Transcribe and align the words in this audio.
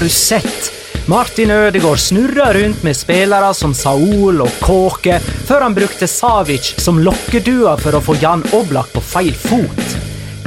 Har? 0.00 0.70
Martin 1.06 1.50
Ødegaard 1.50 1.98
snurra 1.98 2.52
rundt 2.54 2.82
med 2.82 2.96
spillere 2.96 3.54
som 3.54 3.74
Saul 3.74 4.40
og 4.40 4.52
Kåke, 4.62 5.18
før 5.20 5.66
han 5.66 5.74
brukte 5.76 6.06
Savic 6.08 6.70
som 6.80 7.00
lokkedua 7.04 7.74
for 7.76 7.98
å 7.98 8.00
få 8.00 8.14
Jan 8.22 8.44
Oblak 8.56 8.88
på 8.94 9.02
feil 9.04 9.34
fot. 9.36 9.96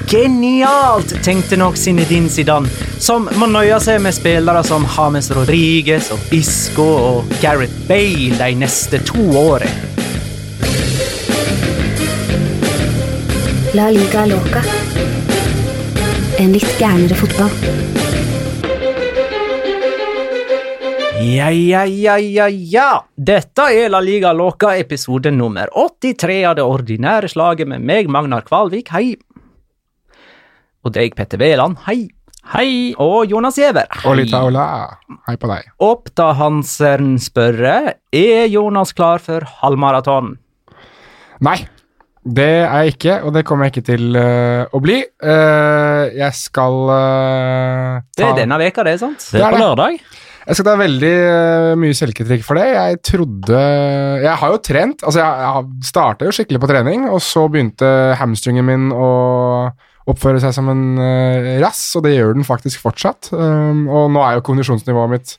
Genialt, 0.10 1.14
tenkte 1.22 1.60
nok 1.60 1.78
Zinedine 1.78 2.32
Zidane, 2.34 2.70
som 2.98 3.30
må 3.38 3.46
nøye 3.52 3.78
seg 3.84 4.02
med 4.02 4.16
spillere 4.18 4.64
som 4.66 4.88
James 4.96 5.30
Rodriguez 5.38 6.10
og 6.16 6.34
Isco 6.34 6.88
og 7.12 7.36
Gareth 7.44 7.86
Bale 7.86 8.34
de 8.40 8.56
neste 8.64 9.04
to 9.06 9.28
årene. 9.38 9.92
La 13.78 13.92
liga 13.94 14.26
loca. 14.30 14.66
En 16.42 16.54
litt 16.54 16.74
gærnere 16.82 17.18
fotball. 17.18 18.03
Ja, 21.24 21.48
ja, 21.52 21.86
ja, 21.86 22.18
ja, 22.20 22.48
ja. 22.50 22.88
Dette 23.16 23.68
er 23.72 23.92
La 23.94 24.00
Liga 24.04 24.34
Loca, 24.36 24.74
episode 24.76 25.32
nummer 25.32 25.70
83 25.72 26.40
av 26.50 26.58
det 26.58 26.66
ordinære 26.68 27.30
slaget 27.32 27.70
med 27.70 27.84
meg, 27.86 28.10
Magnar 28.12 28.44
Kvalvik, 28.48 28.90
hei. 28.92 29.14
Og 30.84 30.92
deg, 30.98 31.14
Petter 31.16 31.40
Veland, 31.40 31.80
hei. 31.86 32.10
Hei. 32.52 32.92
Og 33.00 33.30
Jonas 33.32 33.56
Giæver, 33.62 33.88
hei. 34.04 34.26
Hei 35.30 35.36
på 35.40 35.48
deg. 35.54 35.70
Oppta 35.86 36.34
Hansen 36.42 37.14
spørre, 37.24 37.78
er 38.12 38.50
Jonas 38.52 38.92
klar 38.98 39.24
for 39.24 39.48
halvmaraton? 39.62 40.34
Nei, 41.44 41.56
det 42.24 42.50
er 42.66 42.84
jeg 42.90 42.98
ikke, 42.98 43.16
og 43.24 43.32
det 43.38 43.46
kommer 43.48 43.70
jeg 43.70 43.78
ikke 43.78 43.88
til 43.94 44.20
uh, 44.20 44.68
å 44.76 44.84
bli. 44.84 45.00
Uh, 45.24 46.12
jeg 46.20 46.36
skal 46.42 46.78
øh, 47.00 48.04
Det 48.20 48.28
er 48.28 48.38
denne 48.44 48.60
veka, 48.60 48.84
det, 48.88 49.00
sant? 49.00 49.24
Det 49.24 49.40
Det 49.40 49.44
er 49.44 49.48
er 49.48 49.56
på 49.56 49.60
det. 49.62 49.66
lørdag. 49.70 50.06
Jeg 50.44 50.58
skal 50.58 50.68
ta 50.68 50.74
veldig 50.80 51.14
øh, 51.24 51.70
mye 51.80 51.96
selvkritikk 51.96 52.44
for 52.44 52.60
det. 52.60 52.66
Jeg 52.74 53.00
trodde 53.08 53.60
Jeg 54.24 54.36
har 54.42 54.52
jo 54.52 54.60
trent. 54.60 55.06
Altså, 55.06 55.22
jeg, 55.22 55.48
jeg 55.48 55.88
starta 55.88 56.28
jo 56.28 56.36
skikkelig 56.36 56.60
på 56.64 56.70
trening, 56.72 57.08
og 57.08 57.22
så 57.24 57.46
begynte 57.52 57.88
hamstringen 58.20 58.68
min 58.68 58.90
å 58.92 59.10
oppføre 60.12 60.42
seg 60.44 60.52
som 60.56 60.68
en 60.72 60.84
øh, 61.00 61.54
rass, 61.64 61.86
og 61.96 62.04
det 62.04 62.18
gjør 62.18 62.36
den 62.36 62.48
faktisk 62.48 62.84
fortsatt. 62.84 63.32
Um, 63.32 63.86
og 63.88 64.10
nå 64.12 64.24
er 64.26 64.38
jo 64.38 64.48
kondisjonsnivået 64.50 65.16
mitt 65.16 65.38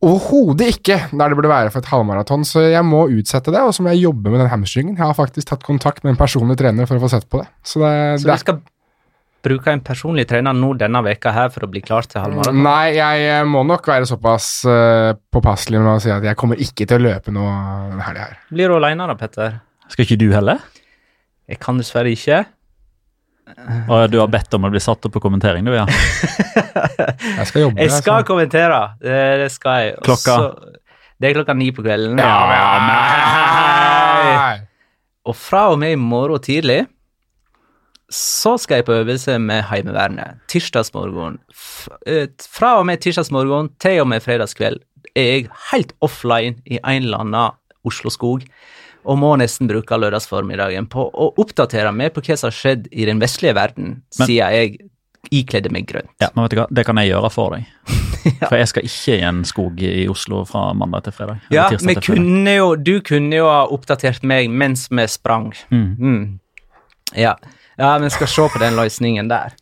Overhodet 0.00 0.70
ikke 0.78 0.94
der 1.12 1.28
det 1.28 1.36
burde 1.36 1.50
være 1.50 1.68
for 1.68 1.82
et 1.82 1.90
halvmaraton, 1.90 2.40
så 2.48 2.62
jeg 2.64 2.80
må 2.88 3.02
utsette 3.12 3.52
det. 3.52 3.60
Og 3.60 3.74
så 3.76 3.84
må 3.84 3.90
jeg 3.92 4.06
jobbe 4.06 4.30
med 4.32 4.40
den 4.40 4.48
hamstringen. 4.48 4.94
Jeg 4.96 5.04
har 5.04 5.18
faktisk 5.18 5.50
tatt 5.50 5.66
kontakt 5.66 6.00
med 6.06 6.14
en 6.14 6.20
personlig 6.22 6.56
trener 6.56 6.88
for 6.88 6.96
å 6.96 7.02
få 7.02 7.10
sett 7.12 7.26
på 7.28 7.42
det. 7.42 7.50
Så 7.60 7.82
det, 7.84 8.22
Så 8.22 8.30
det 8.30 8.38
skal 8.40 8.62
bruke 9.44 9.72
en 9.72 9.82
personlig 9.84 10.26
trener 10.30 10.56
nå 10.56 10.72
denne 10.80 11.02
veka 11.06 11.32
her 11.34 11.50
for 11.54 11.66
å 11.66 11.70
bli 11.70 11.82
klar 11.84 12.06
til 12.08 12.22
halvmaraton? 12.22 12.60
Nei, 12.64 12.92
jeg 12.96 13.26
eh, 13.30 13.42
må 13.48 13.62
nok 13.68 13.88
være 13.90 14.08
såpass 14.08 14.50
uh, 14.68 15.16
påpasselig 15.32 15.80
med 15.80 15.92
å 15.94 15.98
si 16.02 16.12
at 16.12 16.26
jeg 16.26 16.38
kommer 16.40 16.60
ikke 16.60 16.86
til 16.88 17.00
å 17.00 17.06
løpe 17.08 17.34
noe 17.34 17.50
denne 17.90 18.06
helga 18.06 18.28
her. 18.28 18.38
Blir 18.52 18.72
du 18.72 18.78
alene 18.78 19.08
da, 19.10 19.16
Petter? 19.18 19.58
Skal 19.90 20.06
ikke 20.06 20.20
du 20.20 20.28
heller? 20.34 20.62
Jeg 21.50 21.58
kan 21.62 21.80
dessverre 21.80 22.12
ikke. 22.14 22.44
Og 23.90 24.04
du 24.12 24.20
har 24.20 24.28
bedt 24.30 24.54
om 24.54 24.68
å 24.68 24.70
bli 24.70 24.82
satt 24.82 25.06
opp 25.06 25.14
på 25.16 25.22
kommentering, 25.22 25.66
du, 25.66 25.74
ja. 25.74 25.86
Jeg 27.40 27.46
skal 27.48 27.64
jobbe. 27.64 27.80
Jeg 27.82 27.90
skal 27.96 28.20
altså. 28.20 28.28
kommentere, 28.28 28.78
det, 29.02 29.18
det 29.42 29.48
skal 29.52 29.80
jeg. 29.80 29.94
Også, 29.98 30.06
Klokka? 30.06 30.78
det 31.20 31.28
er 31.28 31.36
klokka 31.36 31.54
ni 31.58 31.70
på 31.74 31.82
kvelden. 31.84 32.20
Ja, 32.20 32.36
men 32.46 32.86
nei! 34.30 34.54
Og 35.28 35.36
fra 35.36 35.66
og 35.72 35.80
med 35.82 35.96
i 35.96 36.00
morgen 36.00 36.42
tidlig 36.44 36.84
så 38.10 38.56
skal 38.58 38.80
jeg 38.80 38.86
på 38.88 38.96
øvelse 39.00 39.36
med 39.38 39.62
Heimevernet. 39.70 40.40
Tirsdagsmorgen. 40.50 41.38
Eh, 42.06 42.26
Fra 42.50 42.72
og 42.80 42.86
med 42.88 43.00
tirsdagsmorgen 43.04 43.70
til 43.80 44.00
og 44.02 44.08
med 44.10 44.22
fredagskveld 44.24 44.80
er 45.14 45.22
jeg 45.30 45.48
helt 45.72 45.92
offline 46.02 46.56
i 46.66 46.78
en 46.82 47.02
eller 47.06 47.18
annen 47.24 47.56
Oslo-skog, 47.86 48.42
og 49.08 49.16
må 49.18 49.30
nesten 49.40 49.68
bruke 49.70 49.96
lørdagsformiddagen 49.96 50.86
på 50.92 51.06
å 51.08 51.30
oppdatere 51.40 51.92
meg 51.96 52.12
på 52.12 52.20
hva 52.26 52.36
som 52.36 52.50
har 52.50 52.56
skjedd 52.58 52.88
i 52.92 53.06
den 53.08 53.18
vestlige 53.22 53.54
verden 53.56 54.02
Men- 54.18 54.26
siden 54.26 54.52
jeg 54.52 54.78
ikledde 55.32 55.70
meg 55.72 55.86
grønt. 55.86 56.10
ja. 56.20 56.28
Men 56.34 56.44
vet 56.44 56.50
du 56.50 56.56
hva, 56.60 56.66
det 56.72 56.84
kan 56.86 56.96
jeg 56.96 57.10
gjøre 57.12 57.30
for 57.32 57.50
deg. 57.56 57.64
For 58.50 58.56
jeg 58.58 58.68
skal 58.68 58.84
ikke 58.84 59.14
i 59.16 59.22
en 59.24 59.44
skog 59.48 59.80
i 59.80 60.06
Oslo 60.12 60.42
fra 60.44 60.74
mandag 60.76 61.04
til 61.06 61.12
fredag. 61.16 61.38
Ja, 61.50 61.68
fredag. 61.70 62.02
kunne 62.04 62.52
jo, 62.56 62.74
du 62.76 63.00
kunne 63.00 63.32
jo 63.38 63.46
ha 63.48 63.62
oppdatert 63.72 64.22
meg 64.28 64.50
mens 64.50 64.88
vi 64.92 65.06
sprang. 65.08 65.54
Mm. 65.70 65.96
Mm. 65.96 66.40
Ja. 67.16 67.34
Ja, 67.80 67.96
vi 67.98 68.12
skal 68.12 68.28
se 68.28 68.48
på 68.52 68.62
den 68.62 68.76
løsningen 68.78 69.32
der. 69.32 69.56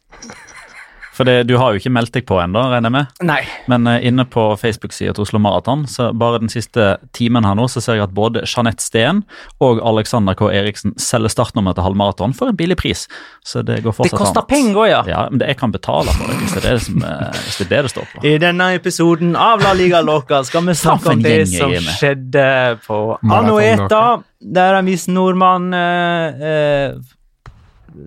For 1.19 1.26
det, 1.26 1.49
du 1.49 1.56
har 1.59 1.75
jo 1.75 1.81
ikke 1.81 1.91
meldt 1.91 2.12
deg 2.15 2.26
på 2.29 2.37
ennå, 2.38 2.61
regner 2.70 2.87
jeg 2.87 2.94
med. 2.94 3.23
Nei. 3.26 3.41
Men 3.70 3.88
uh, 3.91 3.97
inne 4.06 4.23
på 4.31 4.43
Facebook-sida 4.61 5.17
til 5.17 5.25
Oslo 5.25 5.41
Maraton, 5.43 5.82
så 5.91 6.12
bare 6.15 6.38
den 6.44 6.53
siste 6.53 6.93
timen 7.17 7.47
her 7.49 7.56
nå, 7.59 7.67
så 7.67 7.82
ser 7.82 7.99
jeg 7.99 8.06
at 8.06 8.15
både 8.15 8.44
Jeanette 8.47 8.85
Steen 8.85 9.25
og 9.65 9.82
Alexander 9.82 10.38
K. 10.38 10.47
Eriksen 10.55 10.94
selger 11.03 11.35
startnummer 11.35 11.75
til 11.75 11.88
halvmaraton 11.88 12.37
for 12.38 12.53
en 12.53 12.61
billig 12.61 12.79
pris. 12.79 13.09
Så 13.43 13.65
det 13.67 13.81
går 13.82 13.97
fortsatt. 13.99 14.15
Det 14.15 14.23
koster 14.23 14.47
penger 14.47 14.79
òg, 14.85 14.88
ja. 14.93 15.03
Ja, 15.11 15.25
men 15.32 15.43
det 15.43 15.50
jeg 15.50 15.59
kan 15.65 15.75
betale 15.75 16.15
for 16.15 16.31
det, 16.31 16.38
hvis 16.44 16.55
det 16.55 16.62
er 16.62 16.69
det, 16.69 16.79
som, 16.87 17.03
uh, 17.03 17.43
hvis 17.43 17.59
det, 17.59 17.67
er 17.67 17.75
det 17.75 17.82
det 17.88 17.94
står 17.97 18.09
på. 18.15 18.23
I 18.23 18.37
denne 18.47 18.73
episoden 18.79 19.35
av 19.49 19.67
La 19.67 19.75
Liga 19.75 20.06
Loca 20.06 20.44
skal 20.47 20.70
vi 20.70 20.79
snakke 20.79 21.17
om 21.19 21.26
det 21.26 21.38
som 21.50 21.75
med. 21.75 21.94
skjedde 21.99 22.49
på 22.87 23.05
Anueta, 23.26 24.06
der 24.38 24.79
en 24.79 24.94
viss 24.94 25.11
nordmann 25.11 25.73
uh, 25.75 26.47
eh, 26.47 27.17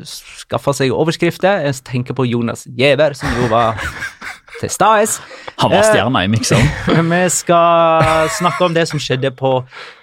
skaffa 0.07 0.73
seg 0.75 0.93
overskrifter. 0.95 1.65
Jeg 1.67 1.81
tenker 1.87 2.17
på 2.17 2.27
Jonas 2.29 2.67
Giæver, 2.67 3.15
som 3.17 3.33
jo 3.41 3.49
var 3.51 3.79
til 4.61 4.69
stades. 4.69 5.19
Han 5.61 5.71
var 5.71 5.81
Eh, 5.81 5.89
stjerna 5.89 6.23
i 6.25 6.29
mikseren. 6.31 6.67
Vi 7.11 7.23
skal 7.29 8.29
snakke 8.37 8.65
om 8.65 8.75
det 8.75 8.87
som 8.89 9.01
skjedde 9.01 9.31
på 9.37 9.53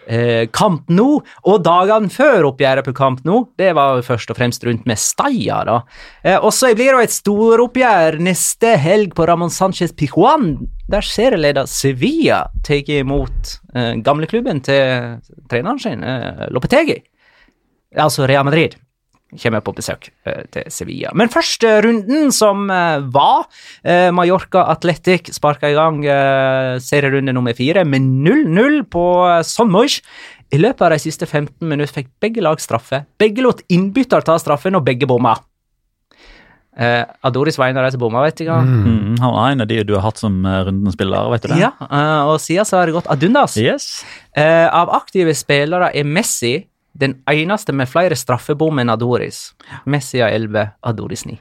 eh, 0.08 0.48
Kamp 0.54 0.88
Nou, 0.90 1.20
og 1.44 1.60
dagene 1.64 2.10
før 2.12 2.50
oppgjøret 2.50 2.86
på 2.88 2.94
Kamp 2.96 3.22
Nou. 3.28 3.46
Det 3.58 3.74
var 3.78 4.02
først 4.06 4.30
og 4.32 4.38
fremst 4.38 4.64
rundt 4.66 4.86
Mestalla. 4.88 5.62
da. 5.68 5.78
Eh, 6.24 6.38
og 6.38 6.52
så 6.54 6.72
blir 6.74 6.96
det 6.96 7.08
et 7.08 7.16
storoppgjør 7.18 8.18
neste 8.24 8.74
helg 8.80 9.14
på 9.14 9.26
Ramón 9.28 9.54
Sánchez 9.54 9.94
Pijuan, 9.94 10.56
der 10.88 11.04
serieleder 11.04 11.66
Sevilla 11.66 12.46
tar 12.64 12.90
imot 12.98 13.58
eh, 13.74 13.94
gamleklubben 14.02 14.62
til 14.64 15.18
treneren 15.50 15.78
sin, 15.78 16.04
eh, 16.04 16.48
Lopetegi. 16.50 17.00
Altså 17.96 18.26
Real 18.28 18.44
Madrid 18.44 18.76
kommer 19.36 19.60
på 19.60 19.74
besøk 19.76 20.08
eh, 20.26 20.44
til 20.54 20.70
Sevilla. 20.72 21.12
Men 21.16 21.30
første 21.32 21.74
runden 21.84 22.32
som 22.34 22.68
eh, 22.72 23.04
var, 23.12 23.44
eh, 23.84 24.08
Mallorca 24.14 24.64
Athletic 24.72 25.32
sparka 25.36 25.68
i 25.68 25.76
gang 25.76 26.00
serierunde 26.80 27.34
nummer 27.36 27.56
fire 27.56 27.84
med 27.84 28.08
0-0 28.24 28.80
på 28.92 29.04
Son 29.44 29.70
Moix. 29.72 30.00
I 30.54 30.60
løpet 30.60 30.86
av 30.86 30.94
de 30.94 31.02
siste 31.02 31.28
15 31.28 31.60
minutter 31.68 32.00
fikk 32.00 32.08
begge 32.22 32.44
lag 32.44 32.60
straffe. 32.62 33.02
Begge 33.20 33.44
lot 33.44 33.60
innbytter 33.68 34.24
ta 34.24 34.38
straffen, 34.40 34.78
og 34.78 34.86
begge 34.86 35.08
bomma. 35.08 35.36
Uh, 36.78 37.02
Adoris 37.26 37.56
var 37.58 37.72
en 37.72 37.80
av 37.80 37.88
de 37.88 37.90
som 37.96 38.00
bomma, 38.00 38.22
vet 38.22 38.38
du. 38.38 38.48
Mm, 38.48 39.16
han 39.18 39.32
var 39.34 39.50
en 39.50 39.64
av 39.64 39.66
de 39.66 39.80
du 39.82 39.96
har 39.96 40.04
hatt 40.04 40.20
som 40.20 40.36
uh, 40.46 40.60
rundens 40.68 40.94
spiller, 40.94 41.26
vet 41.34 41.42
du 41.42 41.50
det? 41.50 41.58
Ja, 41.58 41.72
uh, 41.82 42.30
og 42.30 42.36
siden 42.40 42.68
så 42.68 42.78
har 42.78 42.86
det 42.86 42.94
gått 42.94 43.10
ad 43.10 43.24
undas. 43.26 43.56
Yes. 43.58 43.88
Uh, 44.38 44.70
av 44.70 44.92
aktive 44.94 45.34
spillere 45.36 45.90
er 45.90 46.06
Messi 46.06 46.54
den 46.98 47.18
eneste 47.30 47.74
med 47.76 47.88
flere 47.90 48.16
straffebom 48.18 48.80
enn 48.82 48.90
Adoris. 48.92 49.52
Messi 49.86 50.22
har 50.22 50.34
11, 50.34 50.72
Adoris 50.90 51.24
9. 51.28 51.38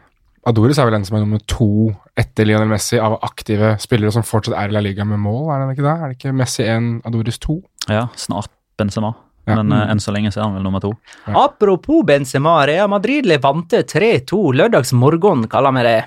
Adoris 0.47 0.77
er 0.79 0.87
vel 0.87 0.95
en 0.95 1.05
som 1.07 1.17
er 1.17 1.25
nummer 1.25 1.41
to 1.49 1.69
etter 2.15 2.47
Lionel 2.47 2.69
Messi 2.71 2.99
av 3.03 3.17
aktive 3.25 3.73
spillere 3.83 4.13
som 4.15 4.23
fortsatt 4.23 4.55
er 4.55 4.71
i 4.71 4.75
La 4.77 4.83
Liga 4.83 5.03
med 5.07 5.19
mål, 5.19 5.49
er 5.51 5.65
det 5.65 5.75
ikke 5.75 5.87
det? 5.87 5.95
Er 5.95 6.11
det 6.11 6.17
ikke 6.19 6.35
Messi 6.39 6.63
1, 6.63 6.91
Adoris 7.09 7.41
2? 7.43 7.57
Ja, 7.91 8.05
snart 8.15 8.53
Benzema. 8.79 9.11
Ja. 9.47 9.57
Men 9.57 9.71
mm. 9.71 9.81
enn 9.93 10.03
så 10.03 10.11
lenge 10.15 10.31
så 10.31 10.41
er 10.41 10.47
han 10.47 10.57
vel 10.57 10.65
nummer 10.67 10.83
to. 10.83 10.93
Apropos 11.31 12.03
Benzema, 12.07 12.59
Real 12.67 12.89
Madrid 12.91 13.27
levante 13.27 13.81
3-2 13.87 14.39
lørdagsmorgen, 14.59 15.47
kaller 15.51 15.75
vi 15.75 15.83
det. 15.87 15.97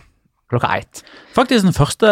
Klokka 0.50 0.72
ett. 0.80 1.02
Faktisk 1.36 1.64
den 1.64 1.76
første 1.76 2.08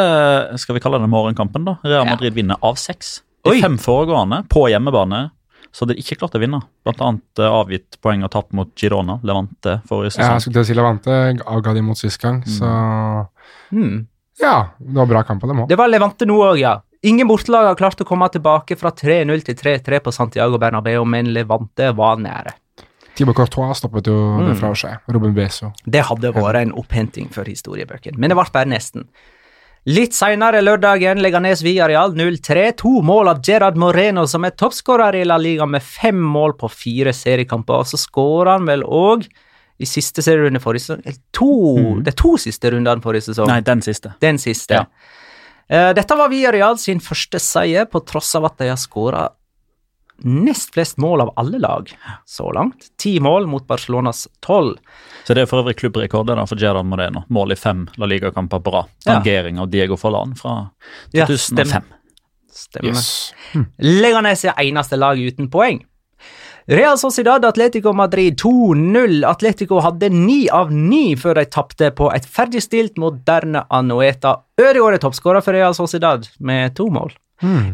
skal 0.62 0.76
vi 0.76 0.82
kalle 0.84 1.00
det 1.02 1.10
morgenkampen. 1.10 1.64
da. 1.66 1.78
Real 1.84 2.06
Ja. 2.06 2.12
Madrid 2.12 2.36
vinner 2.36 2.56
av 2.62 2.76
seks. 2.76 3.22
De 3.44 3.60
fem 3.60 3.78
foregående 3.78 4.42
på 4.48 4.68
hjemmebane 4.68 5.30
så 5.72 5.84
hadde 5.84 5.96
de 5.96 6.02
ikke 6.02 6.18
klart 6.20 6.36
å 6.36 6.42
vinne. 6.42 6.60
Blant 6.86 7.02
annet 7.04 7.42
eh, 7.42 7.56
avgitt 7.60 7.98
poeng 8.04 8.24
og 8.26 8.32
tapt 8.34 8.54
mot 8.56 8.70
Girona, 8.78 9.18
Levante, 9.26 9.78
forrige 9.88 10.18
Ja, 10.18 10.34
jeg 10.34 10.46
skulle 10.46 10.58
til 10.58 10.66
å 10.66 10.68
si 10.68 10.76
Levante 10.78 11.18
avga 11.44 11.74
de 11.76 11.84
mot 11.84 11.98
sist 11.98 12.20
gang, 12.22 12.42
så 12.48 12.68
mm. 13.74 13.96
ja, 14.42 14.56
det 14.78 15.00
var 15.00 15.10
bra 15.10 15.24
kamp 15.28 15.44
av 15.44 15.52
dem 15.52 15.64
òg. 15.64 15.72
Det 15.72 15.78
var 15.80 15.92
Levante 15.92 16.28
nå 16.28 16.38
òg, 16.50 16.60
ja. 16.62 16.78
Ingen 17.06 17.28
bortelag 17.30 17.68
har 17.68 17.76
klart 17.78 18.00
å 18.02 18.06
komme 18.06 18.26
tilbake 18.34 18.74
fra 18.78 18.90
3-0 18.90 19.44
til 19.46 19.58
3-3 19.60 20.00
på 20.02 20.14
Santiago 20.14 20.58
Bernabeu, 20.58 21.04
men 21.06 21.30
Levante 21.34 21.92
var 21.94 22.18
nære. 22.22 22.56
Thibaut 23.18 23.34
Courtois 23.34 23.78
stoppet 23.78 24.06
jo 24.06 24.16
det 24.46 24.54
fra 24.58 24.70
å 24.70 24.76
skje. 24.78 24.92
Robin 25.10 25.32
Beso. 25.34 25.72
Det 25.86 26.04
hadde 26.06 26.30
vært 26.34 26.60
en 26.60 26.74
opphenting 26.78 27.30
for 27.34 27.50
historiebøkene, 27.50 28.18
men 28.18 28.30
det 28.30 28.38
ble 28.38 28.46
bare 28.54 28.70
nesten. 28.70 29.08
Litt 29.88 30.12
seinere 30.12 30.58
lørdagen 30.60 31.22
Leganes 31.24 31.62
Viareal 31.64 32.12
0-3. 32.12 32.64
To 32.82 32.98
mål 33.06 33.30
av 33.30 33.38
Gerard 33.46 33.78
Moreno, 33.80 34.26
som 34.28 34.44
er 34.44 34.52
toppskårer 34.52 35.16
i 35.16 35.22
La 35.24 35.38
Liga 35.40 35.64
med 35.64 35.80
fem 35.80 36.18
mål 36.18 36.58
på 36.60 36.68
fire 36.68 37.14
seriekamper. 37.16 37.80
Og 37.80 37.88
så 37.88 38.00
skårer 38.00 38.58
han 38.58 38.66
vel 38.68 38.84
òg 38.84 39.24
i 39.78 39.88
siste 39.88 40.20
serierunde 40.26 40.60
forrige 40.60 40.90
sesong. 40.90 41.16
to, 41.32 41.52
mm. 41.78 42.02
Det 42.04 42.12
er 42.12 42.18
to 42.20 42.34
siste 42.42 42.74
rundene 42.74 43.00
forrige 43.00 43.30
sesong. 43.30 43.48
Nei, 43.48 43.62
den 43.64 43.80
siste. 43.86 44.12
Den 44.20 44.42
siste. 44.42 44.82
Ja. 44.82 44.84
Uh, 45.68 45.94
dette 45.96 46.20
var 46.20 46.28
Viareal 46.32 46.76
sin 46.80 47.00
første 47.00 47.40
seier, 47.40 47.88
på 47.88 48.04
tross 48.04 48.34
av 48.36 48.50
at 48.50 48.60
de 48.60 48.68
har 48.68 48.80
skåra 48.80 49.24
nest 50.24 50.74
flest 50.74 50.98
mål 50.98 51.20
av 51.20 51.32
alle 51.36 51.58
lag 51.58 51.90
så 52.26 52.52
langt. 52.52 52.88
Ti 52.98 53.20
mål 53.20 53.46
mot 53.46 53.66
Barcelonas 53.66 54.28
tolv. 54.40 54.76
Så 55.24 55.34
det 55.34 55.44
er 55.44 55.50
for 55.50 55.62
øvrig 55.62 55.76
klubbrekordet 55.78 56.36
da, 56.38 56.46
for 56.46 56.58
Gerard 56.60 56.86
Moreno. 56.86 57.24
Mål 57.28 57.52
i 57.54 57.58
fem 57.58 57.86
La 57.96 58.08
Liga-kamper 58.10 58.62
på 58.64 58.74
rad. 58.74 58.90
Ja. 59.06 59.20
Av 59.62 59.68
Diego 59.68 59.96
Forlan 59.96 60.34
fra 60.36 60.70
Ja, 61.12 61.26
2005. 61.26 61.82
Stemmer. 62.58 62.88
Yes. 62.90 63.34
Leganes 63.78 64.44
er 64.44 64.58
eneste 64.64 64.98
lag 64.98 65.20
uten 65.20 65.50
poeng. 65.50 65.84
Real 66.68 66.98
Sociedad 66.98 67.44
Atletico 67.44 67.92
Madrid 67.96 68.40
2-0. 68.40 69.22
Atletico 69.24 69.78
hadde 69.80 70.10
ni 70.12 70.50
av 70.52 70.72
ni 70.72 71.14
før 71.16 71.38
de 71.38 71.46
tapte 71.48 71.88
på 71.96 72.10
et 72.12 72.26
ferdigstilt 72.28 72.98
moderne 73.00 73.62
Anoeta. 73.72 74.34
Ødegaard 74.60 74.98
er 74.98 75.02
toppskårer 75.06 75.44
for 75.44 75.56
Real 75.56 75.76
Sociedad 75.78 76.28
med 76.44 76.76
to 76.76 76.90
mål. 76.92 77.14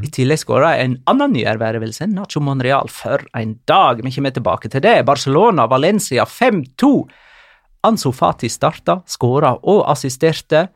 I 0.04 0.10
tillegg 0.12 0.42
skåra 0.42 0.74
en 0.76 0.98
annen 1.08 1.32
nyervervelse, 1.32 2.08
Nacho 2.12 2.42
Monreal, 2.44 2.90
for 2.92 3.24
en 3.32 3.56
dag. 3.68 4.02
Vi 4.04 4.12
kommer 4.12 4.34
tilbake 4.34 4.68
til 4.68 4.84
det. 4.84 4.98
Barcelona, 5.08 5.66
Valencia 5.70 6.26
5-2. 6.28 6.94
Ansu 7.84 8.10
Fati 8.12 8.48
starta, 8.52 9.00
skåra 9.08 9.54
og 9.62 9.84
assisterte. 9.92 10.68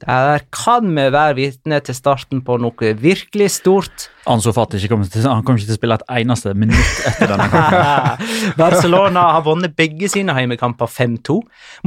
Der 0.00 0.40
kan 0.48 0.86
vi 0.96 1.02
være 1.12 1.34
vitne 1.36 1.76
til 1.84 1.96
starten 1.96 2.40
på 2.44 2.56
noe 2.56 2.92
virkelig 2.96 3.50
stort. 3.58 4.06
Ansu 4.28 4.48
Fati 4.56 4.78
ikke 4.78 4.94
kommer 4.94 5.10
til, 5.12 5.26
han 5.28 5.44
kommer 5.44 5.60
ikke 5.60 5.68
til 5.68 5.76
å 5.76 5.80
spille 5.80 5.98
et 6.00 6.06
eneste 6.22 6.54
minutt 6.56 7.02
etter 7.10 7.28
denne 7.28 7.48
kampen. 7.52 8.24
Barcelona 8.62 9.26
har 9.36 9.44
vunnet 9.44 9.76
begge 9.76 10.08
sine 10.12 10.36
heimekamper 10.36 10.88
5-2 10.88 11.36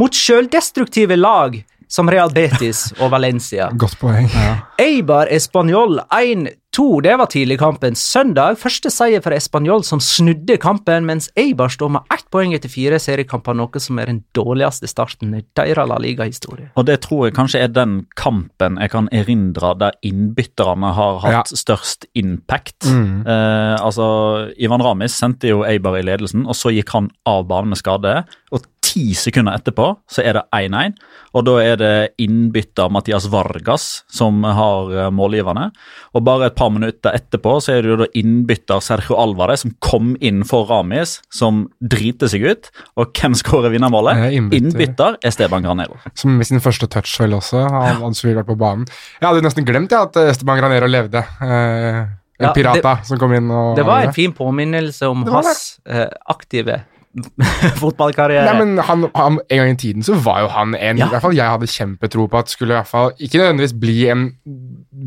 mot 0.02 0.14
sjøldestruktive 0.14 1.18
lag 1.18 1.58
som 1.94 2.10
Real 2.10 2.32
Betis 2.34 2.88
og 2.98 3.12
Valencia. 3.14 3.70
Godt 3.84 4.00
poeng. 4.02 4.26
Ja. 4.34 4.56
Eibar 4.82 5.30
Español 5.32 6.00
1-2. 6.10 6.86
Det 7.06 7.14
var 7.22 7.30
tidlig 7.30 7.60
kampen 7.62 7.94
søndag. 7.96 8.58
Første 8.58 8.90
seier 8.90 9.22
for 9.22 9.36
Español 9.38 9.84
som 9.86 10.02
snudde 10.02 10.58
kampen, 10.62 11.06
mens 11.06 11.30
Eibar 11.38 11.70
står 11.70 11.92
med 11.94 12.10
ett 12.16 12.26
poeng 12.34 12.56
etter 12.58 12.72
fire 12.74 12.98
seriekamper, 13.02 13.54
noe 13.60 13.82
som 13.84 14.02
er 14.02 14.10
den 14.10 14.24
dårligste 14.34 14.90
starten 14.90 15.36
i 15.38 15.44
deres 15.60 15.86
La 15.92 16.00
Liga-historie. 16.02 16.72
Og 16.74 16.88
det 16.90 16.98
tror 17.06 17.28
jeg 17.28 17.38
kanskje 17.38 17.62
er 17.68 17.70
den 17.76 18.00
kampen 18.18 18.82
jeg 18.82 18.94
kan 18.96 19.12
erindre 19.14 19.76
der 19.84 19.94
innbytterne 20.02 20.96
har 20.98 21.22
hatt 21.28 21.54
Ja. 21.54 21.62
størst 21.62 22.10
impact. 22.18 22.90
Eh, 22.90 23.76
altså, 23.78 24.50
Ivan 24.58 24.82
Ramis 24.82 25.14
sendte 25.22 25.54
jo 25.54 25.62
Eibar 25.70 26.00
i 26.02 26.06
ledelsen, 26.10 26.48
og 26.50 26.58
så 26.58 26.74
gikk 26.74 26.90
han 26.98 27.12
av 27.30 27.46
banen 27.54 27.70
med 27.70 27.78
skade. 27.86 28.24
Og 28.52 28.66
ti 28.94 29.04
sekunder 29.18 29.58
etterpå 29.58 29.88
så 30.12 30.22
er 30.22 30.38
det 30.38 30.44
1-1, 30.54 30.94
og 31.34 31.46
da 31.48 31.54
er 31.64 31.80
det 31.82 31.94
innbytter 32.22 32.92
Mathias 32.94 33.26
Vargas 33.34 33.88
som 34.14 34.44
har 34.46 34.92
eh, 34.94 35.10
målgiverne. 35.14 35.70
Og 36.14 36.24
bare 36.28 36.52
et 36.52 36.58
par 36.60 36.70
minutter 36.74 37.16
etterpå 37.18 37.56
så 37.64 37.74
er 37.74 37.82
det 37.86 37.90
jo 37.94 37.98
da 38.04 38.08
innbytter 38.20 38.84
Sergio 38.86 39.18
Alvarez 39.18 39.64
som 39.66 39.74
kom 39.84 40.14
inn 40.22 40.44
for 40.46 40.70
Ramis, 40.70 41.18
som 41.34 41.66
driter 41.82 42.30
seg 42.30 42.46
ut. 42.46 42.70
Og 43.02 43.10
hvem 43.18 43.34
skårer 43.40 43.74
vinnermålet? 43.74 44.14
Er 44.28 44.38
innbytter. 44.38 44.70
innbytter 44.70 45.18
Esteban 45.26 45.66
Granero. 45.66 45.98
Som 46.14 46.38
med 46.38 46.48
sin 46.50 46.62
første 46.64 46.90
touch 46.94 47.16
vel 47.22 47.34
også. 47.40 47.66
Han 47.66 48.04
hadde 48.04 48.28
vidt 48.28 48.38
vært 48.44 48.52
på 48.52 48.60
banen. 48.62 48.86
Jeg 49.20 49.28
hadde 49.30 49.46
nesten 49.48 49.66
glemt 49.68 49.94
ja, 49.96 50.06
at 50.06 50.20
Esteban 50.28 50.62
Granero 50.62 50.90
levde. 50.92 51.26
Eh, 51.42 52.04
en 52.44 52.48
Ja, 52.50 52.54
pirata 52.56 52.96
som 53.06 53.20
kom 53.22 53.32
inn 53.38 53.50
og 53.54 53.76
Det 53.78 53.86
var 53.86 54.08
en 54.08 54.14
fin 54.16 54.34
påminnelse 54.34 55.06
om 55.08 55.22
hans 55.30 55.80
eh, 55.86 56.10
aktive 56.34 56.80
fotballkarriere. 57.82 58.46
Nei, 58.48 58.54
men 58.64 58.80
han, 58.88 59.04
han, 59.14 59.36
En 59.50 59.60
gang 59.62 59.74
i 59.74 59.78
tiden 59.80 60.06
så 60.06 60.16
var 60.26 60.42
jo 60.44 60.48
han 60.54 60.74
en 60.76 60.98
Ja. 60.98 61.06
i 61.08 61.12
hvert 61.14 61.22
fall 61.26 61.36
jeg 61.38 61.46
hadde 61.52 61.68
kjempetro 61.70 62.26
på 62.32 62.40
at 62.40 62.50
skulle 62.50 62.74
i 62.74 62.78
hvert 62.80 62.90
fall 62.90 63.12
ikke 63.22 63.38
nødvendigvis 63.42 63.76
bli 63.80 63.98
en 64.14 64.24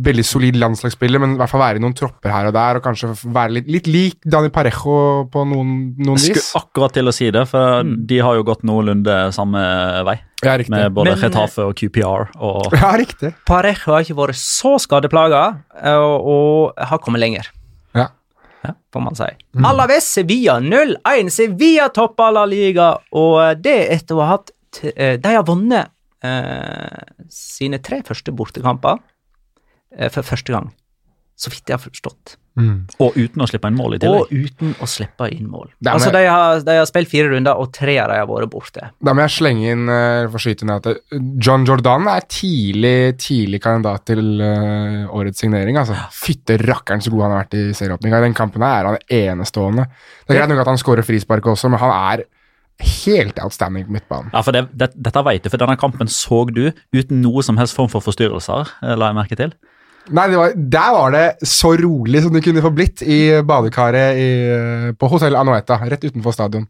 veldig 0.07 0.25
solid 0.27 0.59
landslagsspiller, 0.61 1.23
men 1.23 1.35
i 1.35 1.41
hvert 1.41 1.51
fall 1.51 1.63
være 1.63 1.81
i 1.81 1.83
noen 1.83 1.95
tropper 1.97 2.31
her 2.31 2.49
og 2.51 2.55
der, 2.55 2.79
og 2.79 2.85
kanskje 2.85 3.11
være 3.33 3.57
litt, 3.57 3.69
litt 3.73 3.87
lik 3.91 4.19
Dani 4.29 4.51
Parejo 4.55 5.27
på 5.33 5.45
noen, 5.49 5.73
noen 5.99 6.21
vis. 6.21 6.29
skulle 6.31 6.63
akkurat 6.63 6.95
til 6.99 7.09
å 7.11 7.15
si 7.17 7.31
det, 7.35 7.47
for 7.51 7.83
de 7.83 8.19
har 8.23 8.39
jo 8.39 8.45
gått 8.47 8.63
noenlunde 8.67 9.19
samme 9.35 9.63
vei. 10.07 10.19
Ja, 10.45 10.57
riktig. 10.61 10.71
Med 10.75 10.93
både 10.95 11.15
Men- 11.15 11.23
Retafe 11.27 11.65
og 11.65 11.75
QPR. 11.79 12.29
Og 12.45 12.73
Ja, 12.77 12.93
riktig. 13.01 13.33
Parejo 13.49 13.95
har 13.97 14.05
ikke 14.05 14.19
vært 14.19 14.37
så 14.39 14.77
skadeplaga, 14.83 15.45
eh, 15.81 15.97
og, 15.97 16.27
og 16.77 16.87
har 16.91 16.99
kommet 17.03 17.25
lenger. 17.25 17.49
Ja. 18.67 18.75
får 18.93 19.03
man 19.05 19.15
si. 19.19 19.29
Alaves 19.65 20.09
Sevilla 20.17 20.59
0-1. 20.61 21.31
Sevilla 21.31 21.89
topper 21.95 22.33
La 22.35 22.45
Liga, 22.49 22.93
og 23.13 23.61
det 23.63 23.77
etter 23.95 24.17
å 24.19 24.25
ha 24.25 24.31
hatt 24.37 24.51
t- 24.75 24.93
eh, 24.97 25.17
De 25.23 25.35
har 25.37 25.45
vunnet 25.47 25.91
eh, 26.25 27.05
sine 27.31 27.79
tre 27.85 28.03
første 28.07 28.33
bortekamper 28.35 28.99
eh, 29.97 30.11
for 30.11 30.23
første 30.27 30.53
gang, 30.57 30.73
så 31.37 31.53
vidt 31.53 31.69
jeg 31.71 31.77
har 31.79 31.85
forstått. 31.85 32.37
Og 32.57 33.17
uten 33.19 33.45
å 33.45 33.49
slippe 33.51 33.69
inn 33.69 33.77
mål 33.77 33.97
i 33.97 34.01
tillegg. 34.01 34.31
Og 34.31 34.47
uten 34.47 34.75
å 34.81 34.89
slippe 34.89 35.29
inn 35.33 35.49
mål. 35.53 35.69
Det 35.77 35.91
er 35.91 35.97
Altså, 35.97 36.13
de 36.15 36.23
har, 36.25 36.61
de 36.65 36.77
har 36.79 36.89
spilt 36.89 37.11
fire 37.11 37.31
runder, 37.33 37.59
og 37.61 37.73
tre 37.77 37.99
av 38.01 38.13
dem 38.13 38.23
har 38.23 38.31
vært 38.31 38.53
borte. 38.53 38.91
Da 39.05 39.15
må 39.17 39.25
jeg 39.27 39.35
slenge 39.37 39.75
inn 39.75 39.85
uh, 39.91 40.25
for 40.31 40.39
å 40.41 40.45
skyte 40.47 40.69
ned 40.69 40.81
at 40.81 40.91
eh, 40.95 41.27
John 41.43 41.67
Jordan 41.69 42.09
er 42.13 42.29
tidlig 42.33 43.17
tidlig 43.21 43.61
kandidat 43.65 44.07
til 44.13 44.41
uh, 44.41 45.05
årets 45.17 45.45
signering. 45.45 45.77
altså. 45.81 45.99
Fytte 46.17 46.57
rakkeren 46.63 47.05
så 47.05 47.13
god 47.13 47.27
han 47.27 47.37
har 47.37 47.45
vært 47.45 47.59
i 47.61 47.67
serieåpninga. 47.77 48.23
I 48.23 48.29
den 48.29 48.39
kampen 48.39 48.65
her 48.65 48.79
er 48.81 48.91
han 48.93 49.03
enestående. 49.21 49.89
Det 50.25 50.35
er 50.35 50.41
greit 50.41 50.55
nok 50.55 50.65
at 50.65 50.73
han 50.73 50.81
skårer 50.81 51.07
frispark 51.07 51.53
også, 51.53 51.71
men 51.73 51.83
han 51.83 51.95
er 51.97 52.27
helt 52.81 53.39
outstanding 53.41 53.87
på 53.87 53.97
midtbanen. 53.97 54.33
Ja, 54.35 54.43
for 54.45 54.57
det, 54.57 54.67
det, 54.77 54.91
Dette 54.97 55.23
vet 55.25 55.45
du, 55.45 55.51
for 55.53 55.61
denne 55.63 55.79
kampen 55.81 56.11
så 56.13 56.43
du 56.51 56.67
uten 56.95 57.23
noe 57.23 57.45
som 57.45 57.57
helst 57.61 57.77
form 57.77 57.89
for 57.93 58.05
forstyrrelser, 58.05 58.73
eh, 58.83 58.97
la 58.99 59.11
jeg 59.13 59.19
merke 59.21 59.39
til. 59.39 59.55
Nei, 60.15 60.29
det 60.31 60.39
var, 60.39 60.55
Der 60.55 60.95
var 60.95 61.15
det 61.15 61.49
så 61.49 61.73
rolig 61.81 62.23
som 62.23 62.35
det 62.35 62.45
kunne 62.45 62.63
få 62.63 62.71
blitt 62.75 63.03
i 63.03 63.21
badekaret 63.47 64.21
i, 64.23 64.31
på 64.99 65.11
Hotell 65.11 65.39
Anueta, 65.39 65.81
rett 65.91 66.05
utenfor 66.07 66.35
stadion. 66.37 66.67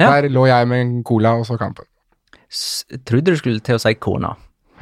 Ja. 0.00 0.10
Der 0.10 0.30
lå 0.32 0.46
jeg 0.50 0.68
med 0.70 0.84
en 0.84 0.94
cola 1.06 1.36
og 1.38 1.46
så 1.46 1.58
kampen. 1.60 1.86
S 2.50 2.84
trodde 3.06 3.30
du 3.30 3.38
skulle 3.38 3.62
til 3.62 3.78
å 3.78 3.82
si 3.82 3.94
kona. 3.94 4.34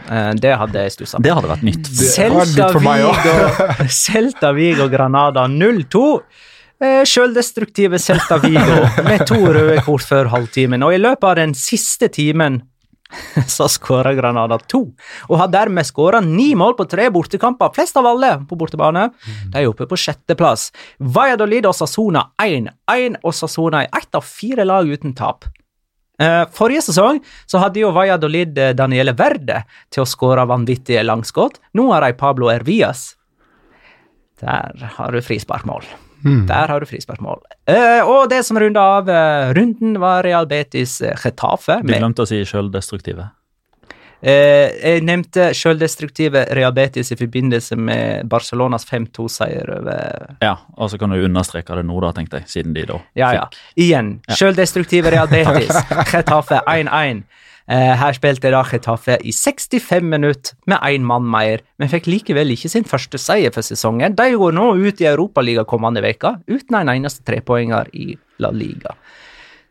Eh, 0.07 0.31
det 0.41 0.55
hadde 0.61 0.85
jeg 0.87 0.95
stussa 0.95 1.19
på. 1.19 1.27
Det 1.27 1.35
hadde 1.37 1.51
vært 1.51 1.67
nytt. 1.67 1.91
Celta 3.93 4.53
Vigo 4.57 4.89
Granada 4.93 5.45
0-2. 5.53 6.05
Eh, 6.79 7.03
Sjøldestruktive 7.09 7.99
Celta 8.01 8.39
Vigo 8.43 8.81
med 9.09 9.27
to 9.29 9.41
røde 9.43 9.81
kort 9.85 10.07
før 10.07 10.31
halvtimen. 10.33 10.85
Og 10.87 10.97
i 10.97 11.03
løpet 11.03 11.29
av 11.29 11.39
den 11.41 11.55
siste 11.59 12.09
timen 12.15 12.63
så 13.47 13.69
skåra 13.69 14.15
Granada 14.15 14.59
to, 14.59 14.83
og 15.29 15.39
har 15.41 15.53
dermed 15.53 15.87
skåra 15.87 16.21
ni 16.25 16.51
mål 16.59 16.77
på 16.79 16.89
tre 16.91 17.09
bortekamper, 17.15 17.73
flest 17.77 17.97
av 17.97 18.07
alle 18.11 18.35
på 18.49 18.59
bortebane. 18.59 19.09
De 19.53 19.63
er 19.63 19.71
oppe 19.71 19.89
på 19.89 19.99
sjetteplass. 19.99 20.69
Valladolid 20.99 21.69
og 21.69 21.77
Sassona 21.77 22.29
1-1, 22.43 23.21
og 23.23 23.37
Sassona 23.37 23.85
er 23.85 24.03
ett 24.03 24.19
av 24.19 24.27
fire 24.27 24.67
lag 24.69 24.89
uten 24.89 25.17
tap. 25.19 25.49
Eh, 26.19 26.45
forrige 26.51 26.83
sesong 26.89 27.21
så 27.47 27.61
hadde 27.63 27.79
jo 27.85 27.93
Valladolid 27.95 28.59
eh, 28.59 28.75
Daniele 28.75 29.15
Verde 29.19 29.63
til 29.95 30.03
å 30.03 30.09
skåre 30.09 30.49
vanvittige 30.51 31.05
langskudd. 31.07 31.61
Nå 31.79 31.87
har 31.93 32.03
de 32.03 32.19
Pablo 32.19 32.51
Ervias. 32.51 33.13
Der 34.43 34.91
har 34.99 35.15
du 35.15 35.23
frisparkmål. 35.23 35.87
Der 36.23 36.69
har 36.69 36.81
du 36.81 36.87
frispørsmål. 36.87 37.41
Uh, 37.71 38.03
og 38.09 38.29
det 38.31 38.43
som 38.47 38.59
runda 38.59 38.83
av 38.99 39.11
uh, 39.11 39.55
runden, 39.57 39.99
var 40.03 40.23
Real 40.27 40.49
Betis 40.51 41.01
eh, 41.01 41.17
Getafe. 41.19 41.81
Du 41.85 41.93
glemte 41.93 42.25
å 42.25 42.29
si 42.29 42.41
sjøldestruktive. 42.47 43.31
Uh, 44.19 44.67
jeg 44.75 45.05
nevnte 45.07 45.53
sjøldestruktive 45.55 46.43
Real 46.59 46.75
Betis 46.75 47.13
i 47.15 47.19
forbindelse 47.19 47.79
med 47.79 48.27
Barcelonas 48.31 48.87
5-2-seier 48.89 49.71
over 49.77 50.33
Ja, 50.43 50.57
og 50.75 50.91
så 50.91 50.99
kan 50.99 51.15
du 51.15 51.23
understreke 51.23 51.77
det 51.79 51.87
nå, 51.87 52.01
da, 52.03 52.11
tenkte 52.17 52.41
jeg, 52.41 52.51
siden 52.51 52.75
de 52.75 52.89
da 52.89 52.99
Ja, 53.19 53.31
ja. 53.37 53.45
Igjen. 53.79 54.17
Sjøldestruktive 54.27 55.15
Real 55.15 55.31
Betis. 55.31 55.71
Getafe 56.13 56.65
1-1. 56.67 57.23
Eh, 57.69 57.95
her 58.01 58.15
spilte 58.17 58.49
da 58.49 58.63
Getafe 58.65 59.19
i 59.21 59.33
65 59.35 60.05
minutter 60.09 60.57
med 60.71 60.81
én 60.89 61.05
mann 61.05 61.27
mer, 61.29 61.61
men 61.77 61.91
fikk 61.93 62.07
likevel 62.09 62.55
ikke 62.55 62.71
sin 62.73 62.87
første 62.89 63.21
seier 63.21 63.53
for 63.53 63.67
sesongen. 63.67 64.17
De 64.17 64.31
går 64.41 64.55
nå 64.57 64.71
ut 64.81 65.03
i 65.03 65.09
Europaligaen 65.11 65.69
kommende 65.69 66.01
uke 66.01 66.33
uten 66.49 66.79
en 66.81 66.93
eneste 66.95 67.27
trepoenger 67.29 67.91
i 67.93 68.15
La 68.41 68.51
Liga. 68.55 68.97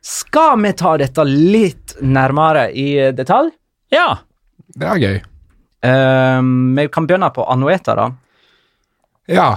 Skal 0.06 0.62
vi 0.62 0.76
ta 0.78 0.94
dette 1.02 1.26
litt 1.26 1.98
nærmere 2.06 2.70
i 2.70 3.10
detalj? 3.18 3.50
Ja! 3.92 4.12
Det 4.78 4.88
er 4.88 5.02
gøy. 5.02 5.18
Eh, 5.90 6.42
vi 6.78 6.88
kan 6.94 7.10
begynne 7.10 7.32
på 7.34 7.48
Anueta, 7.50 7.98
da. 7.98 8.12
Ja. 9.28 9.50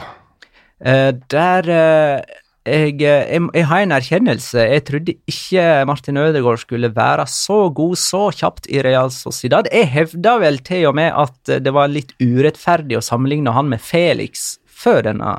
Eh, 0.81 1.13
der 1.29 1.69
eh, 1.69 2.39
jeg, 2.69 3.01
eh, 3.01 3.25
jeg, 3.25 3.43
jeg 3.57 3.67
har 3.71 3.83
en 3.83 3.95
erkjennelse. 3.97 4.65
Jeg 4.69 4.85
trodde 4.89 5.15
ikke 5.31 5.67
Martin 5.89 6.21
Ødegaard 6.21 6.61
skulle 6.61 6.91
være 6.95 7.27
så 7.31 7.63
god 7.73 7.97
så 7.97 8.23
kjapt 8.37 8.69
i 8.69 8.83
Real 8.85 9.13
Sociedad. 9.15 9.69
Jeg 9.73 9.89
hevda 9.95 10.37
vel 10.43 10.61
til 10.67 10.91
og 10.91 10.97
med 10.99 11.13
at 11.17 11.55
det 11.65 11.73
var 11.73 11.93
litt 11.93 12.13
urettferdig 12.21 12.99
å 12.99 13.05
sammenligne 13.05 13.55
han 13.57 13.71
med 13.73 13.81
Felix 13.81 14.59
før 14.81 15.05
denne 15.09 15.31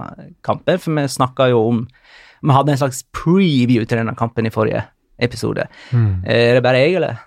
kampen, 0.45 0.77
for 0.81 0.97
vi 0.97 1.07
snakka 1.09 1.49
jo 1.49 1.65
om 1.71 1.83
Vi 2.41 2.53
hadde 2.55 2.71
en 2.73 2.79
slags 2.81 3.03
preview 3.13 3.83
til 3.85 3.99
denne 3.99 4.15
kampen 4.17 4.47
i 4.49 4.51
forrige 4.53 4.79
episode. 5.21 5.67
Er 5.93 6.55
det 6.57 6.63
bare 6.65 6.79
jeg, 6.81 6.95
eller? 6.97 7.19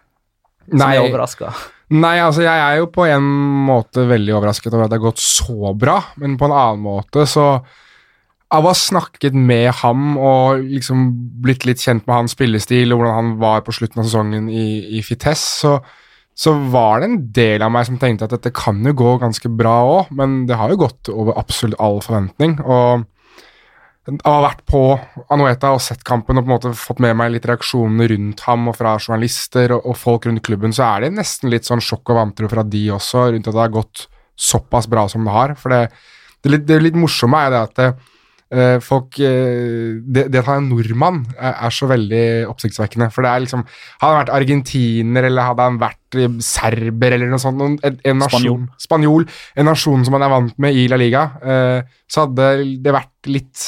Som 0.66 0.80
Nei, 0.80 0.96
er 0.96 1.06
overraska? 1.06 1.52
Nei, 1.94 2.16
altså 2.18 2.42
jeg 2.42 2.58
er 2.58 2.80
jo 2.80 2.88
på 2.90 3.04
en 3.06 3.28
måte 3.68 4.08
veldig 4.10 4.34
overrasket 4.34 4.72
over 4.72 4.88
at 4.88 4.90
det 4.90 4.98
har 4.98 5.04
gått 5.04 5.22
så 5.22 5.70
bra, 5.78 6.00
men 6.18 6.34
på 6.40 6.48
en 6.48 6.56
annen 6.56 6.82
måte 6.82 7.28
så 7.30 7.46
Av 8.52 8.66
å 8.66 8.70
ha 8.70 8.76
snakket 8.76 9.34
med 9.34 9.70
ham 9.80 10.18
og 10.20 10.60
liksom 10.60 11.06
blitt 11.42 11.64
litt 11.66 11.80
kjent 11.82 12.04
med 12.06 12.14
hans 12.14 12.34
spillestil 12.36 12.92
og 12.92 13.00
hvordan 13.00 13.16
han 13.16 13.30
var 13.40 13.64
på 13.66 13.74
slutten 13.74 14.02
av 14.02 14.08
sesongen 14.08 14.50
i, 14.52 14.98
i 14.98 15.02
Fites, 15.02 15.42
så, 15.62 15.78
så 16.36 16.52
var 16.70 17.00
det 17.00 17.08
en 17.08 17.18
del 17.34 17.64
av 17.64 17.72
meg 17.74 17.88
som 17.88 17.98
tenkte 17.98 18.28
at 18.28 18.36
dette 18.36 18.54
kan 18.54 18.84
jo 18.84 18.94
gå 19.00 19.16
ganske 19.22 19.50
bra 19.50 19.78
òg, 19.88 20.12
men 20.14 20.44
det 20.50 20.60
har 20.60 20.70
jo 20.70 20.84
gått 20.84 21.10
over 21.10 21.40
absolutt 21.40 21.80
all 21.82 22.02
forventning. 22.04 22.60
og 22.62 23.08
å 24.04 24.32
ha 24.34 24.40
vært 24.44 24.64
på 24.68 24.80
Anueta 25.32 25.70
og 25.72 25.80
sett 25.80 26.02
kampen 26.04 26.36
og 26.36 26.44
på 26.44 26.50
en 26.50 26.52
måte 26.52 26.72
fått 26.76 26.98
med 27.00 27.16
meg 27.16 27.30
litt 27.32 27.46
reaksjoner 27.48 28.10
rundt 28.12 28.42
ham 28.44 28.68
og 28.68 28.76
fra 28.76 28.98
journalister 28.98 29.72
og, 29.72 29.86
og 29.88 29.96
folk 29.96 30.26
rundt 30.28 30.44
klubben, 30.44 30.74
så 30.76 30.84
er 30.90 31.06
det 31.06 31.14
nesten 31.16 31.48
litt 31.52 31.64
sånn 31.64 31.82
sjokk 31.84 32.12
og 32.12 32.20
vantro 32.20 32.50
fra 32.52 32.66
de 32.68 32.82
også, 32.92 33.30
rundt 33.32 33.48
at 33.48 33.56
det 33.56 33.62
har 33.62 33.72
gått 33.72 34.04
såpass 34.36 34.90
bra 34.90 35.06
som 35.08 35.24
det 35.24 35.32
har. 35.32 35.54
For 35.56 35.72
det, 35.72 35.86
det, 36.44 36.52
litt, 36.52 36.66
det 36.68 36.82
litt 36.82 36.98
morsomme 37.00 37.40
er 37.46 37.54
det 37.54 37.62
at 37.62 37.80
det, 37.80 37.88
folk 38.84 39.18
eh, 39.22 40.00
det, 40.00 40.26
det 40.32 40.40
at 40.40 40.48
han 40.48 40.64
er 40.64 40.68
nordmann, 40.68 41.22
er, 41.34 41.54
er 41.66 41.74
så 41.74 41.88
veldig 41.90 42.24
oppsiktsvekkende. 42.50 43.10
For 43.14 43.26
det 43.26 43.32
er 43.32 43.44
liksom 43.44 43.64
Hadde 43.64 44.10
han 44.10 44.20
vært 44.20 44.34
argentiner, 44.36 45.28
eller 45.28 45.48
hadde 45.50 45.66
han 45.68 45.80
vært 45.80 46.18
eh, 46.20 46.36
serber, 46.44 47.16
eller 47.16 47.32
noe 47.32 47.42
sånt 47.42 47.64
en, 47.64 47.98
en 47.98 48.22
nasjon, 48.22 48.68
spanjol, 48.82 49.26
en 49.58 49.68
nasjon 49.70 50.06
som 50.06 50.18
han 50.18 50.26
er 50.26 50.34
vant 50.34 50.62
med 50.62 50.78
i 50.78 50.86
La 50.90 51.00
Liga, 51.00 51.26
eh, 51.42 51.98
så 52.10 52.26
hadde 52.26 52.54
det 52.84 52.94
vært 52.94 53.32
litt 53.32 53.66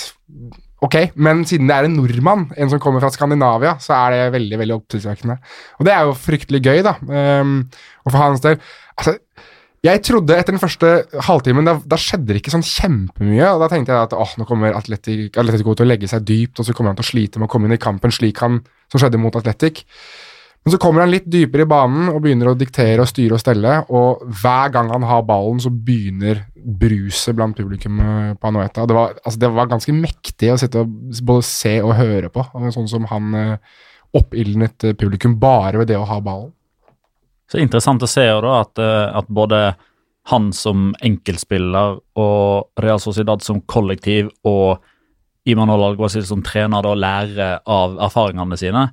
Ok, 0.85 0.95
men 1.25 1.41
siden 1.49 1.71
det 1.71 1.73
er 1.73 1.87
en 1.87 1.95
nordmann, 1.97 2.43
en 2.53 2.69
som 2.71 2.81
kommer 2.83 3.01
fra 3.01 3.09
Skandinavia, 3.11 3.79
så 3.83 3.95
er 3.97 4.13
det 4.13 4.35
veldig 4.35 4.59
veldig 4.61 4.75
oppsiktsvekkende. 4.77 5.39
Og 5.81 5.89
det 5.89 5.95
er 5.95 6.05
jo 6.05 6.13
fryktelig 6.21 6.61
gøy, 6.61 6.83
da. 6.85 6.93
Og 7.01 8.11
for 8.13 8.19
hans 8.21 8.45
del 8.45 8.59
altså, 8.93 9.17
Jeg 9.85 10.01
trodde 10.03 10.35
etter 10.35 10.55
den 10.55 10.63
første 10.63 10.93
halvtimen 11.29 11.67
da, 11.69 11.77
da 11.85 11.99
skjedde 12.01 12.33
det 12.33 12.41
ikke 12.41 12.55
sånn 12.55 12.65
kjempemye. 12.67 13.51
og 13.53 13.61
Da 13.63 13.69
tenkte 13.71 13.93
jeg 13.93 14.09
at 14.09 14.15
åh, 14.17 14.33
nå 14.41 14.47
kommer 14.49 14.75
Atletic, 14.75 15.37
Atletico 15.37 15.77
til 15.77 15.87
å 15.87 15.91
legge 15.91 16.09
seg 16.11 16.25
dypt, 16.27 16.59
og 16.59 16.67
så 16.67 16.75
kommer 16.75 16.93
han 16.93 16.99
til 16.99 17.07
å 17.07 17.11
slite 17.11 17.43
med 17.43 17.49
å 17.49 17.53
komme 17.53 17.69
inn 17.69 17.77
i 17.77 17.83
kampen 17.83 18.15
slik 18.15 18.41
han 18.43 18.63
som 18.91 19.03
skjedde 19.03 19.21
mot 19.21 19.37
Atletic. 19.39 19.85
Men 20.67 20.75
så 20.75 20.81
kommer 20.83 21.05
han 21.05 21.13
litt 21.13 21.29
dypere 21.31 21.63
i 21.63 21.69
banen 21.71 22.09
og 22.11 22.25
begynner 22.25 22.49
å 22.51 22.57
diktere 22.59 23.05
og 23.05 23.07
styre 23.07 23.37
og 23.37 23.39
stelle, 23.39 23.75
og 23.95 24.25
hver 24.41 24.73
gang 24.75 24.89
han 24.91 25.05
har 25.07 25.23
ballen, 25.29 25.61
så 25.63 25.71
begynner 25.71 26.41
bruset 26.57 27.37
blant 27.39 27.55
publikum 27.55 28.01
eh, 28.03 28.33
på 28.35 28.51
Anueta. 28.51 28.83
Det 28.91 28.97
var, 28.97 29.15
altså, 29.23 29.39
det 29.45 29.53
var 29.55 29.71
ganske 29.71 29.95
mektig 29.95 30.51
å 30.51 30.57
sitte 30.59 30.83
og 30.83 31.21
både 31.29 31.47
se 31.47 31.77
og 31.85 31.95
høre 31.95 32.33
på, 32.35 32.43
sånn 32.75 32.91
som 32.91 33.07
han 33.13 33.39
eh, 33.39 33.79
oppildnet 34.19 34.89
eh, 34.91 34.97
publikum 34.99 35.39
bare 35.39 35.85
ved 35.85 35.93
det 35.93 36.01
å 36.01 36.09
ha 36.11 36.19
ballen. 36.19 36.51
Så 37.51 37.61
interessant 37.63 38.03
å 38.03 38.11
se 38.11 38.27
da 38.27 38.59
at, 38.61 38.79
eh, 38.79 39.19
at 39.19 39.29
både 39.29 39.77
han 40.27 40.51
som 40.53 40.91
enkeltspiller 41.07 42.01
og 42.19 42.83
Real 42.83 42.99
Sociedad 42.99 43.43
som 43.43 43.63
kollektiv 43.63 44.33
og 44.45 44.83
Imanol 45.47 45.85
Alguacil 45.93 46.25
som 46.27 46.43
trener 46.43 46.83
da 46.83 46.95
lærer 46.99 47.61
av 47.71 47.95
erfaringene 48.03 48.59
sine. 48.59 48.89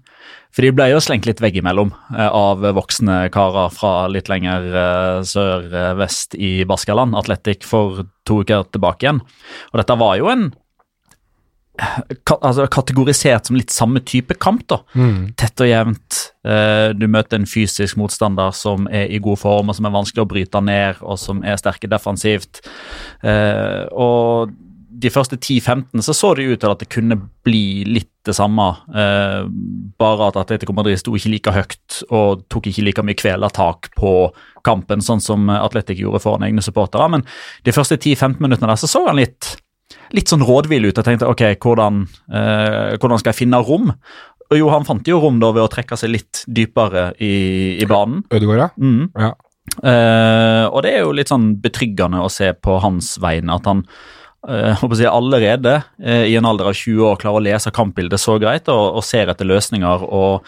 For 0.54 0.62
de 0.62 0.70
ble 0.76 0.92
jo 0.92 1.00
slengt 1.02 1.26
litt 1.26 1.42
veggimellom 1.42 1.90
eh, 2.14 2.30
av 2.30 2.62
voksne 2.78 3.24
karer 3.34 3.74
fra 3.74 4.06
litt 4.14 4.30
lenger 4.30 4.68
eh, 4.70 5.22
sør-vest 5.26 6.38
i 6.38 6.60
Baskaland, 6.70 7.18
Atletic, 7.18 7.66
for 7.66 8.06
to 8.30 8.44
uker 8.46 8.68
tilbake 8.70 9.08
igjen. 9.08 9.24
Og 9.74 9.82
dette 9.82 9.98
var 9.98 10.20
jo 10.22 10.30
en 10.30 10.52
ka 11.74 12.38
altså 12.38 12.68
kategorisert 12.70 13.50
som 13.50 13.58
litt 13.58 13.74
samme 13.74 14.02
type 14.06 14.36
kamp. 14.42 14.66
da. 14.70 14.82
Tett 15.40 15.64
og 15.64 15.70
jevnt. 15.70 16.20
Eh, 16.46 16.90
du 16.94 17.08
møter 17.10 17.40
en 17.40 17.50
fysisk 17.50 17.98
motstander 17.98 18.54
som 18.54 18.86
er 18.92 19.10
i 19.10 19.22
god 19.24 19.42
form, 19.42 19.72
og 19.72 19.78
som 19.78 19.88
er 19.90 19.96
vanskelig 19.96 20.26
å 20.26 20.30
bryte 20.30 20.62
ned, 20.62 21.02
og 21.02 21.18
som 21.22 21.42
er 21.44 21.58
sterke 21.58 21.90
defensivt. 21.90 22.62
Eh, 23.26 23.90
og 23.90 24.54
de 25.04 25.10
første 25.12 25.36
10-15 25.36 26.04
så 26.06 26.14
så 26.14 26.34
det 26.38 26.46
ut 26.48 26.62
til 26.62 26.70
at 26.70 26.80
det 26.80 26.92
kunne 26.94 27.18
bli 27.44 27.84
litt 27.90 28.12
det 28.24 28.36
samme. 28.38 28.70
Eh, 28.94 29.42
bare 30.00 30.30
at 30.30 30.38
Atletico 30.40 30.76
Madrid 30.78 31.02
sto 31.02 31.16
ikke 31.18 31.34
like 31.34 31.56
høyt 31.58 32.04
og 32.14 32.46
tok 32.54 32.70
ikke 32.70 32.86
like 32.86 33.04
mye 33.04 33.18
kvelertak 33.18 33.90
på 33.98 34.14
kampen, 34.64 35.02
sånn 35.04 35.20
som 35.20 35.50
Atletic 35.50 36.00
gjorde 36.00 36.22
foran 36.24 36.46
egne 36.46 36.64
supportere. 36.64 37.10
Men 37.12 37.26
de 37.66 37.76
første 37.76 37.98
10-15 37.98 38.40
minuttene 38.46 38.70
der 38.70 38.80
så 38.80 38.88
så 38.88 39.08
han 39.10 39.20
litt 39.20 39.56
litt 40.14 40.30
sånn 40.30 40.46
rådvill 40.46 40.90
ut 40.90 41.00
og 41.02 41.08
tenkte 41.08 41.30
ok, 41.30 41.44
hvordan, 41.64 42.04
eh, 42.30 42.94
hvordan 43.02 43.22
skal 43.22 43.34
jeg 43.34 43.42
finne 43.44 43.62
rom? 43.66 43.92
Og 44.52 44.60
jo, 44.60 44.68
han 44.70 44.86
fant 44.86 45.08
jo 45.08 45.20
rom 45.24 45.40
da 45.42 45.50
ved 45.56 45.66
å 45.66 45.72
trekke 45.72 45.98
seg 45.98 46.14
litt 46.14 46.44
dypere 46.46 47.12
i, 47.18 47.34
i 47.82 47.88
banen. 47.90 48.22
Ødegaard, 48.34 48.68
ja. 48.68 48.70
Mm. 48.78 49.08
ja. 49.18 49.32
Eh, 49.80 50.66
og 50.68 50.84
det 50.86 50.92
er 50.92 51.06
jo 51.06 51.16
litt 51.16 51.32
sånn 51.32 51.54
betryggende 51.64 52.22
å 52.22 52.30
se 52.32 52.52
på 52.54 52.78
hans 52.84 53.16
vegne 53.24 53.56
at 53.56 53.70
han 53.70 53.82
eh, 54.50 54.84
si, 55.00 55.08
allerede 55.08 55.78
eh, 56.04 56.28
i 56.30 56.36
en 56.38 56.46
alder 56.46 56.70
av 56.70 56.78
20 56.78 57.08
år 57.08 57.22
klarer 57.22 57.40
å 57.40 57.46
lese 57.48 57.74
kampbildet 57.74 58.22
så 58.22 58.36
greit 58.44 58.70
og, 58.70 59.00
og 59.00 59.08
ser 59.08 59.32
etter 59.32 59.50
løsninger 59.50 60.06
og, 60.06 60.44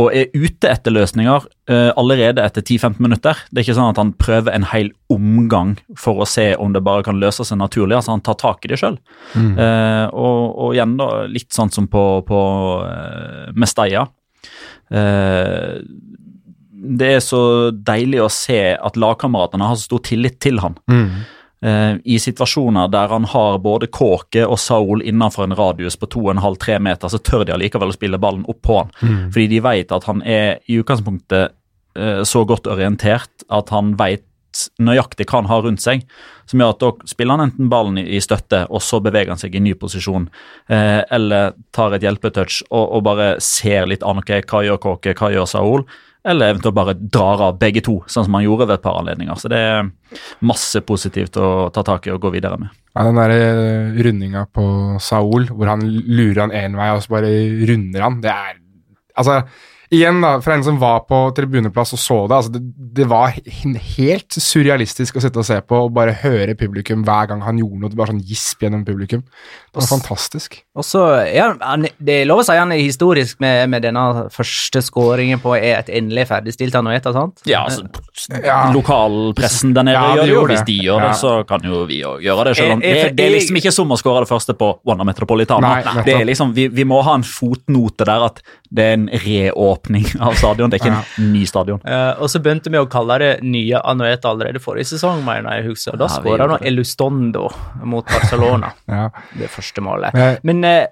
og 0.00 0.08
er 0.16 0.30
ute 0.32 0.70
etter 0.70 0.94
løsninger 0.94 1.44
uh, 1.70 1.90
allerede 2.00 2.40
etter 2.40 2.64
10-15 2.64 3.02
minutter. 3.04 3.42
Det 3.50 3.60
er 3.60 3.66
ikke 3.66 3.76
sånn 3.76 3.92
at 3.92 4.00
han 4.00 4.14
prøver 4.16 4.54
en 4.54 4.64
hel 4.70 4.88
omgang 5.12 5.74
for 6.00 6.22
å 6.22 6.28
se 6.28 6.52
om 6.56 6.72
det 6.72 6.84
bare 6.86 7.04
kan 7.04 7.20
løse 7.20 7.44
seg 7.44 7.60
naturlig. 7.60 7.98
altså 7.98 8.14
Han 8.14 8.24
tar 8.24 8.38
tak 8.40 8.64
i 8.64 8.72
det 8.72 8.80
sjøl. 8.80 8.96
Eh, 9.36 10.06
og, 10.08 10.40
og 10.64 10.72
igjen 10.72 10.96
da, 10.96 11.10
litt 11.28 11.52
sånn 11.52 11.72
som 11.74 11.90
på, 11.92 12.04
på 12.28 12.40
uh, 12.86 13.52
Mestalla. 13.52 14.06
Det 16.82 17.08
er 17.16 17.22
så 17.22 17.42
deilig 17.70 18.24
å 18.24 18.32
se 18.32 18.60
at 18.74 18.98
lagkameratene 18.98 19.68
har 19.68 19.78
så 19.78 19.86
stor 19.86 20.02
tillit 20.08 20.40
til 20.42 20.58
han. 20.64 20.74
Eh, 20.88 21.38
I 21.62 22.16
situasjoner 22.18 22.88
der 22.90 23.12
han 23.14 23.26
har 23.30 23.60
både 23.62 23.86
Kåke 23.86 24.42
og 24.42 24.58
Saul 24.58 25.04
innenfor 25.06 25.44
en 25.44 25.54
radius 25.54 25.94
på 25.94 26.08
2,5-3 26.10 26.80
meter, 26.82 27.12
så 27.12 27.20
tør 27.22 27.44
de 27.46 27.54
allikevel 27.54 27.92
å 27.92 27.94
spille 27.94 28.18
ballen 28.18 28.42
opp 28.50 28.58
på 28.66 28.80
han. 28.80 28.90
Fordi 29.30 29.46
de 29.52 29.60
vet 29.62 29.94
at 29.94 30.08
han 30.10 30.24
er 30.26 30.58
i 30.66 30.80
utgangspunktet 30.82 31.54
eh, 31.94 32.24
så 32.26 32.42
godt 32.50 32.66
orientert 32.66 33.46
at 33.46 33.70
han 33.70 33.94
vet 34.00 34.26
nøyaktig 34.82 35.26
hva 35.28 35.40
han 35.40 35.50
har 35.50 35.64
rundt 35.64 35.82
seg, 35.82 36.04
som 36.48 36.60
gjør 36.60 36.74
at 36.74 36.82
da 36.82 36.90
spiller 37.08 37.38
han 37.38 37.46
enten 37.48 37.70
ballen 37.72 38.00
i, 38.02 38.20
støtte, 38.22 38.64
og 38.68 38.82
så 38.84 39.00
beveger 39.04 39.32
han 39.32 39.40
seg 39.40 39.56
i 39.56 39.62
ny 39.64 39.74
posisjon, 39.78 40.28
eh, 40.68 41.00
eller 41.14 41.56
tar 41.74 41.96
et 41.96 42.04
hjelpetouch 42.04 42.62
og, 42.70 42.84
og 42.84 43.04
bare 43.08 43.34
ser 43.44 43.88
litt 43.90 44.04
an 44.06 44.22
ok, 44.22 44.34
hva 44.50 44.64
gjør 44.66 44.82
Kåke, 44.82 45.16
hva 45.18 45.32
gjør 45.32 45.48
Saul, 45.48 45.86
eller 46.24 46.52
eventuelt 46.52 46.76
bare 46.76 46.94
drar 46.94 47.40
av 47.48 47.58
begge 47.58 47.82
to, 47.82 47.96
sånn 48.06 48.28
som 48.28 48.36
han 48.38 48.44
gjorde 48.44 48.68
ved 48.68 48.76
et 48.78 48.84
par 48.84 49.00
anledninger. 49.00 49.38
Så 49.40 49.50
det 49.50 49.58
er 49.58 49.90
masse 50.46 50.82
positivt 50.86 51.38
å 51.40 51.48
ta 51.74 51.82
tak 51.86 52.06
i 52.06 52.12
og 52.14 52.22
gå 52.22 52.30
videre 52.36 52.60
med. 52.62 52.70
Ja, 52.92 53.06
den 53.08 53.18
der 53.18 53.34
eh, 53.34 53.98
rundinga 54.06 54.44
på 54.54 54.64
Saul, 55.02 55.48
hvor 55.50 55.72
han 55.72 55.82
lurer 55.88 56.44
han 56.44 56.54
én 56.54 56.78
vei, 56.78 56.90
og 56.94 57.02
så 57.02 57.16
bare 57.16 57.32
runder 57.70 58.06
han, 58.06 58.20
det 58.24 58.34
er 58.34 58.58
Altså, 59.12 59.42
igjen, 59.92 60.20
da, 60.24 60.30
for 60.40 60.54
en 60.54 60.64
som 60.64 60.78
var 60.80 61.02
på 61.08 61.18
tribuneplass 61.36 61.92
og 61.96 62.00
så 62.00 62.16
det, 62.30 62.36
altså 62.38 62.52
det, 62.54 62.62
det 62.96 63.06
var 63.10 63.34
helt 63.96 64.36
surrealistisk 64.40 65.16
å 65.16 65.22
sitte 65.24 65.40
og 65.42 65.46
se 65.48 65.58
på 65.64 65.78
og 65.86 65.92
bare 65.96 66.14
høre 66.22 66.54
publikum 66.58 67.04
hver 67.06 67.28
gang 67.30 67.42
han 67.44 67.58
gjorde 67.60 67.80
noe. 67.82 67.92
Det 67.92 67.98
bare 68.00 68.12
sånn 68.14 68.22
gisp 68.28 68.64
gjennom 68.64 68.84
publikum. 68.88 69.22
Det 69.72 69.80
var 69.80 69.88
fantastisk. 69.88 70.58
Og 70.76 70.84
så 70.84 71.02
han, 71.32 71.58
han 71.64 71.86
Det 71.98 72.18
er 72.22 72.26
lov 72.28 72.42
å 72.42 72.44
si 72.48 72.56
han 72.56 72.72
er 72.74 72.82
historisk 72.82 73.40
med, 73.44 73.68
med 73.72 73.84
denne 73.86 74.02
første 74.32 74.82
skåringen 74.84 75.40
på 75.42 75.54
er 75.56 75.78
et 75.82 75.92
endelig 76.00 76.26
ferdigstilt 76.32 76.76
Anueta, 76.80 77.12
sant? 77.16 77.44
Ja, 77.48 77.64
altså, 77.68 77.86
Ja. 78.42 78.58
Lokalpressen 78.72 79.72
der 79.76 79.86
nede 79.88 79.96
Ja, 79.98 80.14
gjør 80.16 80.22
det 80.26 80.32
jo. 80.34 80.42
Hvis 80.52 80.64
de 80.68 80.76
gjør 80.86 81.00
det, 81.06 81.12
så 81.20 81.32
kan 81.48 81.64
jo 81.66 81.84
vi 81.88 82.00
òg 82.06 82.22
gjøre 82.24 82.44
det. 82.48 82.56
Selv 82.56 82.72
om 82.76 82.80
Jeg- 82.82 82.96
jeg- 82.96 83.08
det, 83.08 83.16
det 83.16 83.26
er 83.26 83.34
liksom 83.38 83.56
ikke 83.60 83.72
som 83.72 83.88
å 83.88 83.96
skåre 84.00 84.24
det 84.24 84.28
første 84.30 84.54
på 84.54 84.78
Wanda 84.84 85.04
Metropolitana. 85.04 85.82
Nei, 85.84 86.02
det 86.04 86.14
er 86.20 86.24
liksom, 86.24 86.52
vi, 86.54 86.68
vi 86.68 86.84
må 86.84 87.02
ha 87.02 87.14
en 87.14 87.22
fotnote 87.22 88.04
der 88.04 88.24
at 88.28 88.42
det 88.72 88.84
er 88.88 88.94
en 88.96 89.04
reåpning 89.24 90.06
av 90.24 90.32
stadion. 90.40 90.70
Det 90.72 90.78
er 90.78 90.86
ikke 90.86 90.94
en 91.20 91.32
ny 91.34 91.42
stadion. 91.48 91.82
Uh, 91.84 92.16
og 92.22 92.30
så 92.32 92.40
begynte 92.40 92.72
vi 92.72 92.80
å 92.80 92.86
kalle 92.90 93.18
det 93.20 93.30
nye 93.44 93.80
Anueta 93.84 94.30
allerede 94.32 94.62
forrige 94.64 94.88
sesong, 94.94 95.20
mener 95.26 95.58
jeg 95.58 95.66
husker. 95.72 95.98
Da 96.00 96.08
Ja, 96.08 96.16
skåra 96.22 96.46
nå 96.48 96.56
Elustondo 96.70 97.48
mot 97.84 98.06
Barcelona, 98.08 98.72
Ja. 98.88 99.10
det 99.38 99.50
første 99.52 99.84
målet. 99.84 100.16
Eh, 100.16 100.38
Men 100.48 100.64
uh, 100.64 100.86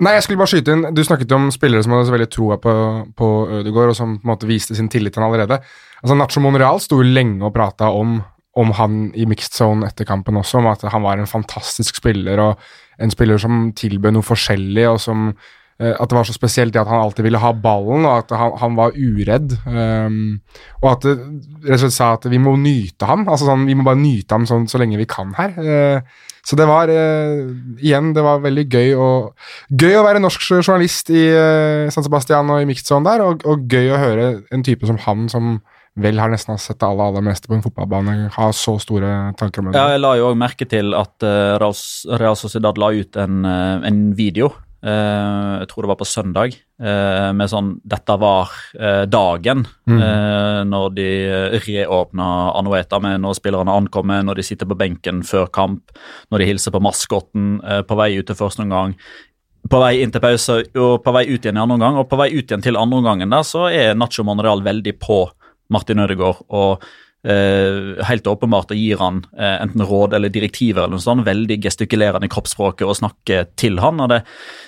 Nei, 0.00 0.14
jeg 0.16 0.22
skulle 0.24 0.40
bare 0.40 0.48
skyte 0.48 0.72
inn. 0.72 0.86
Du 0.96 1.02
snakket 1.04 1.32
om 1.36 1.50
spillere 1.52 1.84
som 1.84 1.92
hadde 1.92 2.06
så 2.08 2.14
veldig 2.14 2.28
troa 2.32 2.56
på, 2.62 2.72
på 3.18 3.26
Ødegaard, 3.58 3.90
og 3.92 3.96
som 3.98 4.14
på 4.16 4.24
en 4.24 4.30
måte 4.32 4.48
viste 4.48 4.72
sin 4.78 4.88
tillit 4.88 5.12
til 5.12 5.20
han 5.20 5.28
allerede. 5.28 5.58
Altså, 6.00 6.16
Nacho 6.16 6.40
Monreal 6.40 6.80
sto 6.80 7.02
lenge 7.04 7.44
og 7.44 7.52
prata 7.52 7.90
om, 7.92 8.14
om 8.56 8.72
han 8.78 9.10
i 9.12 9.26
mixed 9.28 9.52
zone 9.58 9.84
etter 9.90 10.08
kampen 10.08 10.38
også, 10.40 10.62
om 10.62 10.70
at 10.72 10.86
han 10.88 11.04
var 11.04 11.20
en 11.20 11.28
fantastisk 11.28 12.00
spiller, 12.00 12.40
og 12.40 13.02
en 13.02 13.12
spiller 13.12 13.36
som 13.42 13.66
tilbød 13.76 14.16
noe 14.16 14.24
forskjellig, 14.24 14.86
og 14.88 15.02
som 15.04 15.34
at 15.74 16.06
det 16.06 16.14
var 16.14 16.26
så 16.28 16.34
spesielt 16.36 16.70
det 16.74 16.78
at 16.78 16.90
han 16.90 17.02
alltid 17.02 17.26
ville 17.26 17.40
ha 17.42 17.50
ballen, 17.58 18.04
og 18.06 18.20
at 18.20 18.34
han, 18.38 18.52
han 18.60 18.76
var 18.78 18.94
uredd. 18.94 19.56
Um, 19.66 20.38
og 20.84 20.90
at 20.92 21.06
det 21.08 21.14
rett 21.64 21.80
og 21.80 21.82
slett 21.82 21.96
sa 21.96 22.12
at 22.14 22.28
vi 22.30 22.38
må 22.38 22.54
nyte 22.60 23.08
ham. 23.08 23.26
altså 23.26 23.48
sånn, 23.48 23.66
Vi 23.66 23.74
må 23.74 23.86
bare 23.86 23.98
nyte 23.98 24.38
ham 24.38 24.46
sånn, 24.46 24.68
så 24.70 24.78
lenge 24.78 25.00
vi 25.00 25.08
kan 25.10 25.34
her. 25.34 25.58
Uh, 25.58 26.30
så 26.46 26.58
det 26.60 26.68
var 26.68 26.92
uh, 26.92 27.50
igjen, 27.80 28.12
det 28.14 28.22
var 28.22 28.42
veldig 28.44 28.66
gøy 28.68 28.94
å, 29.00 29.10
gøy 29.72 29.98
å 29.98 30.06
være 30.06 30.22
norsk 30.22 30.46
journalist 30.60 31.10
i 31.10 31.26
uh, 31.32 31.90
San 31.90 32.06
Sebastian 32.06 32.52
og 32.54 32.62
i 32.62 32.68
mixed 32.68 32.94
der, 33.08 33.24
og, 33.24 33.46
og 33.48 33.64
gøy 33.66 33.94
å 33.94 34.02
høre 34.02 34.26
en 34.54 34.66
type 34.66 34.86
som 34.86 35.00
han, 35.06 35.26
som 35.32 35.56
vel 36.00 36.18
har 36.18 36.32
nesten 36.32 36.58
sett 36.58 36.80
det 36.80 36.86
aller, 36.88 37.12
aller 37.12 37.24
meste 37.24 37.48
på 37.50 37.54
en 37.56 37.62
fotballbane, 37.62 38.28
ha 38.34 38.48
så 38.56 38.74
store 38.82 39.10
tanker 39.38 39.62
om 39.62 39.70
det. 39.70 39.78
Ja, 39.78 39.94
jeg 39.94 40.02
la 40.02 40.14
jo 40.18 40.30
òg 40.32 40.38
merke 40.40 40.66
til 40.66 40.94
at 40.98 41.26
uh, 41.26 41.54
Real 41.60 42.38
Sociedad 42.38 42.80
la 42.82 42.90
ut 42.94 43.18
en, 43.20 43.44
eh, 43.46 43.86
en 43.88 44.00
video. 44.18 44.50
Eh, 44.84 45.52
jeg 45.62 45.68
tror 45.70 45.84
det 45.84 45.90
var 45.90 45.98
på 46.00 46.06
søndag, 46.08 46.56
uh, 46.82 47.32
med 47.32 47.50
sånn 47.50 47.70
'Dette 47.80 48.16
var 48.20 48.52
uh, 48.78 49.04
dagen', 49.08 49.64
eh, 49.88 50.60
når 50.68 50.94
de 50.94 51.08
reåpna 51.66 52.28
Anueta 52.58 53.00
med 53.00 53.20
når 53.24 53.38
spillerne 53.40 53.72
ankommer, 53.72 54.22
når 54.22 54.40
de 54.40 54.46
sitter 54.46 54.66
på 54.66 54.78
benken 54.78 55.22
før 55.22 55.46
kamp, 55.48 55.94
når 56.30 56.38
de 56.38 56.50
hilser 56.52 56.74
på 56.74 56.82
maskotten 56.82 57.60
på 57.60 57.96
vei 57.96 58.18
ut 58.18 58.26
til 58.26 58.36
første 58.36 58.62
omgang. 58.62 58.94
På 59.70 59.80
vei 59.80 60.02
inn 60.02 60.12
til 60.12 60.20
pause 60.20 60.60
og 60.76 61.02
på 61.04 61.12
vei 61.16 61.24
ut 61.30 61.40
igjen 61.40 61.56
i 61.56 61.62
andre 61.62 61.78
omgang, 61.78 61.96
og 61.96 62.08
på 62.10 62.18
vei 62.20 62.28
ut 62.34 62.44
igjen 62.44 62.62
til 62.62 62.76
andre 62.76 63.00
omgangen 63.00 63.30
der, 63.30 63.42
så 63.42 63.70
er 63.72 63.96
Nacho 63.96 64.24
Monreal 64.24 64.60
veldig 64.60 64.98
på 65.00 65.24
Martin 65.72 66.02
Ødegaard 66.04 66.44
og 66.52 66.84
helt 67.24 68.26
åpenbart 68.28 68.72
og 68.74 68.76
gir 68.76 69.00
han 69.00 69.22
eh, 69.38 69.56
enten 69.62 69.84
råd 69.88 70.16
eller 70.18 70.32
direktiver 70.32 70.84
eller 70.84 70.98
noe 70.98 71.04
sånt, 71.04 71.24
veldig 71.24 71.56
gestikulerende 71.64 72.28
i 72.28 72.32
kroppsspråket 72.32 72.84
og 72.84 72.98
snakker 72.98 73.48
til 73.60 73.80
han, 73.80 74.02
og 74.04 74.10
det, 74.12 74.20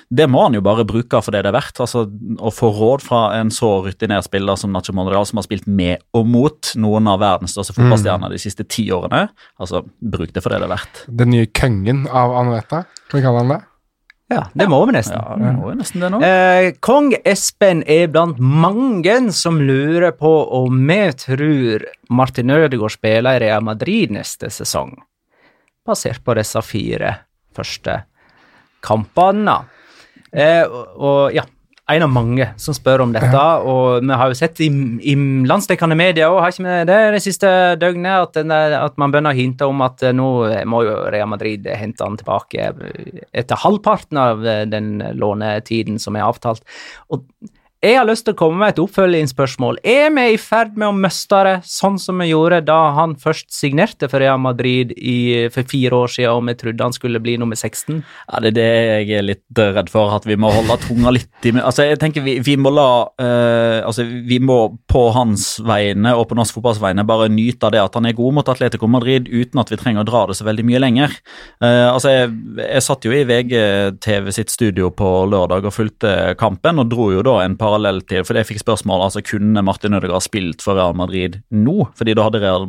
det 0.09 0.29
må 0.33 0.47
han 0.47 0.57
jo 0.57 0.65
bare 0.65 0.87
bruke 0.89 1.21
for 1.21 1.37
det 1.37 1.45
det 1.45 1.53
er 1.53 1.59
verdt. 1.59 1.83
altså 1.85 2.07
Å 2.07 2.55
få 2.55 2.73
råd 2.73 3.05
fra 3.05 3.23
en 3.37 3.53
så 3.53 3.75
rutinert 3.85 4.29
spiller 4.29 4.57
som 4.57 4.73
Nacho 4.73 4.97
Monreal, 4.97 5.29
som 5.29 5.41
har 5.41 5.47
spilt 5.49 5.69
med 5.69 6.01
og 6.17 6.27
mot 6.33 6.73
noen 6.81 7.13
av 7.13 7.21
verdens 7.21 7.57
største 7.57 7.77
fotballstjerner 7.77 8.33
de 8.33 8.41
siste 8.41 8.65
ti 8.65 8.89
årene, 8.95 9.27
altså 9.61 9.85
bruk 10.01 10.33
det 10.33 10.45
for 10.45 10.55
det 10.55 10.63
det 10.63 10.71
er 10.71 10.77
verdt. 10.79 11.07
Den 11.23 11.35
nye 11.35 11.53
kongen 11.53 12.07
av 12.09 12.35
Anueta, 12.41 12.87
kan 13.11 13.21
vi 13.21 13.27
kalle 13.27 13.45
han 13.45 13.57
det? 13.57 13.65
Ja, 14.29 14.43
det 14.59 14.67
må 14.67 14.81
vi 14.89 14.95
nesten. 14.97 15.15
Ja, 15.15 15.37
det 15.39 15.53
må 15.55 15.71
nesten 15.79 16.03
det 16.03 16.11
nå. 16.11 16.19
Eh, 16.27 16.73
Kong 16.83 17.13
Espen 17.23 17.85
er 17.87 18.09
blant 18.11 18.41
mange 18.43 19.15
som 19.37 19.61
lurer 19.63 20.11
på 20.19 20.33
om 20.59 20.81
vi 20.89 20.99
tror 21.23 21.87
Martin 22.11 22.51
Ødegaard 22.51 22.97
spiller 22.97 23.39
i 23.39 23.45
Real 23.47 23.63
Madrid 23.63 24.15
neste 24.17 24.51
sesong, 24.51 24.97
basert 25.87 26.25
på 26.27 26.35
disse 26.39 26.63
fire 26.67 27.15
første 27.55 28.01
kampene. 28.83 29.61
Eh, 30.35 30.65
og, 30.67 30.99
og 30.99 31.37
ja, 31.37 31.47
en 31.87 32.03
av 32.03 32.11
mange 32.11 32.49
som 32.59 32.75
spør 32.75 33.05
om 33.05 33.13
dette, 33.15 33.43
og 33.71 34.03
vi 34.03 34.17
har 34.19 34.31
jo 34.31 34.39
sett 34.39 34.59
i, 34.65 34.67
i 35.07 35.15
landsdekkende 35.47 35.99
medier 35.99 36.33
også, 36.33 36.43
har 36.43 36.55
ikke 36.55 36.65
vi 36.65 36.79
det 36.91 36.99
det 37.15 37.21
siste 37.23 37.51
døgnet, 37.79 38.27
at, 38.27 38.33
den 38.35 38.51
der, 38.51 38.75
at 38.81 38.97
man 38.99 39.15
begynner 39.15 39.37
å 39.37 39.39
hinte 39.39 39.69
om 39.71 39.85
at 39.87 40.03
eh, 40.03 40.15
nå 40.17 40.31
må 40.67 40.83
jo 40.87 40.97
Real 41.15 41.31
Madrid 41.31 41.69
hente 41.79 42.03
han 42.03 42.19
tilbake 42.19 42.73
etter 43.31 43.63
halvparten 43.63 44.19
av 44.19 44.43
eh, 44.47 44.65
den 44.71 44.99
lånetiden 45.15 46.03
som 46.03 46.19
er 46.19 46.27
avtalt. 46.27 46.67
Og 47.15 47.23
jeg 47.85 47.99
har 47.99 48.07
lyst 48.09 48.25
til 48.25 48.33
å 48.33 48.39
komme 48.39 48.63
med 48.63 48.73
et 48.73 48.79
oppfølgingsspørsmål. 48.81 49.79
Er 49.85 50.09
vi 50.17 50.23
i 50.33 50.39
ferd 50.41 50.79
med 50.81 50.89
å 50.89 50.97
miste 50.97 51.41
det, 51.45 51.55
sånn 51.69 51.99
som 52.01 52.23
vi 52.23 52.31
gjorde 52.31 52.63
da 52.65 52.79
han 52.97 53.13
først 53.21 53.51
signerte 53.53 54.09
for 54.09 54.23
Real 54.23 54.41
Madrid 54.41 54.95
i, 54.97 55.47
for 55.53 55.69
fire 55.69 55.99
år 56.07 56.15
siden, 56.15 56.33
og 56.33 56.49
vi 56.49 56.57
trodde 56.57 56.87
han 56.89 56.97
skulle 56.97 57.21
bli 57.21 57.37
nummer 57.41 57.59
16? 57.59 58.01
Ja, 58.01 58.41
Det 58.41 58.55
er 58.55 58.57
det 58.57 58.67
jeg 58.67 59.19
er 59.19 59.27
litt 59.29 59.61
redd 59.61 59.91
for, 59.93 60.15
at 60.17 60.25
vi 60.25 60.39
må 60.41 60.51
holde 60.55 60.79
tunga 60.87 61.13
litt 61.13 61.45
i 61.45 61.53
Altså, 61.57 61.85
jeg 61.87 62.01
tenker 62.01 62.25
vi, 62.25 62.39
vi 62.45 62.57
må 62.57 62.73
la 62.75 62.89
uh, 63.21 63.85
Altså, 63.87 64.05
vi 64.05 64.39
må 64.43 64.59
på 64.91 65.03
hans 65.15 65.59
vegne 65.65 66.15
og 66.17 66.27
på 66.31 66.37
norsk 66.39 66.57
fotballs 66.57 66.81
vegne 66.83 67.05
bare 67.07 67.29
nyte 67.33 67.69
av 67.69 67.75
det 67.75 67.83
at 67.83 67.97
han 67.99 68.09
er 68.09 68.17
god 68.17 68.39
mot 68.39 68.51
Atletico 68.51 68.89
Madrid 68.91 69.29
uten 69.29 69.61
at 69.61 69.71
vi 69.73 69.79
trenger 69.81 70.03
å 70.03 70.09
dra 70.09 70.25
det 70.29 70.39
så 70.39 70.47
veldig 70.49 70.65
mye 70.67 70.83
lenger. 70.83 71.15
Uh, 71.61 71.93
altså, 71.93 72.15
jeg, 72.15 72.33
jeg 72.63 72.87
satt 72.89 73.07
jo 73.07 73.15
i 73.15 73.25
VGTV 73.29 74.33
sitt 74.35 74.53
studio 74.55 74.91
på 74.97 75.13
lørdag 75.31 75.69
og 75.69 75.77
fulgte 75.77 76.17
kampen, 76.41 76.81
og 76.81 76.91
dro 76.93 77.11
jo 77.13 77.25
da 77.27 77.39
en 77.45 77.59
parallell 77.67 78.01
til 78.07 78.25
For 78.27 78.39
jeg 78.39 78.49
fikk 78.49 78.63
spørsmål 78.63 79.09
altså 79.09 79.23
kunne 79.27 79.65
Martin 79.67 79.99
Ødegaard 79.99 80.25
spilt 80.25 80.65
for 80.65 80.79
Real 80.79 80.97
Madrid 80.97 81.41
nå, 81.51 81.91
fordi 81.99 82.15
da 82.17 82.27
hadde 82.29 82.43
Real, 82.45 82.67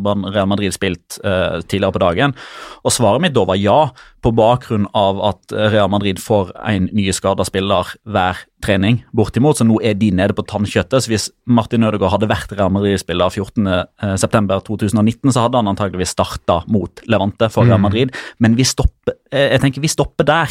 Madrid 0.49 0.75
spilt 0.75 1.19
uh, 1.23 1.61
tidligere 1.63 1.95
på 1.95 2.03
dagen. 2.03 2.35
Og 2.83 2.93
svaret 2.95 3.23
mitt 3.23 3.37
da 3.37 3.45
var 3.47 3.61
ja, 3.61 3.79
på 4.25 4.33
bakgrunn 4.35 4.89
av 4.97 5.21
at 5.29 5.57
Real 5.71 5.91
Madrid 5.93 6.21
får 6.21 6.51
en 6.65 6.89
ny 6.95 7.09
skada 7.15 7.45
spiller 7.47 7.93
hver 8.09 8.41
trening, 8.63 9.03
bortimot, 9.15 9.59
så 9.59 9.65
nå 9.67 9.77
er 9.85 9.93
de 9.99 10.09
nede 10.17 10.33
på 10.37 10.45
tannkjøttet. 10.49 11.03
Så 11.03 11.11
hvis 11.11 11.27
Martin 11.45 11.85
Ødegaard 11.85 12.15
hadde 12.15 12.29
vært 12.31 12.53
Real 12.57 12.71
Madrid-spiller 12.73 13.29
14.9.2019, 13.33 15.31
så 15.33 15.43
hadde 15.43 15.59
han 15.61 15.71
antageligvis 15.71 16.15
starta 16.15 16.55
mot 16.73 17.03
Levante 17.09 17.49
for 17.53 17.69
Real 17.69 17.81
Madrid, 17.83 18.09
men 18.43 18.57
vi 18.57 18.65
stopper, 18.67 19.13
eh, 19.31 19.53
jeg 19.53 19.61
tenker 19.63 19.81
vi 19.83 19.93
stopper 19.93 20.25
der. 20.27 20.49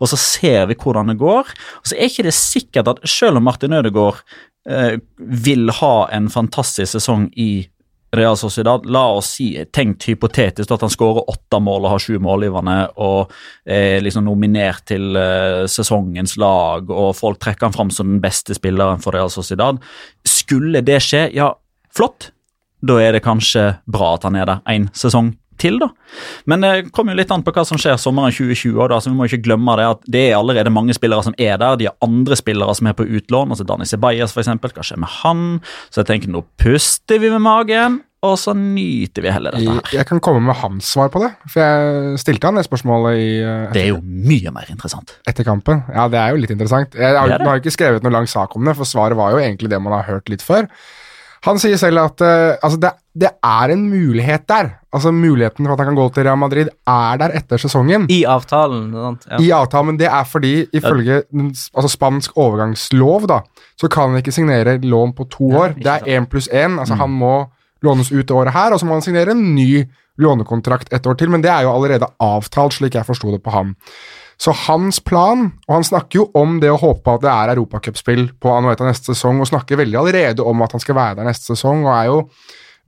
Og 0.00 0.08
så 0.12 0.16
ser 0.20 0.66
vi 0.70 0.78
hvordan 0.80 1.12
det 1.12 1.18
går. 1.20 1.44
Og 1.82 1.86
så 1.90 1.98
er 1.98 2.08
ikke 2.08 2.28
det 2.28 2.36
sikkert 2.38 2.88
at 2.94 3.04
selv 3.08 3.36
om 3.40 3.46
Martin 3.48 3.76
Ødegaard 3.76 4.22
eh, 4.68 4.96
vil 5.18 5.70
ha 5.82 5.94
en 6.14 6.30
fantastisk 6.32 6.96
sesong 6.96 7.28
i 7.36 7.68
Real 8.16 8.36
Sociedad, 8.36 8.84
la 8.84 9.06
oss 9.16 9.30
si, 9.38 9.46
tenkt 9.72 10.04
hypotetisk 10.04 10.74
at 10.74 10.82
han 10.84 10.92
skårer 10.92 11.30
åtte 11.32 11.60
mål 11.64 11.86
og 11.86 11.94
har 11.94 12.02
sju 12.04 12.18
målgivende 12.20 12.76
og 13.00 13.32
er 13.64 14.04
liksom 14.04 14.26
nominert 14.28 14.84
til 14.90 15.16
uh, 15.16 15.64
sesongens 15.64 16.36
lag, 16.40 16.92
og 16.92 17.16
folk 17.16 17.40
trekker 17.40 17.70
han 17.70 17.76
fram 17.76 17.92
som 17.94 18.10
den 18.10 18.20
beste 18.20 18.56
spilleren 18.58 19.00
for 19.00 19.16
Real 19.16 19.32
Sociedad. 19.32 19.80
Skulle 20.28 20.84
det 20.84 21.00
skje, 21.06 21.30
ja, 21.32 21.54
flott. 21.88 22.30
Da 22.84 22.98
er 23.00 23.16
det 23.16 23.24
kanskje 23.24 23.78
bra 23.88 24.16
at 24.18 24.26
han 24.28 24.36
er 24.36 24.50
der 24.50 24.60
en 24.68 24.90
sesong 24.92 25.32
til, 25.62 25.78
da. 25.82 25.88
Men 26.50 26.66
det 26.66 26.72
kommer 26.92 27.14
jo 27.14 27.22
litt 27.22 27.32
an 27.34 27.44
på 27.46 27.54
hva 27.54 27.64
som 27.68 27.80
skjer 27.80 27.98
sommeren 28.00 28.34
2020. 28.34 28.76
Da, 28.92 29.00
så 29.00 29.12
vi 29.12 29.16
må 29.18 29.28
ikke 29.30 29.42
glemme 29.46 29.78
Det 29.78 29.88
at 29.88 30.06
det 30.18 30.26
er 30.28 30.38
allerede 30.38 30.74
mange 30.74 30.96
spillere 30.98 31.24
som 31.24 31.36
er 31.38 31.58
der. 31.62 31.80
De 31.80 31.90
har 31.90 31.98
andre 32.04 32.38
spillere 32.38 32.74
som 32.78 32.90
er 32.90 32.98
på 32.98 33.06
utlån. 33.06 33.54
altså 33.54 33.66
Dani 33.68 33.88
Ceballos, 33.88 34.34
f.eks. 34.36 34.52
Hva 34.62 34.86
skjer 34.86 35.02
med 35.02 35.12
han? 35.22 35.44
Så 35.90 36.02
jeg 36.02 36.12
tenker 36.12 36.32
nå 36.32 36.44
puster 36.60 37.22
vi 37.22 37.32
med 37.32 37.44
magen. 37.44 38.02
Og 38.22 38.36
så 38.38 38.52
nyter 38.54 39.24
vi 39.24 39.30
heller 39.34 39.56
dette 39.56 39.66
her. 39.66 39.94
Jeg 39.96 40.06
kan 40.06 40.20
komme 40.22 40.44
med 40.46 40.54
hans 40.60 40.86
svar 40.94 41.08
på 41.10 41.18
det. 41.24 41.32
For 41.50 41.58
jeg 41.58 42.20
stilte 42.22 42.46
han 42.46 42.58
det 42.58 42.62
spørsmålet 42.68 43.18
i 43.18 43.30
etter, 43.42 43.72
Det 43.74 43.82
er 43.82 43.88
jo 43.90 43.98
mye 44.02 44.52
mer 44.54 44.70
interessant. 44.70 45.16
Etter 45.26 45.46
kampen. 45.46 45.82
Ja, 45.90 46.06
det 46.12 46.20
er 46.20 46.30
jo 46.30 46.38
litt 46.44 46.52
interessant. 46.54 46.94
Jeg 46.94 47.18
har, 47.18 47.34
har 47.42 47.58
ikke 47.58 47.74
skrevet 47.74 48.06
noen 48.06 48.20
lang 48.20 48.30
sak 48.30 48.54
om 48.54 48.68
det, 48.68 48.76
for 48.78 48.86
svaret 48.86 49.18
var 49.18 49.34
jo 49.34 49.42
egentlig 49.42 49.72
det 49.72 49.82
man 49.82 49.96
har 49.96 50.06
hørt 50.06 50.30
litt 50.30 50.44
før. 50.46 50.70
Han 51.48 51.58
sier 51.58 51.80
selv 51.82 52.04
at 52.04 52.22
uh, 52.22 52.54
altså 52.62 52.78
det, 52.84 52.92
det, 53.14 53.30
er 53.44 53.72
en 53.74 53.82
mulighet 53.90 54.46
der. 54.48 54.68
Altså 54.92 55.10
Muligheten 55.12 55.66
for 55.66 55.74
at 55.74 55.80
han 55.82 55.90
kan 55.90 55.98
gå 55.98 56.08
til 56.14 56.26
Real 56.26 56.38
Madrid 56.38 56.68
er 56.88 57.16
der 57.20 57.34
etter 57.36 57.60
sesongen. 57.60 58.06
I 58.10 58.22
avtalen. 58.24 58.92
Ja. 58.94 59.38
I 59.40 59.50
avtalen, 59.50 59.86
Men 59.86 59.98
det 60.00 60.06
er 60.06 60.24
fordi 60.24 60.66
ifølge 60.72 61.22
altså 61.74 61.88
spansk 61.88 62.36
overgangslov 62.36 63.26
da, 63.28 63.40
så 63.80 63.88
kan 63.88 64.10
han 64.10 64.22
ikke 64.22 64.32
signere 64.32 64.78
lån 64.78 65.12
på 65.12 65.28
to 65.30 65.50
år. 65.50 65.76
Det 65.76 65.86
er 65.86 66.18
én 66.18 66.26
pluss 66.26 66.48
én. 66.48 66.78
Altså, 66.78 66.94
mm. 66.94 67.00
Han 67.00 67.10
må 67.10 67.34
lånes 67.82 68.12
ut 68.12 68.28
det 68.28 68.30
året 68.30 68.54
her, 68.54 68.72
og 68.72 68.80
så 68.80 68.86
må 68.86 68.94
han 68.94 69.02
signere 69.04 69.34
en 69.34 69.54
ny 69.54 69.84
lånekontrakt 70.18 70.92
et 70.92 71.06
år 71.06 71.14
til. 71.18 71.30
Men 71.30 71.42
det 71.42 71.50
er 71.50 71.66
jo 71.66 71.74
allerede 71.74 72.08
avtalt, 72.20 72.76
slik 72.78 72.94
jeg 72.94 73.08
forsto 73.08 73.32
det 73.32 73.42
på 73.42 73.50
ham. 73.50 73.76
Så 74.42 74.52
hans 74.66 74.98
plan, 75.00 75.52
og 75.68 75.74
han 75.76 75.84
snakker 75.86 76.18
jo 76.18 76.24
om 76.38 76.58
det 76.62 76.70
å 76.72 76.80
håpe 76.80 77.14
at 77.14 77.22
det 77.22 77.30
er 77.30 77.52
europacupspill 77.54 78.24
på 78.42 78.50
Anueta 78.50 78.86
neste 78.88 79.12
sesong, 79.12 79.38
og 79.40 79.50
snakker 79.50 79.78
veldig 79.78 79.98
allerede 80.00 80.46
om 80.46 80.64
at 80.64 80.74
han 80.74 80.82
skal 80.82 80.98
være 80.98 81.20
der 81.20 81.28
neste 81.28 81.52
sesong, 81.52 81.84
og 81.86 81.92
er 81.94 82.08
jo 82.10 82.18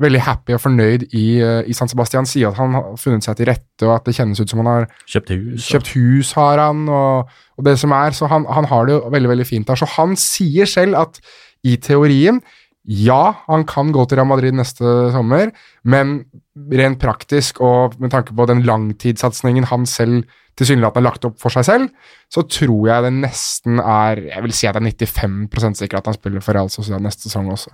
veldig 0.02 0.20
happy 0.26 0.56
og 0.56 0.62
fornøyd 0.62 1.06
i, 1.14 1.24
eh, 1.38 1.62
i 1.70 1.76
San 1.76 1.90
Sebastian. 1.90 2.26
Sier 2.26 2.50
at 2.50 2.58
han 2.58 2.74
har 2.74 2.96
funnet 3.00 3.26
seg 3.26 3.38
til 3.38 3.48
rette, 3.50 3.86
og 3.86 3.94
at 3.96 4.08
det 4.08 4.16
kjennes 4.16 4.40
ut 4.40 4.50
som 4.50 4.62
han 4.62 4.70
har 4.70 4.88
kjøpt 5.06 5.32
hus. 5.34 5.68
Kjøpt 5.68 5.92
hus 5.94 6.32
har 6.38 6.58
han, 6.58 6.88
og, 6.88 7.30
og 7.58 7.68
det 7.68 7.78
som 7.78 7.94
er. 7.94 8.16
Så 8.16 8.28
han, 8.30 8.46
han, 8.50 8.68
har 8.70 8.86
det 8.86 8.96
jo 8.96 9.08
veldig, 9.14 9.32
veldig 9.34 9.46
fint 9.46 9.70
der. 9.70 9.78
Så 9.78 9.90
han 9.96 10.16
sier 10.18 10.70
selv 10.70 10.98
at 10.98 11.20
i 11.64 11.76
teorien 11.80 12.42
ja, 12.84 13.32
han 13.46 13.64
kan 13.64 13.92
gå 13.94 14.02
til 14.04 14.18
Real 14.18 14.28
Madrid 14.28 14.52
neste 14.52 14.84
sommer, 15.14 15.54
men 15.88 16.18
rent 16.54 17.00
praktisk 17.00 17.62
og 17.64 17.94
med 17.98 18.12
tanke 18.12 18.34
på 18.36 18.44
den 18.46 18.60
langtidssatsingen 18.66 19.64
han 19.70 19.86
selv 19.88 20.26
tilsynelatende 20.58 21.02
har 21.02 21.12
lagt 21.12 21.26
opp 21.26 21.38
for 21.42 21.54
seg 21.54 21.66
selv, 21.66 22.10
så 22.32 22.44
tror 22.50 22.88
jeg 22.88 23.04
det 23.06 23.12
nesten 23.16 23.80
er 23.80 24.20
Jeg 24.28 24.44
vil 24.46 24.54
si 24.56 24.68
at 24.68 24.76
det 24.78 24.82
er 25.04 25.08
95% 25.10 25.80
sikkert 25.80 26.02
at 26.02 26.10
han 26.10 26.16
spiller 26.16 26.44
for 26.44 26.56
Real 26.56 26.70
Sociedad 26.72 27.02
neste 27.02 27.28
sesong 27.28 27.50
også. 27.52 27.72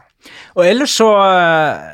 Og 0.58 0.62
ellers 0.66 0.94
så 0.98 1.08
uh, 1.16 1.90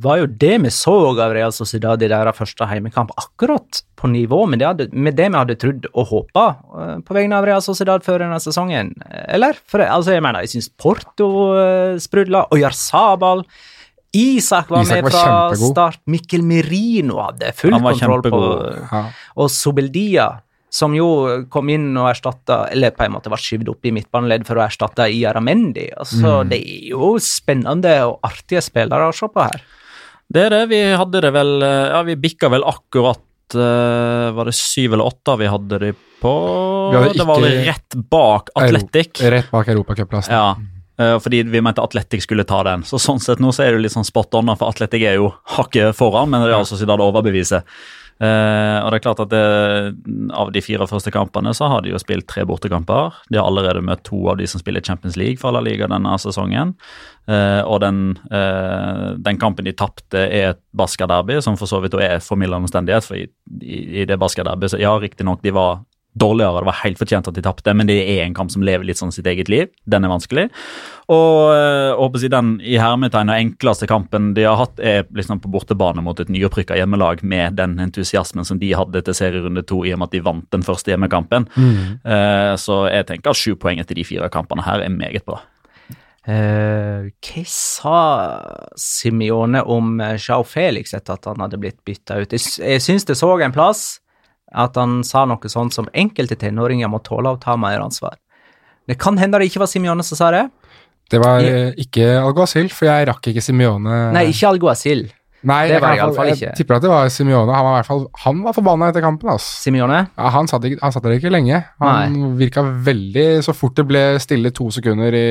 var 0.00 0.20
jo 0.22 0.28
det 0.30 0.54
vi 0.64 0.72
så 0.74 0.94
av 1.10 1.34
Real 1.36 1.54
Sociedad 1.56 2.02
i 2.02 2.10
deres 2.10 2.38
første 2.38 2.68
heimekamp, 2.68 3.12
akkurat 3.20 3.82
på 4.00 4.08
nivå 4.12 4.44
med 4.48 4.62
det, 4.62 4.88
med 4.92 5.18
det 5.18 5.28
vi 5.28 5.40
hadde 5.40 5.58
trodd 5.60 5.90
og 5.92 6.12
håpa 6.12 6.46
uh, 6.72 6.94
på 7.04 7.16
vegne 7.16 7.40
av 7.40 7.48
Real 7.48 7.64
Sociedad 7.64 8.04
før 8.06 8.24
denne 8.24 8.40
sesongen, 8.42 8.94
eller? 9.26 9.58
For 9.68 9.84
altså, 9.84 10.16
jeg 10.16 10.24
mener, 10.24 10.44
jeg 10.44 10.54
syns 10.56 10.72
Porto 10.80 11.30
sprudla, 12.00 12.46
og 12.46 12.58
Oyarzabal 12.58 13.44
Isak 14.16 14.70
var 14.70 14.82
Isak 14.82 15.04
med 15.04 15.12
fra 15.12 15.24
kjempegod. 15.24 15.72
start. 15.72 16.00
Mikkel 16.10 16.42
Merino 16.42 17.20
hadde 17.22 17.52
full 17.54 17.76
kontroll 17.78 18.24
på 18.26 18.40
ja. 18.90 19.02
Og 19.38 19.50
Sobeldia, 19.54 20.26
som 20.70 20.94
jo 20.94 21.06
kom 21.50 21.70
inn 21.70 21.88
og 21.98 22.08
erstatta 22.12 22.64
Eller 22.70 22.94
på 22.94 23.02
en 23.06 23.14
måte 23.16 23.30
var 23.30 23.42
skyvd 23.42 23.70
opp 23.72 23.86
i 23.86 23.94
midtbaneledd 23.94 24.46
for 24.48 24.58
å 24.58 24.64
erstatte 24.66 25.06
Iaramendi. 25.14 25.88
Altså, 25.94 26.40
mm. 26.40 26.50
Det 26.50 26.58
er 26.58 26.90
jo 26.90 27.14
spennende 27.22 27.94
og 28.08 28.18
artige 28.26 28.62
spillere 28.66 29.10
å 29.10 29.14
se 29.14 29.30
på 29.30 29.46
her. 29.46 29.62
Det 30.30 30.46
er 30.46 30.54
det. 30.54 30.62
Vi 30.70 30.82
hadde 30.98 31.24
det 31.26 31.32
vel 31.34 31.56
Ja, 31.62 32.02
vi 32.06 32.18
bikka 32.18 32.50
vel 32.50 32.66
akkurat 32.66 33.22
uh, 33.58 34.30
Var 34.34 34.50
det 34.50 34.54
syv 34.58 34.94
eller 34.94 35.10
åtte 35.10 35.38
vi 35.38 35.50
hadde 35.50 35.82
de 35.86 35.94
på? 36.20 36.34
det 37.14 37.24
var 37.24 37.40
rett 37.40 37.94
bak 38.10 38.50
Atletic. 38.58 39.22
Rett 39.22 39.50
bak 39.50 39.70
Europacupplassen. 39.70 40.34
Ja. 40.34 40.79
Uh, 41.00 41.16
fordi 41.22 41.42
vi 41.48 41.62
mente 41.64 41.82
Atletic 41.82 42.26
skulle 42.26 42.44
ta 42.44 42.60
den. 42.66 42.84
Så 42.84 43.00
sånn 43.00 43.22
sett 43.22 43.40
nå 43.40 43.54
så 43.56 43.64
er 43.64 43.74
det 43.74 43.86
litt 43.86 43.96
sånn 43.96 44.08
spot 44.08 44.36
on, 44.36 44.52
for 44.52 44.68
Atletic 44.68 45.06
er 45.08 45.16
jo 45.20 45.32
hakket 45.56 45.96
foran, 45.96 46.28
men 46.28 46.44
det 46.44 46.52
er 46.52 46.60
altså 46.60 46.76
Zidane 46.80 47.06
overbeviser. 47.06 47.64
Uh, 48.20 48.84
og 48.84 48.90
det 48.92 48.98
er 48.98 49.02
klart 49.06 49.20
at 49.24 49.30
det, 49.32 49.44
Av 50.36 50.50
de 50.52 50.60
fire 50.60 50.84
første 50.84 51.08
kampene 51.14 51.54
så 51.56 51.70
har 51.72 51.80
de 51.80 51.94
jo 51.94 52.00
spilt 52.02 52.26
tre 52.28 52.44
bortekamper. 52.44 53.16
De 53.32 53.38
har 53.40 53.48
allerede 53.48 53.80
møtt 53.80 54.02
to 54.04 54.18
av 54.28 54.36
de 54.36 54.48
som 54.50 54.60
spiller 54.60 54.84
Champions 54.84 55.16
League 55.16 55.40
for 55.40 55.56
La 55.56 55.62
Liga 55.64 55.88
denne 55.88 56.18
sesongen. 56.20 56.74
Uh, 57.24 57.62
og 57.64 57.80
den, 57.80 58.18
uh, 58.28 59.16
den, 59.16 59.40
kampen 59.40 59.64
de 59.64 59.72
tapte, 59.72 60.26
er 60.26 60.50
et 60.50 60.60
Basca-derby, 60.76 61.38
som 61.40 61.56
for 61.56 61.70
så 61.70 61.80
vidt 61.80 61.96
er 61.96 62.20
formildende 62.20 62.68
omstendighet. 62.68 63.08
For 63.08 63.16
i, 63.16 63.24
i, 63.64 63.80
i 64.02 64.08
det 64.08 64.20
Basca-derbyet, 64.20 64.76
Ja, 64.82 64.92
riktignok 65.00 65.40
de 65.46 65.56
var 65.56 65.80
dårligere. 66.18 66.60
Det 66.60 66.70
var 66.70 66.80
helt 66.82 66.98
fortjent 66.98 67.28
at 67.30 67.36
de 67.36 67.44
tapte, 67.44 67.74
men 67.76 67.88
det 67.90 67.98
er 68.02 68.24
en 68.24 68.34
kamp 68.34 68.50
som 68.52 68.64
lever 68.66 68.86
litt 68.86 68.98
sånn 68.98 69.12
sitt 69.14 69.28
eget 69.30 69.50
liv. 69.52 69.70
Den 69.90 70.04
er 70.04 70.12
vanskelig. 70.12 70.48
Og 71.10 71.54
håper 71.98 72.22
si, 72.22 72.30
den 72.30 72.52
i 72.62 72.76
hermetegn 72.80 73.30
og 73.30 73.38
enkleste 73.38 73.88
kampen 73.90 74.32
de 74.36 74.46
har 74.46 74.58
hatt, 74.60 74.78
er 74.78 75.06
liksom 75.16 75.40
på 75.42 75.50
bortebane 75.52 76.02
mot 76.04 76.18
et 76.22 76.30
nyopprykka 76.32 76.78
hjemmelag 76.78 77.22
med 77.26 77.58
den 77.58 77.78
entusiasmen 77.82 78.46
som 78.46 78.60
de 78.60 78.72
hadde 78.78 79.02
til 79.06 79.16
serierunde 79.16 79.64
to, 79.66 79.82
i 79.86 79.94
og 79.94 80.02
med 80.02 80.10
at 80.10 80.18
de 80.18 80.24
vant 80.26 80.50
den 80.54 80.66
første 80.66 80.92
hjemmekampen. 80.92 81.48
Mm. 81.54 81.80
Uh, 82.04 82.52
så 82.60 82.84
jeg 82.90 83.08
tenker 83.10 83.32
at 83.32 83.40
sju 83.40 83.56
poeng 83.60 83.82
etter 83.82 83.98
de 83.98 84.06
fire 84.06 84.30
kampene 84.32 84.66
her 84.66 84.84
er 84.84 84.94
meget 84.94 85.26
bra. 85.26 85.40
Uh, 86.28 87.08
hva 87.24 87.42
sa 87.48 87.98
Simione 88.78 89.62
om 89.64 89.96
Sjau 90.20 90.44
Felix 90.46 90.92
etter 90.94 91.16
at 91.16 91.30
han 91.30 91.42
hadde 91.42 91.58
blitt 91.62 91.80
bytta 91.86 92.20
ut? 92.20 92.36
Jeg, 92.36 92.58
jeg 92.60 92.84
syns 92.84 93.08
det 93.08 93.18
så 93.18 93.32
en 93.40 93.56
plass 93.56 94.00
at 94.50 94.76
han 94.80 95.00
sa 95.06 95.24
noe 95.28 95.52
sånt 95.52 95.76
som 95.76 95.88
enkelte 95.94 96.38
tenåringer 96.40 96.90
må 96.90 97.02
tåle 97.06 97.34
å 97.34 97.40
ta 97.40 97.56
mer 97.60 97.80
ansvar. 97.82 98.18
Det 98.88 98.98
kan 98.98 99.18
hende 99.20 99.38
det 99.38 99.50
ikke 99.50 99.62
var 99.62 99.70
Simione 99.70 100.04
som 100.06 100.18
sa 100.18 100.30
det. 100.34 100.48
Det 101.10 101.18
var 101.22 101.42
jeg, 101.42 101.72
ikke 101.86 102.06
Alguacil, 102.20 102.68
for 102.74 102.86
jeg 102.86 103.08
rakk 103.08 103.32
ikke 103.32 103.42
Simione 103.42 104.12
Nei, 104.14 104.28
ikke 104.30 104.52
Alguacil. 104.52 105.08
Nei, 105.40 105.62
det 105.70 105.78
var 105.80 105.94
jeg, 105.94 106.02
iallfall 106.02 106.30
ikke. 106.34 106.50
Jeg 106.50 106.58
tipper 106.58 106.76
at 106.76 106.84
det 106.84 106.90
var 106.92 107.08
Simione. 107.12 107.54
Han 107.56 107.64
var 107.64 107.72
i 107.72 107.78
hvert 107.78 107.88
fall 107.88 108.02
Han 108.26 108.42
var 108.44 108.56
forbanna 108.56 108.90
etter 108.92 109.04
kampen. 109.04 109.30
Altså. 109.32 109.54
Simione? 109.64 110.02
Ja, 110.12 110.32
han 110.34 110.50
satt, 110.50 110.66
ikke, 110.68 110.80
han 110.82 110.92
satt 110.92 111.06
der 111.06 111.16
ikke 111.16 111.32
lenge. 111.32 111.62
Han 111.80 112.12
Nei. 112.12 112.32
virka 112.42 112.64
veldig 112.90 113.28
Så 113.46 113.54
fort 113.56 113.78
det 113.78 113.86
ble 113.88 114.04
stille 114.20 114.52
to 114.54 114.68
sekunder 114.74 115.16
i 115.16 115.28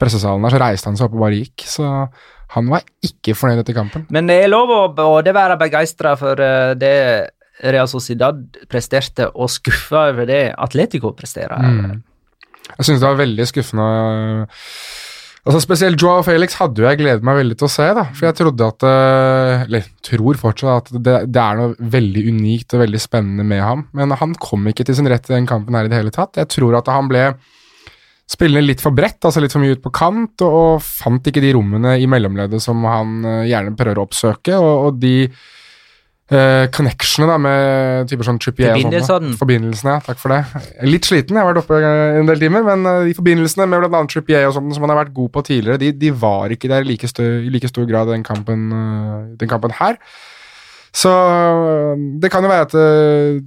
pressesalen 0.00 0.42
der, 0.44 0.52
så 0.52 0.60
reiste 0.60 0.90
han 0.90 0.98
seg 0.98 1.06
opp 1.08 1.16
og 1.16 1.24
bare 1.24 1.38
gikk. 1.40 1.64
Så 1.70 1.88
han 2.54 2.68
var 2.70 2.84
ikke 3.06 3.34
fornøyd 3.38 3.62
etter 3.62 3.76
kampen. 3.76 4.04
Men 4.14 4.28
det 4.28 4.36
er 4.44 4.52
lov 4.52 4.70
å 4.74 4.80
både 4.94 5.32
være 5.34 5.56
begeistra 5.58 6.12
for 6.20 6.38
eh, 6.42 6.74
det 6.78 6.94
Real 7.62 7.88
Sociedad 7.90 8.40
presterte, 8.70 9.28
og 9.30 9.52
skuffa 9.52 10.08
over 10.10 10.26
det 10.28 10.42
Atletico 10.58 11.14
presterer. 11.14 11.62
Mm. 11.62 12.02
Jeg 12.72 12.86
synes 12.88 13.00
det 13.00 13.08
var 13.08 13.20
veldig 13.20 13.46
skuffende. 13.46 13.88
Altså 15.44 15.60
Spesielt 15.60 16.00
Joao 16.00 16.22
Felix 16.24 16.56
hadde 16.56 16.80
jo 16.80 16.86
jeg 16.88 17.02
gledet 17.02 17.24
meg 17.26 17.36
veldig 17.36 17.56
til 17.60 17.68
å 17.68 17.72
se. 17.72 17.86
da, 17.96 18.06
For 18.16 18.30
jeg 18.30 18.36
trodde 18.38 18.68
at 18.72 18.86
eh, 18.88 19.64
Eller 19.66 19.90
tror 20.04 20.38
fortsatt 20.40 20.88
at 20.88 20.94
det, 20.96 21.16
det, 21.34 21.42
er 21.42 21.58
noe 21.60 21.90
veldig 21.94 22.22
unikt 22.32 22.72
og 22.72 22.80
veldig 22.80 23.00
spennende 23.02 23.44
med 23.46 23.60
ham. 23.60 23.84
Men 23.92 24.16
han 24.16 24.32
kom 24.40 24.64
ikke 24.70 24.86
til 24.88 24.96
sin 24.96 25.10
rett 25.10 25.28
i 25.28 25.36
den 25.36 25.48
kampen 25.50 25.76
her 25.76 25.84
i 25.84 25.92
det 25.92 26.00
hele 26.00 26.14
tatt. 26.14 26.40
Jeg 26.40 26.48
tror 26.56 26.78
at 26.80 26.88
han 26.88 27.12
ble 27.12 27.26
spillende 28.24 28.64
litt 28.64 28.80
for 28.80 28.96
bredt, 28.96 29.20
altså 29.20 29.42
litt 29.44 29.52
for 29.52 29.60
mye 29.60 29.76
ut 29.76 29.84
på 29.84 29.92
kant, 29.92 30.40
og, 30.46 30.54
og 30.56 30.84
fant 30.84 31.28
ikke 31.28 31.42
de 31.44 31.52
rommene 31.52 31.98
i 32.00 32.08
mellomleddet 32.08 32.62
som 32.64 32.80
han 32.88 33.18
uh, 33.20 33.42
gjerne 33.44 33.76
prøver 33.76 34.00
å 34.00 34.06
oppsøke. 34.08 34.56
og, 34.56 34.86
og 34.88 35.02
de 35.02 35.28
Uh, 36.32 36.64
connectionene 36.72 37.34
da, 37.34 37.36
med 37.36 38.06
typer 38.08 38.24
sånn 38.24 38.38
Trippier 38.40 38.72
Forbindelsene. 38.72 39.34
Forbindelsene, 39.36 39.96
ja, 39.98 40.00
takk 40.06 40.20
for 40.22 40.32
det. 40.32 40.62
Litt 40.88 41.04
sliten, 41.04 41.36
jeg 41.36 41.44
har 41.44 41.50
vært 41.50 41.60
oppe 41.60 41.80
en 41.84 42.30
del 42.30 42.40
timer, 42.40 42.64
men 42.64 42.88
uh, 42.88 43.02
de 43.04 43.12
forbindelsene 43.18 43.66
med 43.68 43.84
bl.a. 43.84 44.00
Trippier 44.08 44.46
og 44.48 44.54
sånt, 44.56 44.72
som 44.72 44.86
han 44.86 44.94
har 44.94 45.02
vært 45.02 45.12
god 45.18 45.34
på 45.34 45.42
tidligere, 45.50 45.82
de, 45.82 45.90
de 46.00 46.12
var 46.16 46.54
ikke 46.54 46.70
der 46.72 46.86
i 46.86 46.88
like, 46.94 47.10
stø, 47.12 47.26
i 47.44 47.52
like 47.52 47.68
stor 47.68 47.84
grad 47.90 48.08
den 48.08 48.24
kampen, 48.24 48.70
uh, 48.72 49.18
den 49.36 49.52
kampen 49.52 49.76
her. 49.76 50.00
Så 50.94 51.10
det 52.22 52.30
kan 52.30 52.44
jo 52.46 52.52
være 52.52 52.68
at 52.68 52.74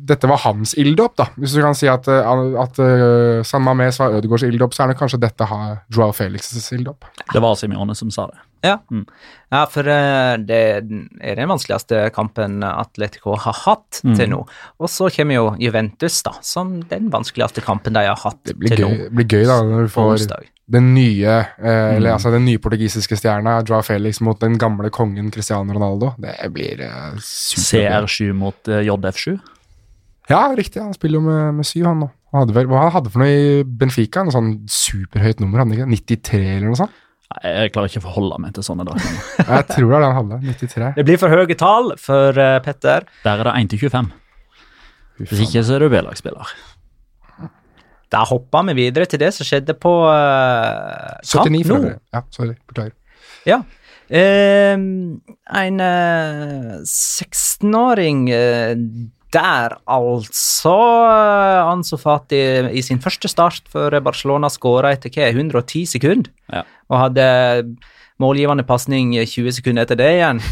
dette 0.09 0.27
var 0.27 0.41
hans 0.43 0.73
ilddåp, 0.75 1.13
da. 1.15 1.29
Hvis 1.39 1.53
du 1.55 1.61
kan 1.63 1.77
si 1.79 1.87
at, 1.87 2.03
at 2.11 2.81
San 3.47 3.63
Mames 3.63 4.01
var 4.01 4.17
Ødegaards 4.17 4.43
ilddåp, 4.49 4.75
så 4.75 4.83
er 4.83 4.91
det 4.91 4.97
kanskje 4.99 5.21
dette 5.23 5.47
Joao 5.47 6.11
Felix' 6.11 6.51
ilddåp. 6.75 7.07
Det 7.31 7.39
var 7.39 7.55
Simione 7.55 7.95
som 7.95 8.11
sa 8.11 8.27
det. 8.33 8.43
Ja. 8.65 8.79
Mm. 8.91 9.05
ja, 9.53 9.65
for 9.69 9.87
eh, 9.87 10.37
det 10.43 10.59
er 10.77 10.81
den 11.37 11.49
vanskeligste 11.51 12.11
kampen 12.15 12.63
Atletico 12.63 13.35
har 13.37 13.53
hatt 13.65 14.01
Mm. 14.03 14.15
til 14.17 14.29
nå. 14.29 14.39
Og 14.79 14.89
så 14.89 15.09
kommer 15.15 15.35
jo 15.35 15.55
Juventus, 15.59 16.21
da, 16.23 16.31
som 16.41 16.81
den 16.89 17.09
vanskeligste 17.13 17.61
kampen 17.61 17.93
de 17.93 18.05
har 18.07 18.15
hatt 18.17 18.43
til 18.45 18.55
gøy, 18.55 18.77
nå. 18.81 18.89
det 18.97 19.11
blir 19.13 19.27
gøy 19.27 19.45
da 19.45 19.61
når 19.63 19.87
du 19.87 19.93
får 19.93 20.43
den 20.69 20.93
nye 20.93 21.25
eh, 21.25 21.53
Mm. 21.63 21.95
eller 21.97 22.11
altså 22.17 22.31
den 22.31 22.45
nye 22.45 22.57
portugisiske 22.59 23.15
stjerna, 23.17 23.61
Joa 23.63 23.81
Felix, 23.81 24.19
mot 24.21 24.39
den 24.39 24.57
gamle 24.57 24.89
kongen 24.89 25.31
Cristiano 25.31 25.71
Ronaldo. 25.73 26.13
Det 26.19 26.35
blir 26.53 26.81
eh, 26.81 27.13
supergøy. 27.21 28.03
CR7 28.07 28.33
mot 28.33 28.67
eh, 28.67 28.83
JF7. 28.83 29.39
Ja, 30.29 30.41
riktig. 30.57 30.81
Han 30.83 30.93
spiller 30.93 31.21
jo 31.21 31.23
med, 31.23 31.53
med 31.55 31.65
syv, 31.65 31.85
han 31.85 31.99
nå. 32.03 32.09
Han 32.33 32.41
hadde 32.43 32.53
vel, 32.57 32.67
hva 32.67 32.81
han 32.83 32.91
hadde 32.91 33.09
for 33.13 33.23
noe 33.23 33.31
i 33.31 33.63
Benfica? 33.63 34.25
Noe 34.27 34.33
sånn 34.35 34.49
superhøyt 34.67 35.39
nummer, 35.39 35.61
hadde 35.63 35.77
han 35.79 35.93
ikke? 35.93 36.17
93 36.19 36.41
eller 36.57 36.67
noe 36.67 36.75
sånt? 36.81 36.91
Nei, 37.27 37.41
Jeg 37.51 37.73
klarer 37.75 37.91
ikke 37.91 38.01
å 38.01 38.05
forholde 38.07 38.37
meg 38.43 38.53
til 38.55 38.65
sånne 38.65 38.85
dager. 38.87 39.17
Jeg 39.57 39.67
tror 39.73 39.89
det 39.91 39.97
er 39.97 40.05
det 40.05 40.07
han 40.07 40.17
hadde. 40.21 40.55
93. 40.63 40.93
Det 40.95 41.05
blir 41.09 41.19
for 41.21 41.33
høye 41.33 41.57
tall 41.59 41.91
for 42.01 42.39
eh, 42.43 42.57
Petter. 42.65 43.07
Der 43.25 43.43
er 43.43 43.49
det 43.49 43.55
1 43.65 43.73
til 43.73 43.83
25. 43.87 44.09
Hvis 45.25 45.43
ikke 45.47 45.65
så 45.65 45.77
er 45.77 45.83
du 45.83 45.89
B-lagsspiller. 45.91 46.53
Da 48.13 48.21
hopper 48.29 48.69
vi 48.69 48.77
videre 48.77 49.07
til 49.09 49.19
det 49.19 49.33
som 49.35 49.43
skjedde 49.43 49.73
på 49.75 49.91
uh, 50.07 51.17
79 51.25 51.65
for 51.67 51.73
nå. 51.73 51.79
øvrig. 51.81 51.97
Ja, 52.15 52.21
sorry. 52.31 52.53
Beklager. 52.69 52.95
Ja. 53.47 53.61
Eh, 54.07 54.77
en 55.59 55.79
eh, 55.83 56.75
16-åring 56.87 58.29
eh, 58.31 58.77
der, 59.33 59.77
altså. 59.85 60.75
Ansu 61.67 61.97
Fati 61.99 62.39
i 62.71 62.83
sin 62.85 63.01
første 63.03 63.29
start 63.31 63.67
for 63.71 63.93
Barcelona 64.03 64.49
skåra 64.51 64.93
etter 64.95 65.11
hva, 65.13 65.29
110 65.33 65.85
sekunder. 65.97 66.31
Ja. 66.53 66.63
Og 66.87 67.01
hadde 67.01 67.27
målgivende 68.21 68.65
pasning 68.67 69.13
20 69.17 69.59
sekunder 69.59 69.87
etter 69.87 69.99
det 69.99 70.11
igjen. 70.17 70.43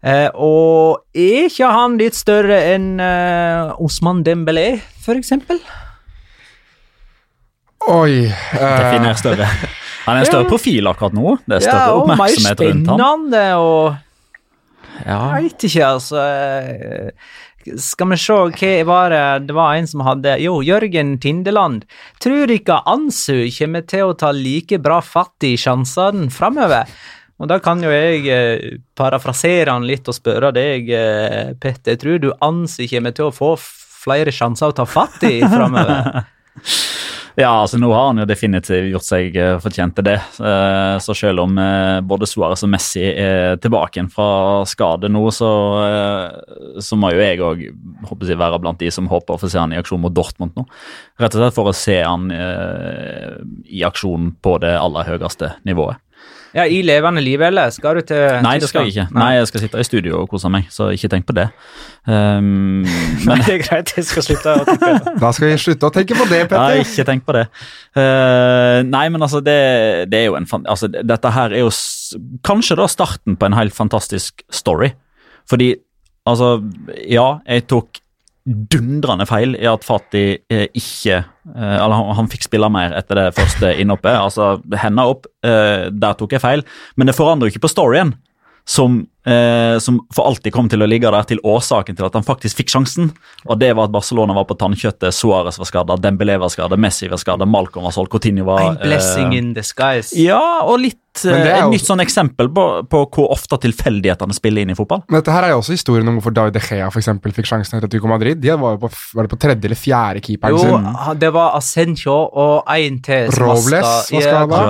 Eh, 0.00 0.24
eh, 0.24 0.30
og 0.32 1.02
er 1.12 1.50
ikke 1.50 1.66
han 1.76 1.98
litt 2.00 2.16
større 2.16 2.56
enn 2.70 2.94
uh, 2.96 3.74
Osman 3.84 4.22
Dembélé, 4.24 4.78
for 5.04 5.12
eksempel? 5.20 5.60
Oi. 7.84 8.24
uh, 8.24 8.54
Definer 8.56 9.18
større. 9.20 9.50
Han 10.06 10.16
er 10.16 10.24
en 10.24 10.30
større 10.30 10.48
profil 10.48 10.88
akkurat 10.88 11.12
nå. 11.12 11.34
Det 11.44 11.58
er 11.58 11.66
større 11.66 11.84
ja, 11.84 11.98
oppmerksomhet 12.00 12.64
rundt 12.64 12.88
ham. 12.88 12.96
Og 12.96 13.28
mer 13.28 13.36
spennende 13.36 13.44
og 13.60 13.98
Ja. 15.06 15.20
Jeg 15.36 15.50
vet 15.50 15.68
ikke, 15.70 15.86
altså. 15.86 16.24
Skal 17.60 18.08
vi 18.08 18.16
se, 18.16 18.32
hva 18.32 18.84
var 18.88 19.12
det 19.12 19.48
Det 19.50 19.54
var 19.56 19.76
en 19.76 19.88
som 19.88 20.00
hadde 20.06 20.38
Jo, 20.40 20.60
Jørgen 20.64 21.18
Tindeland. 21.20 21.84
Tror 22.22 22.50
ikke 22.50 22.80
Ansu 22.88 23.50
kommer 23.58 23.84
til 23.84 24.08
å 24.08 24.16
ta 24.16 24.32
like 24.32 24.80
bra 24.80 25.00
fatt 25.04 25.44
i 25.44 25.56
sjansene 25.60 26.30
framover. 26.32 26.88
Og 27.40 27.48
da 27.48 27.56
kan 27.64 27.80
jo 27.80 27.88
jeg 27.92 28.26
eh, 28.28 28.80
parafrasere 28.96 29.72
han 29.72 29.86
litt 29.88 30.08
og 30.08 30.16
spørre 30.16 30.52
deg, 30.52 30.90
eh, 30.92 31.52
Petter. 31.60 31.96
Tror 32.00 32.20
du 32.20 32.32
Ansu 32.44 32.84
kommer 32.88 33.16
til 33.16 33.30
å 33.30 33.34
få 33.34 33.54
flere 33.60 34.32
sjanser 34.32 34.72
å 34.72 34.76
ta 34.76 34.88
fatt 34.88 35.24
i 35.28 35.38
framover? 35.44 36.24
Ja, 37.38 37.50
altså 37.62 37.78
nå 37.78 37.90
har 37.94 38.08
han 38.08 38.20
jo 38.22 38.26
definitivt 38.28 38.88
gjort 38.90 39.06
seg 39.06 39.36
eh, 39.38 39.56
fortjent 39.62 39.94
til 39.96 40.06
det. 40.08 40.16
Eh, 40.42 40.96
Så 41.02 41.14
selv 41.16 41.44
om 41.44 41.58
eh, 41.62 42.00
både 42.02 42.26
Suárez 42.28 42.64
og 42.66 42.72
Messi 42.72 43.04
er 43.06 43.60
tilbake 43.62 43.98
igjen 43.98 44.10
fra 44.12 44.64
skade 44.68 45.10
nå, 45.12 45.22
så, 45.34 45.50
så 46.82 46.98
må 46.98 47.12
jo 47.14 47.22
jeg 47.22 47.40
òg 47.44 47.64
være 48.30 48.60
blant 48.62 48.82
de 48.82 48.90
som 48.92 49.08
håper 49.10 49.36
å 49.36 49.40
få 49.40 49.50
se 49.50 49.60
han 49.60 49.74
i 49.74 49.78
aksjon 49.80 50.02
mot 50.02 50.14
Dortmund 50.14 50.56
nå. 50.58 50.66
Rett 51.20 51.36
og 51.36 51.44
slett 51.44 51.56
for 51.56 51.70
å 51.70 51.76
se 51.76 52.00
han 52.02 52.30
i 52.30 53.82
aksjon 53.86 54.32
på 54.42 54.56
det 54.62 54.74
aller 54.78 55.08
høyeste 55.08 55.54
nivået. 55.68 56.00
Ja, 56.54 56.64
i 56.66 56.80
levende 56.82 57.22
liv, 57.22 57.40
eller? 57.46 57.70
Skal 57.70 58.00
du 58.00 58.06
til 58.08 58.40
Nei, 58.42 58.56
det 58.58 58.68
skal 58.70 58.88
jeg 58.88 58.94
ikke. 58.96 59.04
Nei, 59.14 59.28
Jeg 59.36 59.46
skal 59.50 59.62
sitte 59.62 59.78
i 59.78 59.86
studio 59.86 60.22
og 60.24 60.30
kose 60.32 60.50
meg, 60.50 60.66
så 60.74 60.88
ikke 60.94 61.10
tenk 61.12 61.26
på 61.30 61.36
det. 61.38 61.48
Um, 62.10 62.80
Nei, 63.28 63.34
det 63.44 63.52
er 63.58 63.60
greit, 63.60 63.90
jeg 63.94 64.06
skal 64.08 64.24
slutte 64.24 64.54
å 64.56 64.62
tenke 64.64 64.80
på 64.80 65.10
det. 65.10 65.12
Da 65.20 65.30
skal 65.36 65.50
vi 65.50 65.58
slutte 65.60 65.90
å 65.90 65.92
tenke 65.92 66.16
på 66.16 66.24
det, 66.30 66.38
Petter. 66.48 66.62
Nei, 66.64 66.78
ikke 66.86 67.04
tenk 67.10 67.26
på 67.28 67.34
det. 67.36 67.42
Uh, 67.94 68.80
nei, 68.88 69.02
men 69.12 69.20
altså, 69.26 69.42
det, 69.44 69.56
det 70.10 70.22
er 70.22 70.30
jo 70.30 70.38
en 70.38 70.48
fan- 70.48 70.64
altså, 70.64 70.88
Dette 70.88 71.32
her 71.36 71.52
er 71.52 71.60
jo 71.60 71.68
s 71.70 72.16
kanskje 72.48 72.78
da 72.80 72.86
starten 72.90 73.36
på 73.38 73.46
en 73.50 73.54
helt 73.58 73.76
fantastisk 73.76 74.40
story. 74.50 74.94
Fordi, 75.52 75.74
altså 76.26 76.54
Ja, 77.04 77.28
jeg 77.46 77.68
tok 77.70 78.00
dundrende 78.44 79.26
feil 79.28 79.54
i 79.58 79.66
at 79.68 79.84
Fati 79.84 80.24
eh, 80.50 80.66
ikke 80.76 81.18
eh, 81.18 81.76
Eller 81.76 81.92
han, 81.92 82.14
han 82.16 82.30
fikk 82.32 82.46
spille 82.46 82.70
mer 82.72 82.94
etter 82.96 83.18
det 83.18 83.28
første 83.36 83.74
innhoppet. 83.82 84.16
Altså, 84.16 84.50
henda 84.80 85.06
opp, 85.12 85.28
eh, 85.44 85.90
der 85.92 86.16
tok 86.18 86.36
jeg 86.36 86.42
feil. 86.42 86.64
Men 86.96 87.10
det 87.10 87.16
forandrer 87.18 87.48
jo 87.48 87.54
ikke 87.54 87.66
på 87.66 87.74
storyen. 87.74 88.14
Som, 88.68 89.02
eh, 89.26 89.78
som 89.82 90.00
for 90.14 90.26
alltid 90.30 90.52
kom 90.52 90.68
til 90.72 90.82
å 90.82 90.88
ligge 90.88 91.10
der 91.10 91.26
til 91.28 91.40
årsaken 91.44 91.96
til 91.98 92.06
at 92.08 92.14
han 92.18 92.24
faktisk 92.26 92.56
fikk 92.62 92.72
sjansen. 92.72 93.10
Og 93.46 93.58
det 93.60 93.72
var 93.76 93.88
at 93.90 93.94
Barcelona 93.94 94.34
var 94.36 94.46
på 94.48 94.56
tannkjøttet, 94.60 95.12
Suárez 95.16 95.58
var 95.60 95.68
skada, 95.68 95.96
Dembélé 96.00 96.38
var 96.40 96.48
skada, 96.52 96.76
Messi 96.80 97.08
var 97.10 97.20
skada, 97.20 97.46
Malcolm 97.46 97.84
var 97.84 97.92
solgt, 97.96 98.10
Coutinho 98.12 98.44
var 98.48 98.60
En 98.72 98.80
blessing 98.82 99.32
eh, 99.34 99.38
in 99.42 99.52
disguise. 99.56 100.14
Ja, 100.18 100.62
og 100.64 100.80
litt 100.80 100.98
Men 101.24 101.40
det 101.42 101.50
eh, 101.50 101.56
et 101.58 101.62
jo- 101.64 101.70
nytt 101.74 101.86
sånn 101.88 102.00
eksempel 102.04 102.48
på, 102.54 102.64
på 102.88 102.98
hvor 103.10 103.32
ofte 103.34 103.58
tilfeldighetene 103.64 104.32
spiller 104.36 104.62
inn 104.62 104.70
i 104.70 104.76
fotball. 104.78 105.02
Men 105.10 105.18
dette 105.20 105.32
her 105.34 105.42
er 105.48 105.54
jo 105.56 105.58
også 105.60 105.74
historien 105.74 106.06
om 106.08 106.16
hvorfor 106.20 106.32
David 106.36 106.54
De 106.54 106.62
Gea 106.62 106.86
for 106.90 107.00
eksempel, 107.02 107.32
fikk 107.34 107.48
sjansen 107.50 107.76
etter 107.76 107.88
Atletico 107.90 108.06
Madrid. 108.08 108.38
De 108.40 108.52
var 108.54 108.76
jo 108.76 108.82
på, 108.84 108.90
var 109.18 109.26
det 109.26 109.32
på 109.34 109.40
tredje 109.42 109.66
eller 109.66 109.80
fjerde 109.80 110.22
keeperen 110.24 110.54
Jo, 110.54 110.62
sin. 110.64 111.18
det 111.18 111.32
var 111.34 111.56
Ascencio 111.58 112.14
og 112.14 112.70
én 112.70 113.00
til 113.02 113.26
som 113.34 113.48
Robles 113.50 113.82
var 113.82 113.90
var 113.90 114.22
skada. 114.22 114.62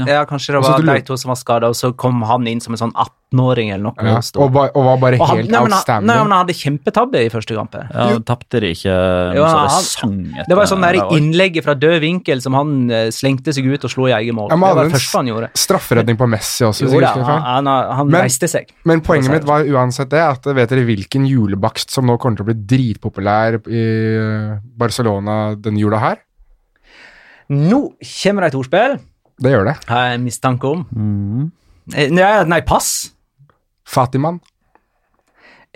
ja. 0.00 0.06
Ja, 0.16 0.24
kanskje 0.24 0.56
det 0.56 0.62
var 0.64 0.80
de 0.88 1.00
to 1.06 1.16
som 1.20 1.28
var 1.34 1.36
skada, 1.40 1.68
og 1.68 1.76
så 1.78 1.92
kom 1.96 2.22
han 2.28 2.46
inn 2.48 2.60
som 2.64 2.72
en 2.74 2.80
sånn 2.86 2.94
18-åring 2.96 3.70
eller 3.74 3.90
noe. 3.90 3.91
Ja, 4.00 4.16
og 4.40 4.52
ba, 4.54 4.62
og 4.74 4.84
var 4.86 4.96
bare 5.02 5.18
Og 5.20 5.26
han, 5.28 5.36
helt 5.42 5.50
nei, 5.50 5.60
outstanding. 5.60 6.06
nei, 6.08 6.16
men 6.22 6.30
han 6.32 6.46
hadde 6.46 6.54
kjempetabbe 6.56 7.20
i 7.26 7.28
første 7.32 7.54
kamp. 7.58 7.74
Ja, 7.74 8.18
Tapte 8.24 8.60
de 8.62 8.70
ikke 8.72 8.94
Jo, 9.36 9.44
så 9.44 9.60
det 9.66 9.84
sang 9.90 10.16
etter 10.32 10.48
Det 10.48 10.56
var 10.56 10.66
sånn 10.70 10.80
der 10.86 10.98
innlegg 11.02 11.18
innlegget 11.22 11.64
fra 11.66 11.74
død 11.74 12.00
vinkel 12.00 12.40
som 12.42 12.54
han 12.54 12.90
eh, 12.90 13.10
slengte 13.14 13.52
seg 13.52 13.66
ut 13.66 13.84
og 13.84 13.90
slo 13.92 14.06
i 14.08 14.12
eget 14.16 14.34
mål. 14.34 14.48
Ja, 14.50 14.56
men 14.56 14.68
det 14.68 14.76
var 14.76 14.84
det 14.90 14.96
første 14.96 15.18
han 15.22 15.26
gjorde. 15.32 15.50
Strafferedning 15.54 16.16
på 16.18 16.28
Messi 16.28 16.64
også. 16.64 16.88
Jo 16.90 17.00
da, 17.00 17.12
han, 17.14 17.66
han, 17.66 17.66
han 17.68 18.06
Men- 18.10 18.22
reiste 18.26 18.48
seg. 18.48 18.72
Men 18.84 19.00
poenget 19.00 19.30
mitt 19.30 19.44
var 19.48 19.64
uansett 19.64 20.10
det, 20.10 20.20
at 20.22 20.44
vet 20.44 20.68
dere 20.72 20.84
hvilken 20.88 21.26
julebakst 21.28 21.90
som 21.90 22.06
nå 22.06 22.18
kommer 22.18 22.36
til 22.40 22.44
å 22.46 22.50
bli 22.52 22.58
dritpopulær 22.74 23.60
i 23.68 23.82
eh, 24.18 24.58
Barcelona 24.76 25.54
denne 25.56 25.78
jula 25.82 25.98
her? 26.02 26.20
Nå 27.52 27.80
kommer 28.00 28.42
det 28.46 28.52
et 28.52 28.58
ordspill, 28.58 28.98
Det 29.42 29.50
gjør 29.52 29.64
det. 29.66 29.76
har 29.88 30.06
jeg 30.12 30.20
mistanke 30.22 30.64
om. 30.64 30.86
Mhm. 30.90 31.50
Eh, 31.94 32.08
Nei, 32.14 32.44
nei, 32.46 32.60
pass. 32.62 33.11
Fatiman. 33.92 34.40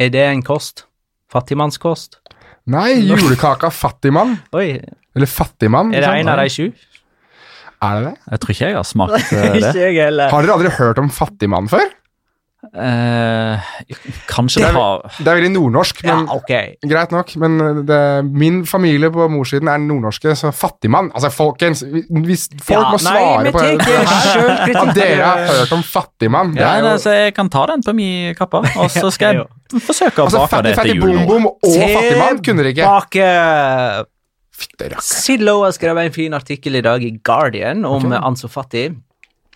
Er 0.01 0.13
det 0.13 0.23
en 0.25 0.43
kost? 0.45 0.87
Fattigmannskost? 1.33 2.21
Nei, 2.73 2.97
julekaka 3.07 3.71
Fattigmann. 3.75 4.39
Oi, 4.59 4.81
Eller 5.17 5.31
Fattigmann. 5.31 5.93
er 5.95 6.05
det 6.05 6.13
en 6.23 6.31
av 6.33 6.41
de 6.41 6.49
sju? 6.53 6.67
Er 7.85 7.99
det 7.99 8.09
det? 8.09 8.15
Jeg 8.33 8.41
tror 8.43 8.55
ikke 8.55 8.69
jeg 8.71 8.77
har 8.79 8.87
smakt 8.89 9.17
eh, 9.21 9.43
det. 9.43 9.51
Ikke 9.61 9.83
jeg 9.85 9.99
heller. 10.01 10.33
Har 10.33 10.47
dere 10.47 10.57
aldri 10.57 10.73
hørt 10.79 11.01
om 11.03 11.11
Fattigmann 11.13 11.69
før? 11.71 11.85
Eh, 12.75 13.61
kanskje 14.27 14.62
det 14.64 14.71
har 14.75 15.03
Det 15.19 15.29
er 15.29 15.37
veldig 15.38 15.51
nordnorsk, 15.55 16.01
Ja, 16.05 16.16
okay. 16.35 16.75
greit 16.83 17.12
nok. 17.12 17.35
Men 17.37 17.85
det, 17.87 17.99
min 18.25 18.64
familie 18.66 19.11
på 19.12 19.29
morssiden 19.31 19.69
er 19.69 19.79
nordnorske, 19.79 20.33
så 20.35 20.51
Fattigmann 20.57 21.11
Altså, 21.14 21.31
folkens, 21.31 21.85
hvis 21.85 22.49
folk 22.64 22.81
Ja, 22.81 22.90
må 22.90 22.99
nei, 22.99 23.12
svare 23.12 23.53
på 23.53 23.61
det 23.61 23.87
her. 23.87 24.83
At 24.83 24.95
dere 24.97 25.23
har 25.23 25.47
hørt 25.53 25.73
om 25.77 25.83
Fattigmann. 25.87 26.55
Det 26.57 26.64
ja, 26.64 26.81
jo 26.81 26.97
så 26.99 27.14
Jeg 27.14 27.35
kan 27.37 27.49
ta 27.53 27.66
den 27.71 27.83
på 27.87 27.95
min 27.95 28.35
kappe, 28.35 28.64
og 28.64 28.90
så 28.90 29.12
skal 29.14 29.35
jeg 29.37 29.47
forsøke 29.88 30.25
å 30.25 30.27
Altså, 30.27 30.42
bake 30.42 30.51
Fattig 30.57 30.71
det 30.73 30.77
Fattig 30.81 30.92
til 30.97 31.03
jul. 31.03 31.16
nå. 31.21 31.27
Bom 31.29 31.47
og 31.53 31.61
Fattigmann 31.62 32.42
kunne 32.42 32.64
dere 32.64 32.75
ikke. 32.75 32.85
Bake. 32.85 33.31
Har 34.57 35.73
skrevet 35.77 36.07
en 36.09 36.12
fin 36.12 36.33
artikkel 36.35 36.77
i 36.77 36.81
dag 36.81 37.03
i 37.05 37.12
Guardian 37.23 37.85
om 37.85 38.07
Ok. 38.09 38.19
Ansu 38.25 38.49
Fati. 38.49 38.88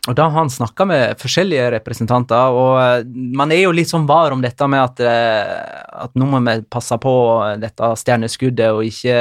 Og 0.08 0.16
da 0.16 0.24
har 0.30 0.32
han 0.32 0.48
snakka 0.48 0.86
med 0.88 1.18
forskjellige 1.20 1.66
representanter, 1.74 2.54
og 2.56 2.78
eh, 2.80 3.02
man 3.36 3.52
er 3.52 3.66
jo 3.66 3.72
litt 3.76 3.90
sånn 3.90 4.06
var 4.08 4.32
om 4.32 4.40
dette 4.40 4.68
med 4.70 4.80
at, 4.80 5.02
eh, 5.04 5.82
at 6.06 6.14
nå 6.16 6.28
må 6.30 6.40
vi 6.46 6.54
passe 6.72 6.96
på 7.02 7.12
dette 7.60 7.90
stjerneskuddet 8.00 8.70
og 8.72 8.86
ikke 8.88 9.18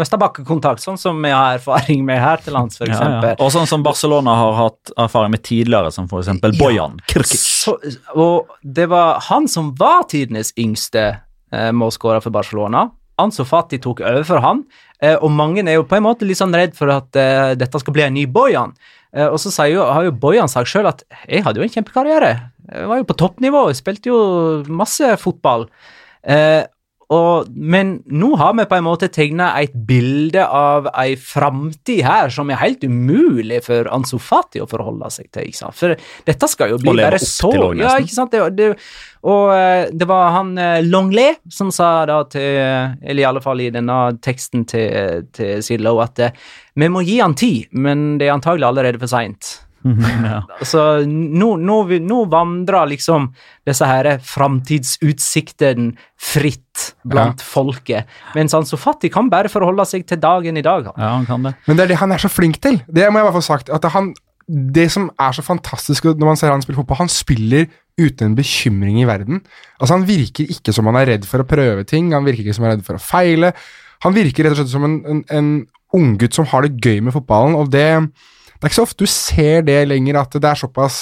miste 0.00 0.20
bakkekontakt, 0.22 0.80
sånn 0.80 0.96
som 1.00 1.20
vi 1.20 1.34
har 1.34 1.58
erfaring 1.58 2.06
med 2.08 2.22
her 2.24 2.40
til 2.40 2.56
lands, 2.56 2.80
f.eks. 2.80 2.94
Ja, 2.94 3.10
ja. 3.20 3.34
Og 3.36 3.52
sånn 3.52 3.68
som 3.68 3.84
Barcelona 3.84 4.38
har 4.38 4.56
hatt 4.62 4.94
erfaring 4.96 5.34
med 5.36 5.44
tidligere, 5.44 5.92
som 5.92 6.08
f.eks. 6.08 6.40
Bojan 6.56 6.96
Krkic. 7.12 7.44
Så, 7.44 7.76
og 8.16 8.56
det 8.64 8.88
var 8.92 9.20
han 9.28 9.50
som 9.50 9.74
var 9.76 10.08
tidenes 10.08 10.54
yngste 10.56 11.04
eh, 11.52 11.68
målskårer 11.76 12.24
for 12.24 12.32
Barcelona. 12.32 12.88
Ansu 13.20 13.44
Fati 13.44 13.76
tok 13.82 14.00
over 14.00 14.24
for 14.24 14.40
han, 14.42 14.64
eh, 15.02 15.18
og 15.20 15.30
mange 15.36 15.62
er 15.68 15.76
jo 15.76 15.86
på 15.88 16.00
en 16.00 16.06
måte 16.08 16.24
litt 16.24 16.40
sånn 16.40 16.56
redd 16.56 16.72
for 16.78 16.90
at 16.94 17.20
eh, 17.20 17.52
dette 17.60 17.80
skal 17.82 17.96
bli 17.96 18.06
en 18.08 18.16
ny 18.16 18.24
Bojan. 18.24 18.72
Eh, 19.12 19.28
og 19.28 19.38
så 19.40 19.68
jo, 19.68 19.84
har 19.84 20.06
jo 20.08 20.14
Bojan 20.16 20.50
sagt 20.50 20.70
sjøl 20.72 20.88
at 20.90 21.04
jeg 21.28 21.44
hadde 21.44 21.60
jo 21.60 21.66
en 21.66 21.74
kjempekarriere. 21.74 22.32
Jeg 22.72 22.88
var 22.88 23.00
jo 23.00 23.08
på 23.08 23.18
toppnivå, 23.20 23.66
jeg 23.70 23.80
spilte 23.80 24.12
jo 24.12 24.20
masse 24.72 25.16
fotball. 25.20 25.66
Eh, 26.22 26.62
Og, 27.12 27.48
men 27.52 27.96
nå 28.08 28.32
har 28.40 28.54
vi 28.56 28.64
på 28.68 28.78
en 28.78 28.86
måte 28.86 29.08
tegna 29.12 29.50
et 29.60 29.74
bilde 29.88 30.44
av 30.46 30.88
ei 30.98 31.16
framtid 31.20 32.02
her 32.06 32.32
som 32.32 32.50
er 32.50 32.60
helt 32.62 32.84
umulig 32.86 33.62
for 33.66 33.90
Ansu 33.92 34.16
Fati 34.22 34.62
å 34.62 34.68
forholde 34.70 35.10
seg 35.12 35.28
til. 35.34 35.50
ikke 35.50 35.60
sant? 35.60 35.76
For 35.78 35.96
dette 36.28 36.50
skal 36.50 36.72
jo 36.72 36.80
bli 36.82 36.94
bare 36.96 37.20
så 37.20 37.50
også, 37.50 37.72
Ja, 37.82 37.96
ikke 38.00 38.14
sant? 38.14 38.32
Det, 38.32 38.46
det, 38.56 38.70
og 39.28 39.52
eh, 39.54 39.90
det 39.92 40.08
var 40.08 40.32
han 40.38 40.54
eh, 40.58 40.80
Longley 40.86 41.36
som 41.52 41.72
sa 41.74 41.90
da 42.08 42.22
til 42.30 42.42
Eller 43.02 43.22
i 43.22 43.28
alle 43.28 43.42
fall 43.44 43.60
i 43.62 43.70
denne 43.74 43.98
teksten 44.22 44.64
til, 44.70 45.28
til 45.36 45.62
Sidlow 45.62 46.00
at 46.02 46.22
eh, 46.22 46.38
vi 46.78 46.88
må 46.88 47.02
gi 47.04 47.18
han 47.20 47.36
tid, 47.36 47.68
men 47.76 48.16
det 48.16 48.30
er 48.30 48.38
antagelig 48.38 48.64
allerede 48.70 49.00
for 49.02 49.10
seint. 49.12 49.58
Ja. 49.82 50.40
Så 50.72 50.82
nå, 51.08 51.54
nå, 51.58 51.76
nå 52.02 52.18
vandrer 52.30 52.90
liksom 52.92 53.30
disse 53.68 53.86
her 53.88 54.08
framtidsutsiktene 54.26 55.92
fritt 56.22 56.92
blant 57.06 57.42
folket, 57.44 58.10
mens 58.36 58.54
han 58.56 58.66
så 58.66 58.78
fattig 58.80 59.12
kan 59.14 59.28
bare 59.32 59.50
forholde 59.52 59.84
seg 59.88 60.06
til 60.08 60.20
dagen 60.22 60.56
i 60.58 60.64
dag. 60.64 60.86
han. 60.90 60.96
ja, 60.96 61.14
han 61.18 61.26
kan 61.28 61.48
det. 61.48 61.54
Men 61.66 61.78
det 61.78 61.84
er 61.84 61.94
det 61.94 62.02
han 62.02 62.14
er 62.14 62.22
så 62.22 62.30
flink 62.32 62.60
til. 62.62 62.80
Det 62.86 63.08
må 63.10 63.20
jeg 63.20 63.28
bare 63.28 63.36
få 63.36 63.44
sagt. 63.44 63.72
At 63.74 63.84
han, 63.92 64.12
det 64.48 64.88
som 64.94 65.10
er 65.20 65.36
så 65.36 65.44
fantastisk 65.44 66.08
når 66.10 66.32
man 66.32 66.40
ser 66.40 66.54
han 66.54 66.64
spille 66.64 66.80
fotball, 66.80 67.02
han 67.04 67.12
spiller 67.12 67.68
uten 68.00 68.30
en 68.30 68.38
bekymring 68.38 69.02
i 69.02 69.08
verden. 69.08 69.42
Altså 69.78 69.98
Han 69.98 70.08
virker 70.08 70.48
ikke 70.48 70.72
som 70.72 70.88
han 70.88 70.98
er 71.02 71.10
redd 71.14 71.28
for 71.28 71.42
å 71.42 71.48
prøve 71.48 71.84
ting, 71.84 72.12
han 72.16 72.24
virker 72.24 72.46
ikke 72.46 72.56
som 72.56 72.66
han 72.66 72.72
er 72.72 72.78
redd 72.78 72.86
for 72.86 72.98
å 72.98 73.04
feile. 73.04 73.52
Han 74.06 74.16
virker 74.16 74.46
rett 74.46 74.56
og 74.56 74.62
slett 74.62 74.72
som 74.72 74.86
en, 74.86 74.98
en, 75.06 75.24
en 75.30 75.50
unggutt 75.94 76.34
som 76.34 76.48
har 76.50 76.64
det 76.64 76.80
gøy 76.82 77.02
med 77.04 77.14
fotballen, 77.14 77.56
og 77.58 77.70
det, 77.72 78.08
det 78.62 78.68
er 78.68 78.70
ikke 78.70 78.78
så 78.78 78.86
ofte 78.86 79.02
du 79.02 79.10
ser 79.10 79.64
det 79.66 79.80
lenger, 79.90 80.20
at 80.22 80.36
det 80.38 80.46
er 80.46 80.60
såpass 80.62 80.98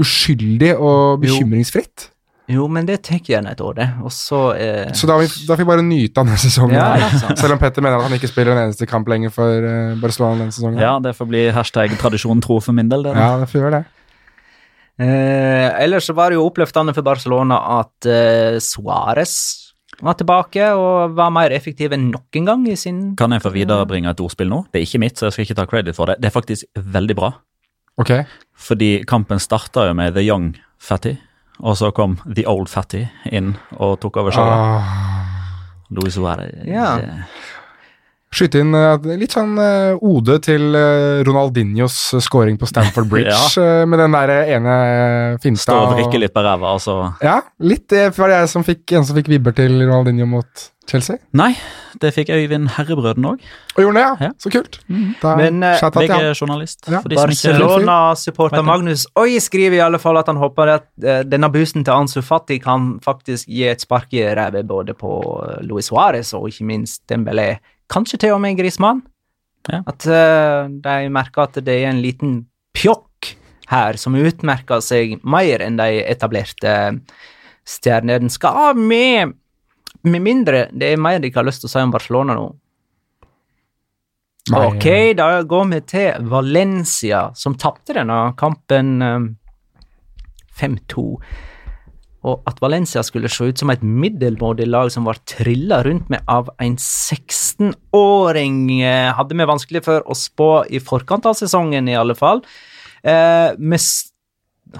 uskyldig 0.00 0.72
og 0.80 1.20
bekymringsfritt. 1.22 2.10
Jo, 2.48 2.68
men 2.70 2.86
det 2.86 3.00
tenker 3.02 3.32
jeg 3.32 3.34
gjerne 3.40 3.52
et 3.56 3.60
år, 3.60 3.74
det. 3.74 3.86
Og 4.06 4.12
så 4.14 4.38
eh, 4.54 4.92
Så 4.94 5.08
da, 5.10 5.16
vi- 5.18 5.26
da 5.48 5.56
får 5.56 5.64
vi 5.64 5.66
bare 5.66 5.82
nyte 5.82 6.22
av 6.22 6.28
denne 6.28 6.38
sesongen. 6.38 6.76
Ja. 6.78 7.08
Selv 7.36 7.56
om 7.56 7.58
Petter 7.58 7.82
mener 7.82 7.98
at 7.98 8.06
han 8.06 8.14
ikke 8.14 8.30
spiller 8.30 8.54
en 8.54 8.62
eneste 8.68 8.86
kamp 8.86 9.08
lenger 9.10 9.32
for 9.34 9.66
uh, 9.66 9.96
Barcelona 9.98 10.38
denne 10.44 10.54
sesongen. 10.54 10.78
Ja, 10.80 10.92
det 11.02 11.16
får 11.18 11.26
bli 11.32 11.42
hashtag 11.50 11.96
tradisjon 11.98 12.40
tro 12.44 12.60
for 12.62 12.72
min 12.78 12.88
del. 12.92 13.02
Det, 13.02 13.14
da. 13.18 13.24
ja 13.26 13.40
det 13.42 13.48
får 13.50 13.60
gjøre 13.64 13.80
det. 13.80 13.84
eh, 15.02 15.82
Ellers 15.84 16.06
så 16.06 16.14
var 16.16 16.30
det 16.30 16.38
jo 16.38 16.46
oppløftende 16.48 16.94
for 16.96 17.02
Barcelona 17.06 17.58
at 17.80 18.06
eh, 18.10 18.56
Suárez 18.62 19.65
var 20.04 20.16
tilbake 20.18 20.68
og 20.76 21.16
var 21.16 21.32
mer 21.32 21.54
effektiv 21.56 21.94
enn 21.96 22.10
noen 22.12 22.48
gang 22.48 22.66
i 22.68 22.76
sin 22.76 23.14
Kan 23.16 23.32
jeg 23.32 23.44
få 23.44 23.52
viderebringe 23.54 24.10
et 24.12 24.20
ordspill 24.20 24.50
nå? 24.50 24.64
Det 24.70 24.80
er 24.80 24.88
ikke 24.88 25.02
mitt, 25.02 25.16
så 25.16 25.28
jeg 25.28 25.36
skal 25.36 25.46
ikke 25.46 25.58
ta 25.60 25.66
credit 25.70 25.96
for 25.96 26.10
det. 26.10 26.18
Det 26.20 26.28
er 26.30 26.34
faktisk 26.34 26.66
veldig 26.96 27.16
bra. 27.16 27.32
Ok. 27.96 28.12
Fordi 28.68 28.90
kampen 29.08 29.40
starta 29.40 29.86
jo 29.88 29.96
med 29.96 30.16
The 30.16 30.24
Young 30.26 30.52
Fatty, 30.78 31.14
og 31.64 31.78
så 31.80 31.90
kom 31.96 32.18
The 32.26 32.44
Old 32.48 32.68
Fatty 32.68 33.06
inn 33.32 33.54
og 33.78 33.96
tok 34.02 34.20
over 34.20 34.36
showet. 34.36 34.52
Ah. 34.52 35.16
Luis 35.88 36.16
Suárez. 36.16 36.52
Ja. 36.66 36.98
Skyte 38.34 38.60
inn 38.60 38.74
eh, 38.74 39.06
litt 39.16 39.36
sånn 39.36 39.54
eh, 39.62 40.04
ode 40.04 40.40
til 40.44 40.74
eh, 40.76 41.22
Ronaldinhos 41.24 41.96
scoring 42.24 42.58
på 42.60 42.68
Stamford 42.68 43.08
Bridge 43.12 43.32
ja. 43.32 43.86
med 43.86 44.02
den 44.02 44.16
der 44.16 44.32
ene 44.58 44.76
finsta. 45.42 45.70
Stå 45.70 45.82
og 45.86 45.94
vrikke 45.94 46.20
litt 46.20 46.34
på 46.34 46.42
ræva, 46.44 46.74
altså. 46.74 46.98
Ja, 47.24 47.40
litt. 47.62 47.86
Var 47.90 48.32
det 48.32 48.40
jeg 48.42 48.52
som 48.52 48.66
fikk, 48.66 48.82
en 48.98 49.06
som 49.06 49.16
fikk 49.16 49.30
vibber 49.30 49.54
til 49.56 49.78
Ronaldinho 49.84 50.26
mot 50.28 50.66
Chelsea. 50.86 51.18
Nei, 51.38 51.52
det 52.02 52.12
fikk 52.14 52.28
Øyvind 52.34 52.68
Herrebrøden 52.76 53.24
òg. 53.26 53.46
Og 53.74 53.80
gjorde 53.82 53.96
det, 53.96 54.02
ja. 54.04 54.28
Ja. 54.28 54.32
Så 54.42 54.52
kult. 54.54 54.78
Da, 55.22 55.32
Men, 55.38 55.62
jeg 55.64 55.80
er. 55.82 55.96
VG-journalist. 55.96 56.86
Ja. 56.90 57.00
Barcelona-supporter. 57.02 58.62
Magnus 58.66 59.06
Oi 59.18 59.40
skriver 59.42 59.80
i 59.80 59.84
alle 59.86 59.98
fall 60.02 60.18
at 60.20 60.30
han 60.30 60.38
håper 60.38 60.74
at 60.76 60.86
uh, 61.02 61.22
denne 61.26 61.50
boosten 61.54 61.86
til 61.86 61.94
Ansu 61.94 62.20
Fati 62.26 62.60
kan 62.62 62.96
faktisk 63.04 63.50
gi 63.50 63.64
et 63.70 63.82
spark 63.82 64.14
i 64.14 64.22
ræva 64.36 64.62
både 64.66 64.94
på 64.98 65.16
Luis 65.66 65.90
Suárez 65.90 66.34
og 66.38 66.50
ikke 66.52 66.68
minst 66.68 67.02
Dembélé. 67.10 67.56
Kanskje 67.92 68.20
til 68.24 68.34
og 68.34 68.42
med 68.42 68.58
Grismann. 68.58 69.04
Ja. 69.70 69.82
At 69.86 70.06
uh, 70.06 70.68
de 70.70 71.10
merker 71.10 71.46
at 71.46 71.58
det 71.66 71.74
er 71.74 71.90
en 71.90 72.02
liten 72.02 72.36
pjokk 72.76 73.32
her 73.70 73.98
som 73.98 74.14
utmerker 74.14 74.82
seg 74.84 75.16
mer 75.26 75.64
enn 75.64 75.78
de 75.80 76.04
etablerte 76.06 76.76
stjernene 77.66 78.30
skal 78.30 78.54
ha 78.54 78.68
med. 78.78 79.34
Med 80.06 80.22
mindre 80.22 80.68
det 80.70 80.92
er 80.92 81.02
mer 81.02 81.18
de 81.18 81.30
ikke 81.30 81.42
har 81.42 81.48
lyst 81.48 81.64
til 81.64 81.70
å 81.70 81.74
si 81.74 81.82
om 81.82 81.94
Barcelona 81.94 82.36
nå. 82.38 82.46
Nei, 84.52 84.60
Ok, 84.68 84.86
da 85.18 85.42
går 85.42 85.64
vi 85.72 85.80
til 85.90 86.28
Valencia, 86.30 87.24
som 87.34 87.56
tapte 87.58 87.96
denne 87.96 88.20
kampen 88.38 88.92
um, 89.02 89.24
5-2. 90.54 91.06
Og 92.26 92.42
at 92.50 92.58
Valencia 92.62 93.04
skulle 93.06 93.30
se 93.30 93.50
ut 93.50 93.60
som 93.60 93.70
et 93.70 93.84
middelmådig 93.86 94.66
lag 94.66 94.90
som 94.90 95.06
var 95.06 95.20
trilla 95.28 95.82
rundt 95.86 96.08
med 96.10 96.24
av 96.26 96.50
en 96.62 96.74
16-åring, 96.74 98.58
eh, 98.82 99.12
hadde 99.14 99.38
vi 99.38 99.46
vanskelig 99.52 99.84
for 99.86 100.02
å 100.02 100.16
spå 100.18 100.50
i 100.66 100.82
forkant 100.82 101.26
av 101.26 101.38
sesongen, 101.38 101.88
i 101.88 101.94
alle 101.94 102.16
fall. 102.18 102.42
Eh, 103.06 103.54
vi 103.54 103.78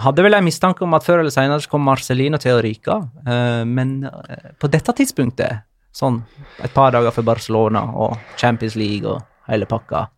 hadde 0.03 0.27
vel 0.27 0.35
en 0.35 0.45
mistanke 0.47 0.83
om 0.83 0.99
at 0.99 1.07
før 1.07 1.23
eller 1.23 1.35
senere 1.35 1.71
kom 1.71 1.87
Marcelino 1.87 2.41
til 2.43 2.57
å 2.57 2.65
ryke, 2.65 2.99
eh, 3.27 3.63
men 3.63 4.03
eh, 4.11 4.51
på 4.59 4.71
dette 4.73 4.97
tidspunktet, 4.99 5.63
sånn 5.95 6.19
et 6.65 6.75
par 6.75 6.91
dager 6.93 7.15
før 7.15 7.31
Barcelona 7.31 7.87
og 7.95 8.19
Champions 8.37 8.75
League 8.77 9.07
og 9.09 9.23
hele 9.47 9.69
pakka 9.71 10.09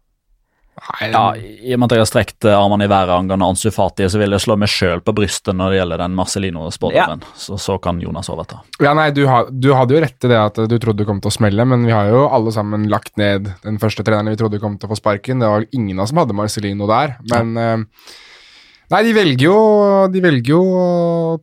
Nei, 0.79 1.09
Ja, 1.11 1.23
I 1.37 1.75
og 1.75 1.81
med 1.81 1.89
at 1.89 1.97
jeg 1.97 2.03
har 2.05 2.09
strekt 2.11 2.47
eh, 2.49 2.55
armene 2.57 2.87
i 2.87 2.91
været 2.91 3.13
angående 3.15 3.49
Ansu 3.49 3.71
Fati, 3.75 4.07
så 4.11 4.21
vil 4.21 4.35
jeg 4.37 4.45
slå 4.45 4.57
meg 4.61 4.71
sjøl 4.73 5.03
på 5.05 5.15
brystet 5.17 5.57
når 5.59 5.73
det 5.75 5.81
gjelder 5.81 6.03
den 6.05 6.15
Marcelino-spådommen. 6.19 7.25
Så, 7.39 7.59
så 7.61 7.79
kan 7.83 8.01
Jonas 8.03 8.31
overta. 8.33 8.61
Ja, 8.85 8.95
nei, 8.99 9.09
du, 9.17 9.25
ha, 9.31 9.43
du 9.51 9.73
hadde 9.77 9.97
jo 9.97 10.03
rett 10.05 10.29
i 10.29 10.33
det 10.33 10.39
at 10.41 10.61
du 10.71 10.77
trodde 10.79 11.03
det 11.03 11.09
kom 11.09 11.21
til 11.25 11.33
å 11.33 11.37
smelle, 11.39 11.67
men 11.69 11.87
vi 11.89 11.95
har 11.95 12.11
jo 12.13 12.27
alle 12.29 12.55
sammen 12.55 12.87
lagt 12.93 13.17
ned 13.21 13.51
den 13.65 13.79
første 13.83 14.05
treneren 14.07 14.33
vi 14.33 14.39
trodde 14.41 14.63
kom 14.63 14.79
til 14.79 14.89
å 14.89 14.95
få 14.95 15.01
sparken. 15.01 15.43
Det 15.43 15.51
var 15.53 15.69
ingen 15.73 15.99
av 15.99 16.07
oss 16.07 16.15
som 16.15 16.23
hadde 16.23 16.37
Marcelino 16.39 16.89
der, 16.91 17.17
men 17.33 17.55
eh, 17.59 17.77
Nei, 18.89 19.03
de 19.05 19.11
velger 19.13 19.45
jo 19.45 19.57
De 20.13 20.21
velger 20.25 20.55
jo 20.55 20.61
å 20.65 20.85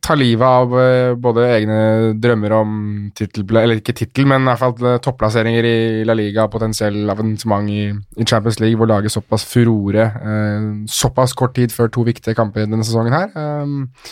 ta 0.01 0.15
livet 0.17 0.45
av 0.45 0.71
eh, 0.81 1.11
både 1.21 1.43
egne 1.53 1.79
drømmer 2.17 2.55
om 2.57 2.71
tittel... 3.15 3.45
Eller 3.61 3.81
ikke 3.81 3.93
tittel, 3.97 4.25
men 4.29 4.41
i 4.41 4.49
hvert 4.49 4.61
fall 4.63 4.87
eh, 4.89 5.01
topplasseringer 5.05 5.67
i 5.69 5.75
La 6.09 6.15
Liga, 6.17 6.47
potensiell 6.51 7.05
avansement 7.13 7.69
i, 7.69 7.83
i 7.93 8.25
Champions 8.25 8.57
League, 8.63 8.79
hvor 8.79 8.89
laget 8.89 9.13
såpass 9.13 9.45
furore 9.45 10.07
eh, 10.09 10.65
såpass 10.89 11.37
kort 11.37 11.53
tid 11.57 11.75
før 11.75 11.93
to 11.93 12.07
viktige 12.07 12.37
kamper 12.37 12.65
denne 12.65 12.87
sesongen 12.87 13.13
her. 13.13 13.29
Eh, 13.37 14.09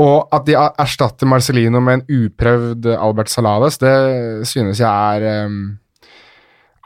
og 0.00 0.32
at 0.32 0.46
de 0.46 0.56
erstatter 0.56 1.28
Marcelino 1.28 1.80
med 1.84 2.00
en 2.00 2.24
uprøvd 2.24 2.88
Albert 2.94 3.32
Salaves, 3.32 3.76
det 3.82 3.94
synes 4.48 4.80
jeg 4.80 4.88
er 4.88 5.44
um, 5.50 5.64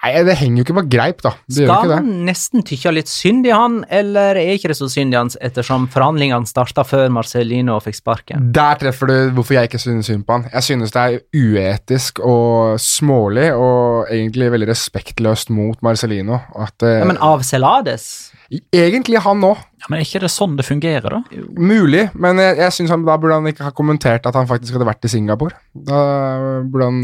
Nei, 0.04 0.20
det 0.26 0.34
henger 0.36 0.60
jo 0.60 0.64
ikke 0.66 0.74
på 0.76 0.82
greip, 0.92 1.22
da. 1.24 1.30
Det 1.48 1.62
gjør 1.62 1.70
Skal 1.70 1.84
ikke 1.86 1.88
det. 1.94 1.98
man 2.04 2.26
nesten 2.28 2.64
tykke 2.68 2.92
litt 2.92 3.08
synd 3.08 3.46
i 3.48 3.52
han, 3.56 3.78
eller 3.88 4.36
er 4.36 4.50
ikke 4.58 4.68
det 4.68 4.76
så 4.76 4.88
synd 4.92 5.14
i 5.14 5.16
han 5.16 5.30
ettersom 5.40 5.86
forhandlingene 5.92 6.44
starta 6.50 6.84
før 6.84 7.08
Marcelino 7.14 7.78
fikk 7.80 7.96
sparken? 8.02 8.50
Der 8.52 8.76
treffer 8.82 9.08
du 9.08 9.16
hvorfor 9.38 9.56
jeg 9.56 9.70
ikke 9.70 9.80
synes 9.80 10.10
synd 10.10 10.26
på 10.28 10.36
han. 10.36 10.44
Jeg 10.52 10.66
synes 10.68 10.92
det 10.92 11.06
er 11.06 11.18
uetisk 11.32 12.20
og 12.20 12.76
smålig 12.84 13.48
og 13.56 14.12
egentlig 14.12 14.50
veldig 14.52 14.68
respektløst 14.74 15.48
mot 15.56 15.80
Marcelino. 15.84 16.42
At, 16.54 16.76
eh, 16.84 16.98
Ja, 17.00 17.08
men 17.08 17.16
av 17.24 17.40
Celades? 17.42 18.30
Egentlig 18.76 19.18
han 19.24 19.40
òg. 19.42 19.56
Ja, 19.80 19.88
men 19.88 19.98
er 19.98 20.04
ikke 20.04 20.20
det 20.20 20.30
sånn 20.30 20.54
det 20.56 20.64
fungerer, 20.68 21.08
da? 21.10 21.22
Mulig, 21.56 22.10
men 22.14 22.36
jeg, 22.38 22.58
jeg 22.60 22.72
synes 22.76 22.92
han, 22.92 23.04
da 23.08 23.16
burde 23.20 23.34
han 23.40 23.48
ikke 23.50 23.64
ha 23.66 23.72
kommentert 23.76 24.26
at 24.28 24.36
han 24.36 24.46
faktisk 24.46 24.76
hadde 24.76 24.86
vært 24.86 25.04
i 25.08 25.10
Singapore. 25.12 25.56
Da 25.74 26.60
burde 26.68 26.90
han 26.92 27.00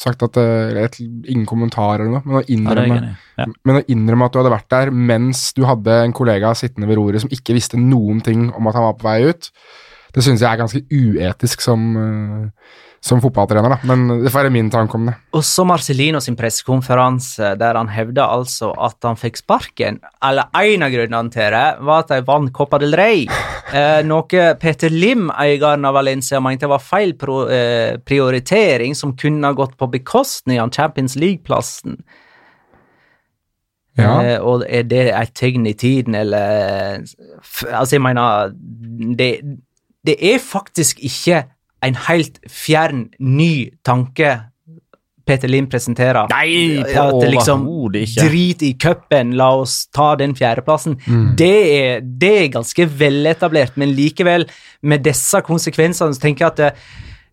sagt 0.00 0.22
at 0.26 0.38
eh, 0.40 0.82
et, 0.84 0.98
Ingen 1.02 1.46
kommentar 1.48 2.00
eller 2.00 2.18
noe, 2.18 2.22
men 2.24 2.40
å 2.40 2.44
innrømme, 2.52 2.98
ja. 2.98 3.14
Ja. 3.42 3.48
men 3.68 3.80
å 3.80 3.84
innrømme 3.90 4.28
at 4.28 4.34
du 4.34 4.40
hadde 4.40 4.54
vært 4.54 4.70
der 4.72 4.92
mens 4.92 5.50
du 5.56 5.64
hadde 5.68 6.02
en 6.04 6.14
kollega 6.16 6.52
sittende 6.58 6.88
ved 6.90 7.00
roret 7.00 7.24
som 7.24 7.32
ikke 7.32 7.56
visste 7.56 7.80
noen 7.80 8.22
ting 8.24 8.48
om 8.52 8.70
at 8.70 8.78
han 8.78 8.86
var 8.88 8.96
på 8.98 9.08
vei 9.08 9.18
ut, 9.30 9.50
det 10.12 10.24
synes 10.24 10.42
jeg 10.44 10.50
er 10.50 10.60
ganske 10.60 10.82
uetisk 10.92 11.64
som, 11.64 11.84
eh, 11.96 12.80
som 13.02 13.22
fotballtrener, 13.22 13.72
da. 13.72 13.78
Men 13.88 14.22
det 14.22 14.30
får 14.30 14.44
være 14.44 14.54
min 14.54 14.70
tanke 14.70 14.98
om 14.98 15.08
det. 15.08 15.16
Og 15.34 15.42
så 15.46 15.64
Marcelino 15.66 16.20
sin 16.22 16.36
pressekonferanse, 16.38 17.54
der 17.58 17.80
han 17.80 17.90
hevda 17.90 18.28
altså 18.30 18.70
at 18.76 19.00
han 19.08 19.18
fikk 19.18 19.40
sparken. 19.40 19.98
Eller 20.22 20.52
en 20.62 20.86
av 20.86 20.94
grunnene 20.94 21.34
til 21.34 21.56
det 21.56 21.66
var 21.82 22.04
at 22.04 22.12
de 22.14 22.22
vant 22.28 22.52
Copa 22.54 22.78
del 22.82 22.94
Rey. 22.98 23.26
Eh, 23.72 24.02
noe 24.04 24.42
Peter 24.60 24.92
Lim, 24.92 25.30
eieren 25.30 25.86
av 25.88 25.94
Valencia, 25.96 26.40
mente 26.44 26.68
var 26.68 26.82
feil 26.84 27.14
pro, 27.16 27.46
eh, 27.48 27.96
prioritering, 28.04 28.94
som 28.94 29.16
kunne 29.16 29.46
ha 29.46 29.52
gått 29.56 29.78
på 29.78 29.88
bekostning 29.90 30.60
av 30.60 30.70
Champions 30.74 31.16
League-plassen. 31.16 32.02
Ja. 33.96 34.22
Eh, 34.22 34.38
og 34.40 34.64
er 34.68 34.82
det 34.82 35.08
et 35.12 35.34
tegn 35.34 35.66
i 35.66 35.72
tiden, 35.72 36.14
eller 36.14 37.02
Altså, 37.72 37.96
jeg 37.96 38.02
mener 38.02 38.52
det, 39.18 39.40
det 40.06 40.16
er 40.20 40.38
faktisk 40.38 41.00
ikke 41.02 41.44
en 41.82 41.94
helt 41.94 42.38
fjern, 42.48 43.10
ny 43.18 43.72
tanke 43.84 44.51
Peter 45.32 45.50
Lim 45.50 45.68
presenterer. 45.72 46.28
Nei, 46.32 46.82
på 46.86 47.06
At 47.08 47.20
det 47.24 47.30
liksom 47.32 47.68
ikke. 47.92 48.26
Drit 48.28 48.66
i 48.68 48.74
cupen, 48.78 49.36
la 49.40 49.50
oss 49.62 49.86
ta 49.94 50.12
den 50.20 50.36
fjerdeplassen. 50.38 51.00
Det, 51.38 51.54
er, 51.76 52.04
det 52.04 52.34
er 52.42 52.52
ganske 52.60 52.86
veletablert, 53.00 53.80
men 53.80 53.96
likevel, 53.96 54.46
med 54.84 55.04
disse 55.08 55.40
konsekvensene, 55.46 56.14
så 56.14 56.22
tenker 56.22 56.46
jeg 56.46 56.52
at 56.52 56.62
det, 56.62 56.74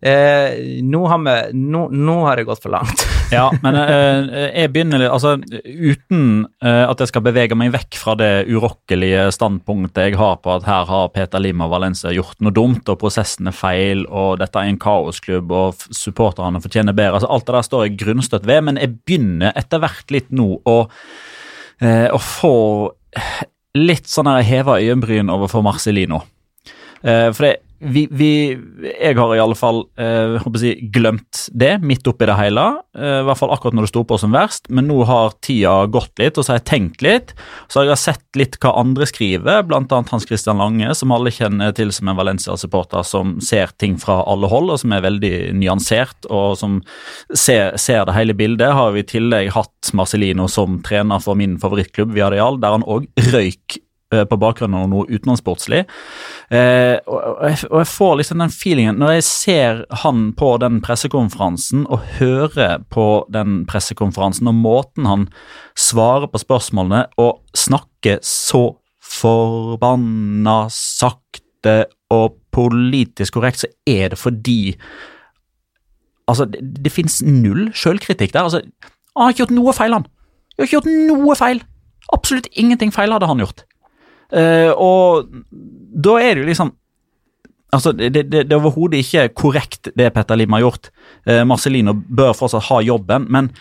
Eh, 0.00 0.80
nå, 0.82 1.06
har 1.06 1.18
vi, 1.18 1.58
nå, 1.60 1.88
nå 1.92 2.14
har 2.24 2.40
det 2.40 2.46
gått 2.48 2.62
for 2.64 2.72
langt. 2.72 3.04
Ja, 3.30 3.46
men 3.62 3.76
uh, 3.78 4.30
jeg 4.50 4.70
begynner 4.74 4.98
litt 4.98 5.12
Altså, 5.12 5.36
uten 5.64 6.48
uh, 6.64 6.86
at 6.90 7.02
jeg 7.02 7.10
skal 7.12 7.24
bevege 7.24 7.56
meg 7.58 7.70
vekk 7.74 7.98
fra 8.00 8.16
det 8.18 8.30
urokkelige 8.50 9.28
standpunktet 9.34 10.10
jeg 10.10 10.18
har 10.18 10.40
på 10.42 10.54
at 10.56 10.66
her 10.66 10.88
har 10.88 11.12
Peter 11.14 11.42
Lim 11.42 11.62
og 11.62 11.70
Valencia 11.74 12.12
gjort 12.14 12.40
noe 12.42 12.54
dumt, 12.54 12.88
og 12.90 12.98
prosessen 13.00 13.50
er 13.50 13.56
feil, 13.56 14.02
og 14.08 14.40
dette 14.42 14.58
er 14.58 14.70
en 14.70 14.80
kaosklubb, 14.80 15.54
og 15.54 15.86
supporterne 15.94 16.62
fortjener 16.62 16.96
bedre. 16.96 17.20
Altså, 17.20 17.30
alt 17.30 17.46
det 17.46 17.56
der 17.58 17.68
står 17.68 17.86
jeg 17.86 18.00
grunnstøtt 18.02 18.50
ved, 18.50 18.64
men 18.66 18.82
jeg 18.82 18.96
begynner 18.98 19.54
etter 19.58 19.82
hvert 19.82 20.14
litt 20.14 20.34
nå 20.34 20.48
å, 20.66 20.76
uh, 20.90 22.08
å 22.10 22.20
få 22.24 22.56
litt 23.78 24.10
sånn 24.10 24.30
her 24.30 24.42
heva 24.46 24.80
øyenbryn 24.82 25.30
overfor 25.30 25.62
Marcelino. 25.62 26.24
Eh, 27.00 27.28
for 27.32 27.46
det, 27.46 27.54
vi, 27.80 28.04
vi, 28.12 28.32
jeg 29.00 29.16
har 29.16 29.30
i 29.32 29.40
alle 29.40 29.56
fall 29.56 29.80
eh, 30.00 30.36
jeg, 30.60 30.90
glemt 30.92 31.46
det 31.56 31.78
midt 31.80 32.06
oppi 32.10 32.26
det 32.28 32.36
hele. 32.36 32.64
Eh, 32.96 33.20
I 33.22 33.24
hvert 33.24 33.40
fall 33.40 33.52
akkurat 33.54 33.76
når 33.76 33.86
det 33.86 33.92
sto 33.94 34.02
på 34.04 34.18
som 34.20 34.34
verst. 34.36 34.68
Men 34.68 34.90
nå 34.90 34.98
har 35.08 35.32
tida 35.40 35.86
gått 35.88 36.20
litt, 36.20 36.36
og 36.36 36.44
så 36.44 36.52
har 36.52 36.60
jeg 36.60 36.68
tenkt 36.68 37.04
litt. 37.06 37.34
Så 37.72 37.80
har 37.80 37.90
jeg 37.90 38.02
sett 38.02 38.40
litt 38.40 38.60
hva 38.60 38.74
andre 38.82 39.08
skriver, 39.08 39.64
bl.a. 39.64 40.02
Hans 40.12 40.28
Christian 40.28 40.60
Lange, 40.60 40.92
som 40.98 41.16
alle 41.16 41.32
kjenner 41.32 41.72
til 41.76 41.92
som 41.96 42.12
en 42.12 42.20
Valencia-supporter 42.20 43.06
som 43.06 43.38
ser 43.44 43.72
ting 43.80 43.96
fra 44.00 44.20
alle 44.28 44.50
hold, 44.52 44.74
og 44.74 44.82
som 44.84 44.92
er 44.92 45.06
veldig 45.08 45.34
nyansert, 45.56 46.28
og 46.28 46.58
som 46.60 46.80
ser, 47.32 47.78
ser 47.80 48.04
det 48.08 48.18
hele 48.18 48.36
bildet. 48.36 48.76
Har 48.76 48.92
vi 48.92 49.06
i 49.06 49.10
tillegg 49.16 49.54
hatt 49.56 49.94
Marcelino 49.96 50.50
som 50.52 50.82
trener 50.84 51.22
for 51.24 51.38
min 51.38 51.56
favorittklubb, 51.62 52.12
Viadial, 52.12 52.60
der 52.60 52.76
han 52.76 52.84
òg 52.84 53.08
røyk 53.32 53.80
på 54.10 54.38
bakgrunn 54.40 54.74
av 54.74 54.88
noe 54.90 55.06
utenlandssportslig. 55.10 55.84
Eh, 56.50 56.96
og, 57.06 57.18
og, 57.18 57.64
og 57.70 57.78
jeg 57.82 57.90
får 57.92 58.16
liksom 58.18 58.42
den 58.42 58.50
feelingen 58.50 58.98
Når 58.98 59.12
jeg 59.14 59.26
ser 59.28 59.82
han 60.02 60.30
på 60.38 60.48
den 60.62 60.80
pressekonferansen 60.82 61.86
og 61.86 62.02
hører 62.18 62.82
på 62.90 63.06
den 63.30 63.62
pressekonferansen 63.70 64.50
og 64.50 64.58
måten 64.58 65.06
han 65.06 65.28
svarer 65.78 66.30
på 66.30 66.42
spørsmålene 66.42 67.04
og 67.22 67.40
snakker 67.54 68.18
så 68.26 68.64
forbanna 69.10 70.64
sakte 70.74 71.84
og 72.10 72.38
politisk 72.54 73.36
korrekt, 73.38 73.62
så 73.62 73.70
er 73.86 74.12
det 74.12 74.18
fordi 74.18 74.60
Altså, 76.30 76.44
det, 76.46 76.60
det 76.84 76.92
finnes 76.94 77.16
null 77.26 77.72
sjølkritikk 77.74 78.30
der. 78.30 78.46
Altså, 78.46 78.60
han 79.16 79.24
har 79.24 79.32
ikke 79.32 79.40
gjort 79.42 79.54
noe 79.56 79.72
feil, 79.74 79.96
han. 79.96 80.04
Han 80.06 80.62
har 80.62 80.68
ikke 80.68 80.76
gjort 80.76 80.90
noe 81.10 81.34
feil. 81.34 81.62
Absolutt 82.14 82.46
ingenting 82.54 82.92
feil 82.94 83.10
hadde 83.10 83.26
han 83.26 83.42
gjort. 83.42 83.64
Eh, 84.30 84.70
og 84.70 85.30
da 85.90 86.20
er 86.22 86.36
det 86.36 86.44
jo 86.44 86.52
liksom 86.52 86.76
Altså, 87.70 87.92
Det, 87.94 88.08
det, 88.10 88.30
det 88.32 88.50
er 88.50 88.58
overhodet 88.58 88.98
ikke 88.98 89.28
korrekt, 89.38 89.92
det 89.94 90.08
Petter 90.10 90.34
Lim 90.34 90.50
har 90.56 90.64
gjort. 90.64 90.88
Uh, 91.22 91.44
Marcelino 91.46 91.92
bør 91.94 92.32
fortsatt 92.34 92.66
ha 92.66 92.80
jobben, 92.82 93.28
men 93.30 93.52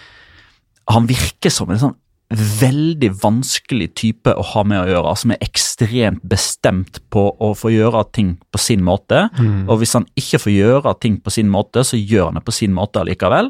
han 0.90 1.06
virker 1.06 1.54
som 1.54 1.70
en 1.70 1.78
sånn 1.78 1.94
veldig 2.34 3.12
vanskelig 3.22 3.92
type 4.02 4.34
å 4.34 4.48
ha 4.56 4.64
med 4.66 4.82
å 4.82 4.90
gjøre, 4.90 5.14
som 5.14 5.36
er 5.36 5.46
ekstremt 5.46 6.26
bestemt 6.26 6.98
på 7.14 7.28
å 7.38 7.52
få 7.54 7.70
gjøre 7.70 8.02
ting 8.18 8.36
på 8.50 8.62
sin 8.62 8.82
måte. 8.86 9.28
Og 9.70 9.82
hvis 9.82 9.94
han 9.98 10.06
ikke 10.18 10.42
får 10.42 10.54
gjøre 10.54 10.94
ting 11.06 11.22
på 11.22 11.34
sin 11.34 11.50
måte, 11.50 11.86
så 11.86 11.98
gjør 11.98 12.32
han 12.32 12.38
det 12.38 12.46
på 12.46 12.54
sin 12.54 12.74
måte 12.74 13.02
allikevel. 13.02 13.50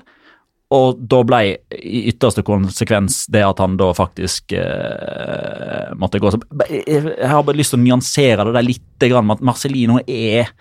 Og 0.70 1.00
da 1.10 1.24
ble 1.26 1.40
i 1.74 2.04
ytterste 2.12 2.44
konsekvens 2.46 3.24
det 3.34 3.42
at 3.42 3.62
han 3.64 3.78
da 3.80 3.88
faktisk 3.98 4.54
eh, 4.54 5.96
måtte 5.98 6.22
gå. 6.22 6.30
Så 6.30 6.40
jeg, 6.70 7.16
har 7.26 7.42
bare 7.46 7.58
lyst 7.58 7.74
til 7.74 7.80
å 7.80 7.86
nyansere 7.88 8.46
det 8.46 8.54
der 8.54 8.68
litt, 8.68 8.86
med 9.02 9.34
at 9.34 9.42
Marcelino 9.50 9.98
er 10.04 10.52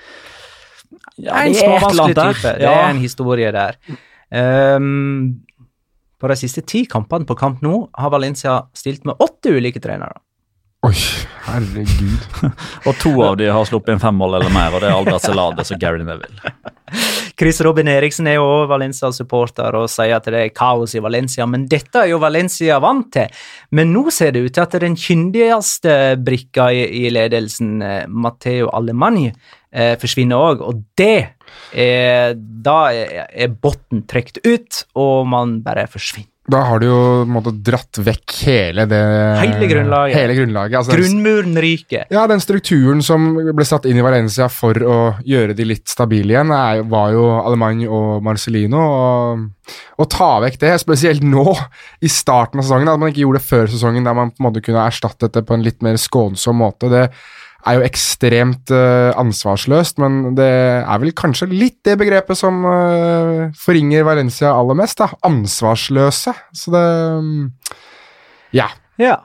ja, 1.18 1.42
en 1.42 1.52
det 1.52 1.60
er 1.60 1.84
annet 1.90 2.16
der. 2.16 2.38
type. 2.38 2.54
Det 2.62 2.70
er 2.70 2.88
en 2.88 3.02
historie 3.02 3.52
der. 3.52 3.76
Um, 4.32 5.44
på 6.18 6.30
de 6.32 6.36
siste 6.40 6.64
ti 6.68 6.82
kampene 6.90 7.28
på 7.28 7.36
kamp 7.38 7.60
nå 7.64 7.74
har 7.96 8.12
Valencia 8.12 8.58
stilt 8.76 9.04
med 9.08 9.20
åtte 9.22 9.52
ulike 9.54 9.82
trenere. 9.82 10.22
Oi, 10.86 10.94
herregud. 11.48 12.26
Og 12.86 12.98
to 13.00 13.10
av 13.26 13.34
de 13.40 13.48
har 13.50 13.64
sluppet 13.66 13.96
inn 13.96 14.02
fem 14.02 14.14
mål 14.14 14.36
eller 14.38 14.52
mer, 14.54 14.76
og 14.76 14.84
det 14.84 14.86
er 14.86 14.94
Albert 14.94 15.24
Celades 15.24 15.72
og 15.74 15.80
Gary 15.82 16.04
Neville. 16.06 16.52
Chris 17.38 17.58
Robin 17.66 17.90
Eriksen 17.90 18.28
er 18.30 18.36
jo 18.36 18.44
også 18.46 18.68
Valencia-supporter 18.70 19.74
og 19.74 19.88
sier 19.90 20.14
at 20.20 20.28
det 20.30 20.38
er 20.38 20.54
kaos 20.54 20.94
i 20.94 21.02
Valencia, 21.02 21.48
men 21.50 21.66
dette 21.70 22.04
er 22.04 22.12
jo 22.12 22.20
Valencia 22.22 22.78
vant 22.82 23.10
til. 23.14 23.42
Men 23.74 23.90
nå 23.90 24.04
ser 24.14 24.36
det 24.36 24.44
ut 24.46 24.54
til 24.54 24.68
at 24.68 24.78
den 24.86 24.94
kyndigste 24.98 25.98
brikka 26.22 26.70
i, 26.70 26.86
i 27.02 27.10
ledelsen, 27.10 27.74
eh, 27.82 28.00
Matteo 28.06 28.70
Alemanni, 28.78 29.32
eh, 29.74 29.96
forsvinner 29.98 30.46
òg, 30.52 30.62
og 30.62 30.86
det 30.98 31.16
er 31.18 32.38
Da 32.38 32.78
er, 32.92 33.26
er 33.32 33.48
botten 33.50 34.06
trukket 34.06 34.44
ut, 34.46 34.84
og 34.94 35.26
man 35.26 35.58
bare 35.64 35.88
forsvinner. 35.90 36.37
Da 36.48 36.62
har 36.64 36.80
du 36.80 36.86
jo 36.88 37.00
måtte, 37.28 37.52
dratt 37.64 37.98
vekk 38.00 38.34
hele 38.46 38.86
det 38.88 39.00
Hele 39.42 39.68
grunnlaget. 39.68 40.16
Hele 40.16 40.36
grunnlaget. 40.38 40.78
Altså, 40.80 40.96
Grunnmuren 40.96 41.58
ryker. 41.60 42.06
Ja, 42.12 42.24
den 42.30 42.40
strukturen 42.40 43.02
som 43.04 43.34
ble 43.36 43.66
satt 43.68 43.84
inn 43.88 44.00
i 44.00 44.04
Valencia 44.04 44.48
for 44.52 44.80
å 44.80 44.98
gjøre 45.28 45.56
de 45.58 45.66
litt 45.68 45.92
stabile 45.92 46.32
igjen, 46.32 46.54
er, 46.54 46.84
var 46.88 47.12
jo 47.12 47.26
Alemany 47.42 47.84
og 47.84 48.24
Marcelino. 48.24 48.80
Og, 48.80 49.74
å 50.00 50.06
ta 50.08 50.30
vekk 50.46 50.56
det, 50.62 50.72
spesielt 50.80 51.24
nå 51.26 51.52
i 52.00 52.08
starten 52.08 52.62
av 52.62 52.64
sesongen, 52.64 52.88
at 52.88 53.02
man 53.02 53.12
ikke 53.12 53.26
gjorde 53.26 53.42
det 53.42 53.48
før 53.50 53.68
sesongen, 53.74 54.08
der 54.08 54.16
man 54.16 54.32
på 54.32 54.40
en 54.40 54.48
måte 54.48 54.64
kunne 54.64 54.86
erstattet 54.88 55.36
det 55.36 55.44
på 55.44 55.56
en 55.56 55.66
litt 55.66 55.84
mer 55.84 56.00
skånsom 56.00 56.62
måte, 56.64 56.88
det 56.92 57.04
er 57.66 57.78
jo 57.78 57.86
ekstremt 57.86 58.70
uh, 58.70 59.10
ansvarsløst, 59.18 59.98
men 60.02 60.34
det 60.38 60.48
er 60.48 61.00
vel 61.02 61.14
kanskje 61.16 61.50
litt 61.50 61.80
det 61.86 61.98
begrepet 62.00 62.38
som 62.38 62.62
uh, 62.64 63.48
forringer 63.58 64.06
Valencia 64.06 64.52
aller 64.54 64.78
mest, 64.78 65.00
da. 65.02 65.10
Ansvarsløse. 65.26 66.36
Så 66.54 66.74
det 66.74 66.84
um, 67.18 67.48
Ja. 68.54 68.70
Ja. 68.98 69.18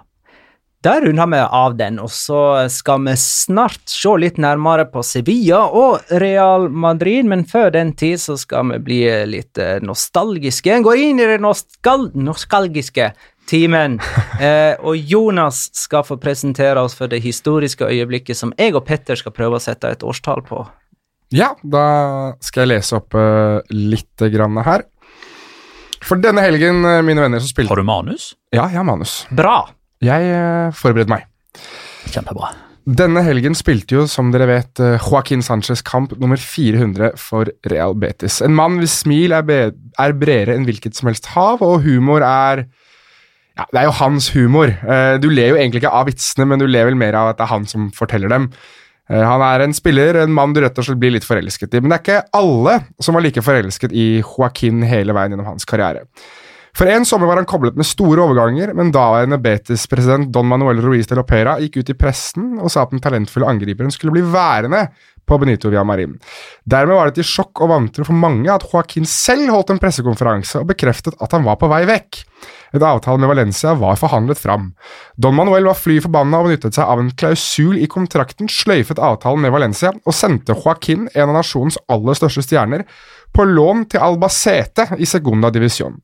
Der 0.84 1.00
runder 1.00 1.30
vi 1.32 1.38
av 1.40 1.76
den, 1.80 1.96
og 2.04 2.10
så 2.12 2.68
skal 2.68 3.06
vi 3.06 3.14
snart 3.16 3.86
se 3.88 4.12
litt 4.20 4.36
nærmere 4.42 4.84
på 4.92 5.00
Sevilla 5.08 5.62
og 5.72 6.12
Real 6.20 6.68
Madrid, 6.68 7.24
men 7.32 7.46
før 7.48 7.72
den 7.72 7.94
tid 7.96 8.20
så 8.20 8.36
skal 8.36 8.68
vi 8.74 8.82
bli 8.90 9.00
litt 9.32 9.62
eh, 9.64 9.78
nostalgiske. 9.80 10.82
Gå 10.84 10.98
inn 11.00 11.24
i 11.24 11.30
det 11.30 11.40
nostal 11.40 12.10
nostalgiske 12.20 13.14
timen, 13.50 14.00
eh, 14.44 14.76
og 14.80 14.98
Jonas 14.98 15.68
skal 15.78 16.06
få 16.08 16.18
presentere 16.22 16.82
oss 16.82 16.96
for 16.98 17.12
det 17.12 17.24
historiske 17.24 17.88
øyeblikket 17.88 18.40
som 18.40 18.54
jeg 18.60 18.76
og 18.78 18.86
Petter 18.88 19.20
skal 19.20 19.36
prøve 19.36 19.60
å 19.60 19.64
sette 19.64 19.92
et 19.94 20.06
årstall 20.06 20.44
på. 20.48 20.64
Ja, 21.34 21.54
da 21.66 21.86
skal 22.46 22.68
jeg 22.68 22.76
lese 22.76 23.00
opp 23.00 23.16
uh, 23.18 23.58
litt 23.74 24.22
grann 24.34 24.60
her. 24.66 24.86
For 26.04 26.20
denne 26.22 26.44
helgen, 26.44 26.84
eh, 26.86 27.00
mine 27.06 27.24
venner, 27.24 27.42
så 27.42 27.50
spilte 27.50 27.72
Har 27.72 27.80
du 27.80 27.88
manus? 27.88 28.34
Ja, 28.54 28.68
jeg 28.68 28.78
har 28.82 28.86
manus. 28.86 29.24
Bra! 29.34 29.64
Jeg 30.04 30.30
uh, 30.30 30.76
forbereder 30.78 31.10
meg. 31.16 31.26
Kjempebra. 32.12 32.52
Denne 32.84 33.24
helgen 33.24 33.56
spilte 33.56 33.96
jo, 33.96 34.04
som 34.12 34.34
dere 34.34 34.46
vet, 34.50 34.82
Joaquin 35.00 35.42
Sanchez 35.42 35.80
kamp 35.88 36.12
nummer 36.20 36.36
400 36.38 37.14
for 37.16 37.48
Real 37.72 37.96
Betis. 37.96 38.42
En 38.44 38.52
mann 38.58 38.76
hvis 38.82 38.98
smil 39.06 39.32
er, 39.32 39.46
be 39.48 39.60
er 39.72 40.16
bredere 40.20 40.58
enn 40.58 40.68
hvilket 40.68 41.00
som 41.00 41.08
helst 41.08 41.32
hav, 41.32 41.64
og 41.64 41.80
humor 41.88 42.26
er 42.28 42.66
ja, 43.58 43.66
Det 43.70 43.82
er 43.82 43.88
jo 43.88 43.98
hans 44.00 44.30
humor. 44.34 44.72
Eh, 44.72 45.18
du 45.22 45.30
ler 45.30 45.54
jo 45.54 45.60
egentlig 45.60 45.84
ikke 45.84 45.94
av 45.94 46.08
vitsene, 46.10 46.48
men 46.50 46.62
du 46.62 46.66
ler 46.68 46.88
vel 46.90 46.98
mer 46.98 47.18
av 47.18 47.34
at 47.34 47.38
det 47.38 47.46
er 47.46 47.54
han 47.54 47.68
som 47.70 47.92
forteller 47.96 48.32
dem. 48.34 48.50
Eh, 49.12 49.22
han 49.22 49.44
er 49.46 49.66
en 49.66 49.76
spiller, 49.76 50.18
en 50.22 50.34
mann 50.34 50.56
du 50.56 50.62
rett 50.64 50.78
og 50.80 50.88
slett 50.88 51.02
blir 51.02 51.14
litt 51.14 51.28
forelsket 51.28 51.76
i. 51.76 51.82
Men 51.84 51.94
det 51.94 52.00
er 52.00 52.06
ikke 52.06 52.40
alle 52.40 52.80
som 53.04 53.18
var 53.18 53.26
like 53.26 53.44
forelsket 53.46 53.94
i 53.94 54.08
Joaquin 54.24 54.82
hele 54.88 55.16
veien 55.16 55.36
gjennom 55.36 55.52
hans 55.52 55.68
karriere. 55.70 56.08
For 56.74 56.90
en 56.90 57.06
sommer 57.06 57.30
var 57.30 57.38
han 57.38 57.46
koblet 57.50 57.76
med 57.78 57.86
store 57.86 58.24
overganger, 58.24 58.72
men 58.74 58.90
daværende 58.94 59.38
Betis-president 59.42 60.32
Don 60.34 60.48
Manuel 60.50 60.82
Ruiz 60.82 61.06
de 61.10 61.20
Lopera 61.20 61.60
gikk 61.62 61.84
ut 61.84 61.92
i 61.94 61.98
pressen 61.98 62.56
og 62.58 62.74
sa 62.74 62.88
at 62.88 62.96
den 62.96 63.04
talentfulle 63.04 63.46
angriperen 63.46 63.94
skulle 63.94 64.16
bli 64.16 64.26
værende 64.26 64.88
på 65.30 65.38
Benito 65.38 65.70
Villamarin. 65.70 66.18
Dermed 66.66 66.98
var 66.98 67.12
det 67.12 67.20
til 67.20 67.30
sjokk 67.30 67.62
og 67.64 67.70
vantro 67.72 68.08
for 68.08 68.18
mange 68.18 68.50
at 68.52 68.66
Joaquin 68.66 69.06
selv 69.08 69.54
holdt 69.54 69.70
en 69.72 69.80
pressekonferanse 69.80 70.64
og 70.64 70.68
bekreftet 70.74 71.16
at 71.22 71.38
han 71.38 71.46
var 71.46 71.62
på 71.62 71.70
vei 71.72 71.84
vekk. 71.88 72.24
Et 72.74 72.84
avtale 72.84 73.22
med 73.22 73.30
Valencia 73.30 73.78
var 73.78 74.02
forhandlet 74.02 74.42
fram. 74.42 74.72
Don 75.16 75.38
Manuel 75.38 75.70
var 75.70 75.78
fly 75.78 76.00
forbanna 76.04 76.42
og 76.42 76.50
benyttet 76.50 76.76
seg 76.76 76.90
av 76.90 77.00
en 77.00 77.14
klausul 77.14 77.78
i 77.78 77.88
kontrakten, 77.88 78.50
sløyfet 78.50 79.00
avtalen 79.00 79.46
med 79.46 79.54
Valencia 79.54 79.94
og 79.94 80.18
sendte 80.18 80.58
Joaquin, 80.58 81.06
en 81.14 81.30
av 81.30 81.38
nasjonens 81.38 81.78
aller 81.86 82.18
største 82.18 82.50
stjerner, 82.50 82.88
på 83.34 83.46
lån 83.46 83.92
til 83.94 84.02
Albacete 84.04 84.96
i 84.98 85.06
Segunda 85.10 85.54
Divisjon. 85.54 86.02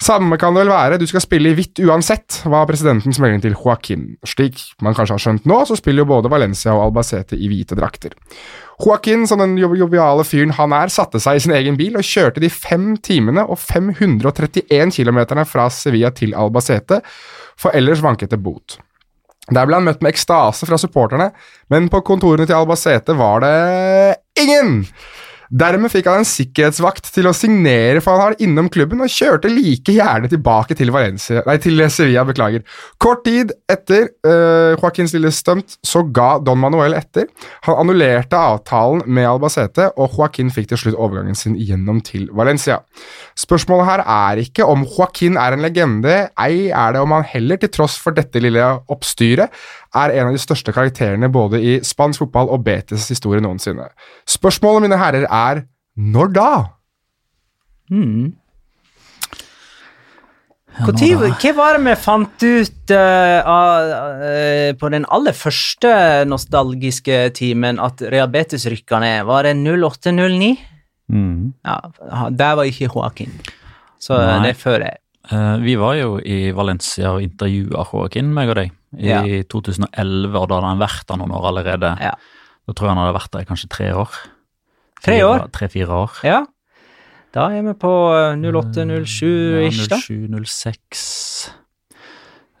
Samme 0.00 0.38
kan 0.40 0.54
det 0.56 0.62
vel 0.62 0.70
være, 0.72 0.96
du 0.96 1.04
skal 1.04 1.20
spille 1.20 1.50
i 1.50 1.56
hvitt 1.58 1.76
uansett, 1.84 2.38
var 2.48 2.64
presidentens 2.70 3.18
melding 3.20 3.42
til 3.44 3.52
Joaquin. 3.52 4.06
Slik 4.24 4.56
man 4.80 4.94
kanskje 4.96 5.12
har 5.18 5.20
skjønt 5.26 5.44
nå, 5.50 5.58
så 5.68 5.76
spiller 5.76 6.06
jo 6.06 6.08
både 6.14 6.30
Valencia 6.32 6.72
og 6.72 6.86
Albacete 6.86 7.36
i 7.36 7.50
hvite 7.52 7.76
drakter. 7.76 8.14
Joaquin, 8.80 9.26
som 9.28 9.42
den 9.42 9.58
jo- 9.60 9.74
joviale 9.76 10.24
fyren 10.24 10.54
han 10.56 10.72
er, 10.72 10.88
satte 10.88 11.20
seg 11.20 11.36
i 11.36 11.42
sin 11.44 11.52
egen 11.52 11.76
bil 11.76 11.98
og 12.00 12.06
kjørte 12.06 12.40
de 12.40 12.48
fem 12.48 12.94
timene 12.96 13.44
og 13.44 13.60
531 13.60 14.96
kilometerne 14.96 15.44
fra 15.44 15.68
Sevilla 15.68 16.08
til 16.16 16.32
Albacete, 16.32 17.02
for 17.60 17.76
ellers 17.76 18.00
vanket 18.00 18.32
det 18.32 18.40
bot. 18.40 18.78
Der 19.52 19.66
ble 19.68 19.80
han 19.82 19.84
møtt 19.84 20.00
med 20.00 20.14
ekstase 20.14 20.64
fra 20.64 20.78
supporterne, 20.80 21.28
men 21.68 21.90
på 21.92 22.00
kontorene 22.08 22.48
til 22.48 22.56
Albacete 22.56 23.12
var 23.20 23.44
det 23.44 24.16
ingen! 24.40 24.86
Dermed 25.50 25.90
fikk 25.90 26.06
han 26.06 26.20
en 26.22 26.28
sikkerhetsvakt 26.28 27.08
til 27.10 27.26
å 27.26 27.32
signere 27.34 27.98
for 28.04 28.14
han 28.14 28.22
har 28.22 28.36
innom 28.44 28.68
klubben, 28.70 29.00
og 29.02 29.10
kjørte 29.10 29.50
like 29.50 29.90
gjerne 29.96 30.30
tilbake 30.30 30.76
til, 30.78 30.92
Valencia, 30.94 31.42
nei, 31.46 31.56
til 31.62 31.82
Sevilla. 31.90 32.22
beklager. 32.28 32.62
Kort 33.02 33.24
tid 33.26 33.50
etter 33.70 34.06
uh, 34.26 34.76
Joaquins 34.76 35.14
lille 35.16 35.32
stunt 35.34 35.74
så 35.86 36.04
ga 36.06 36.38
Don 36.38 36.60
Manuel 36.62 36.94
etter. 36.94 37.26
Han 37.66 37.80
annullerte 37.82 38.38
avtalen 38.38 39.02
med 39.10 39.26
Albacete, 39.26 39.88
og 39.98 40.14
Joaquin 40.14 40.52
fikk 40.54 40.70
til 40.70 40.84
slutt 40.84 40.98
overgangen 40.98 41.38
sin 41.38 41.58
gjennom 41.58 41.98
til 42.06 42.28
Valencia. 42.36 42.80
Spørsmålet 43.38 43.88
her 43.90 44.04
er 44.06 44.44
ikke 44.44 44.68
om 44.70 44.86
Joaquin 44.86 45.38
er 45.40 45.56
en 45.56 45.66
legende, 45.66 46.16
ei 46.38 46.70
er 46.70 46.94
det 46.94 47.02
om 47.02 47.16
han 47.16 47.26
heller, 47.26 47.58
til 47.58 47.74
tross 47.74 47.98
for 47.98 48.14
dette 48.14 48.38
lille 48.38 48.62
oppstyret, 48.90 49.50
er 49.96 50.14
en 50.14 50.30
av 50.30 50.36
de 50.36 50.42
største 50.42 50.74
karakterene 50.74 51.30
både 51.32 51.60
i 51.62 51.78
spansk 51.86 52.24
fotball 52.24 52.52
og 52.54 52.62
Betes 52.66 53.08
historie 53.10 53.42
noensinne. 53.42 53.88
Spørsmålet, 54.28 54.86
mine 54.86 55.00
herrer, 55.00 55.26
er 55.26 55.64
når 55.96 56.30
da? 56.36 56.52
Mm. 57.90 58.30
Hvor 60.80 60.94
tid, 60.96 61.18
hva 61.18 61.52
var 61.58 61.76
det 61.76 61.82
vi 61.84 61.94
fant 61.98 62.44
ut 62.46 62.92
uh, 62.94 63.50
uh, 63.50 64.70
på 64.78 64.90
den 64.94 65.04
aller 65.12 65.36
første 65.36 65.90
nostalgiske 66.30 67.18
timen 67.36 67.82
at 67.82 68.00
Rehabetes 68.00 68.68
rykka 68.70 69.02
ned? 69.02 69.26
Var 69.28 69.48
det 69.48 69.56
08-09? 69.58 70.52
Mm. 71.10 71.52
Ja, 71.66 71.76
der 72.30 72.56
var 72.56 72.70
ikke 72.70 72.88
Joaquin. 72.88 73.34
Så 74.00 74.16
Nei. 74.16 74.38
det 74.46 74.54
er 74.54 74.60
før 74.62 74.86
jeg. 74.86 75.00
Eh, 75.30 75.56
vi 75.62 75.76
var 75.78 75.94
jo 75.94 76.16
i 76.18 76.50
Valencia 76.56 77.12
og 77.14 77.22
intervjua 77.22 77.84
Joaquin, 77.86 78.32
meg 78.34 78.50
og 78.50 78.56
deg, 78.58 78.72
i 78.98 79.06
Ja. 79.12 79.20
2011, 79.46 80.34
og 80.34 80.48
da 80.48 80.58
hadde 80.58 80.70
han 80.72 80.82
vært 80.82 81.06
der 81.06 81.20
noen 81.20 81.34
år 81.36 81.46
allerede. 81.52 81.92
Ja. 82.02 82.14
Da 82.66 82.72
tror 82.74 82.88
jeg 82.88 82.96
han 82.96 83.04
hadde 83.04 83.18
vært 83.18 83.30
der 83.30 83.44
i 83.44 83.48
kanskje 83.48 83.68
tre 83.70 83.92
år. 83.94 84.10
Tre 85.02 85.20
år? 85.24 85.46
Tre-fire 85.54 85.88
år. 85.88 86.10
Ja. 86.26 86.46
Da 87.32 87.46
er 87.54 87.62
vi 87.62 87.72
på 87.78 87.90
uh, 88.10 88.34
08-07-ish, 88.34 89.86
da. 89.88 90.00
07-06 90.02 91.52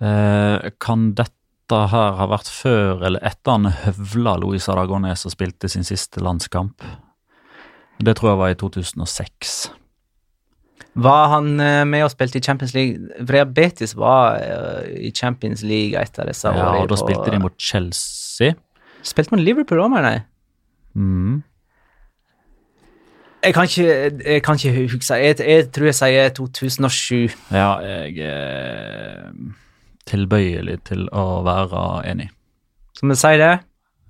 eh, 0.00 0.70
Kan 0.78 1.14
dette 1.18 1.80
her 1.90 2.14
ha 2.20 2.26
vært 2.30 2.46
før 2.46 3.02
eller 3.08 3.18
etter 3.26 3.56
han 3.56 3.66
høvla 3.66 4.36
Luis 4.38 4.68
Aragones 4.70 5.26
og 5.26 5.34
spilte 5.34 5.68
sin 5.68 5.82
siste 5.82 6.22
landskamp? 6.22 6.86
Det 7.98 8.14
tror 8.16 8.30
jeg 8.30 8.40
var 8.40 8.54
i 8.54 8.58
2006. 8.62 9.58
Var 10.94 11.28
han 11.30 11.60
eh, 11.60 11.84
med 11.86 12.02
og 12.04 12.10
spilte 12.10 12.38
i 12.38 12.42
Champions 12.42 12.74
League? 12.74 12.98
Vrea 13.26 13.44
Betis 13.44 13.92
var 13.96 14.40
eh, 14.42 14.88
i 15.06 15.10
Champions 15.14 15.62
League 15.62 15.94
et 16.00 16.18
av 16.18 16.26
disse 16.26 16.48
Ja, 16.48 16.54
årene. 16.56 16.82
og 16.82 16.88
da 16.88 16.94
på- 16.96 17.04
spilte 17.04 17.30
de 17.30 17.38
mot 17.38 17.54
Chelsea. 17.60 18.54
Spilte 19.02 19.30
man 19.36 19.44
Liverpool 19.44 19.78
òg, 19.80 19.90
mener 19.94 20.10
jeg? 20.10 20.22
Mm. 20.94 21.42
Jeg 23.42 23.54
kan 23.54 23.64
ikke, 23.64 24.22
jeg 24.26 24.42
kan 24.44 24.54
ikke 24.60 24.82
huske. 24.92 25.14
Jeg, 25.16 25.38
jeg 25.40 25.70
tror 25.72 25.84
jeg 25.88 25.94
sier 25.96 26.28
2007. 26.36 27.30
Ja, 27.54 27.70
jeg 27.80 28.18
er 28.18 29.30
tilbøyelig 30.10 30.82
til 30.90 31.06
å 31.16 31.40
være 31.46 31.84
enig. 32.10 32.28
Skal 32.98 33.08
vi 33.08 33.16
si 33.16 33.32
det? 33.40 33.52